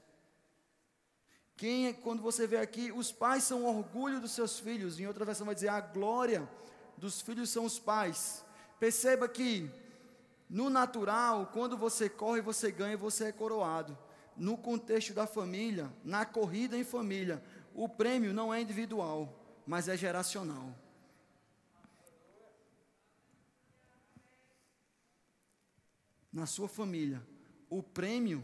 Quem 1.61 1.85
é, 1.85 1.93
quando 1.93 2.23
você 2.23 2.47
vê 2.47 2.57
aqui, 2.57 2.91
os 2.91 3.11
pais 3.11 3.43
são 3.43 3.65
orgulho 3.65 4.19
dos 4.19 4.31
seus 4.31 4.59
filhos. 4.59 4.99
Em 4.99 5.05
outra 5.05 5.23
versão 5.23 5.45
vai 5.45 5.53
dizer 5.53 5.67
a 5.67 5.79
glória 5.79 6.49
dos 6.97 7.21
filhos 7.21 7.51
são 7.51 7.65
os 7.65 7.77
pais. 7.77 8.43
Perceba 8.79 9.29
que 9.29 9.69
no 10.49 10.71
natural, 10.71 11.51
quando 11.53 11.77
você 11.77 12.09
corre, 12.09 12.41
você 12.41 12.71
ganha, 12.71 12.97
você 12.97 13.25
é 13.25 13.31
coroado. 13.31 13.95
No 14.35 14.57
contexto 14.57 15.13
da 15.13 15.27
família, 15.27 15.93
na 16.03 16.25
corrida 16.25 16.75
em 16.75 16.83
família, 16.83 17.43
o 17.75 17.87
prêmio 17.87 18.33
não 18.33 18.51
é 18.51 18.59
individual, 18.59 19.61
mas 19.63 19.87
é 19.87 19.95
geracional. 19.95 20.75
Na 26.33 26.47
sua 26.47 26.67
família, 26.67 27.21
o 27.69 27.83
prêmio 27.83 28.43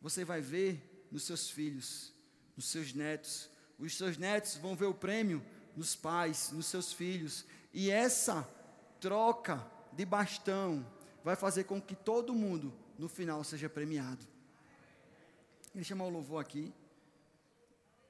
você 0.00 0.24
vai 0.24 0.40
ver 0.40 1.06
nos 1.12 1.22
seus 1.22 1.48
filhos 1.48 2.12
nos 2.56 2.66
seus 2.66 2.92
netos. 2.92 3.50
Os 3.78 3.96
seus 3.96 4.16
netos 4.16 4.56
vão 4.56 4.76
ver 4.76 4.86
o 4.86 4.94
prêmio 4.94 5.44
nos 5.76 5.96
pais, 5.96 6.50
nos 6.52 6.66
seus 6.66 6.92
filhos. 6.92 7.44
E 7.72 7.90
essa 7.90 8.48
troca 9.00 9.64
de 9.92 10.04
bastão 10.04 10.86
vai 11.22 11.36
fazer 11.36 11.64
com 11.64 11.80
que 11.80 11.94
todo 11.94 12.34
mundo, 12.34 12.72
no 12.98 13.08
final, 13.08 13.42
seja 13.42 13.68
premiado. 13.68 14.26
Ele 15.74 15.82
chamar 15.82 16.04
o 16.04 16.10
louvor 16.10 16.40
aqui. 16.40 16.72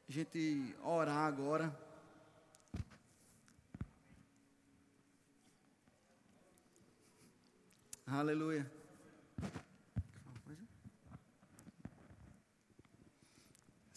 A 0.09 0.13
gente 0.13 0.77
orar 0.83 1.27
agora. 1.27 1.75
Aleluia. 8.07 8.71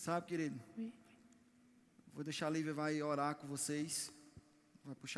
Sabe, 0.08 0.26
querido? 0.26 0.58
Vou 2.14 2.24
deixar 2.24 2.48
a 2.48 2.50
Lívia 2.50 2.74
vai 2.74 3.02
orar 3.02 3.36
com 3.36 3.46
vocês. 3.46 4.10
Vai 4.86 4.96
puxar 4.96 5.16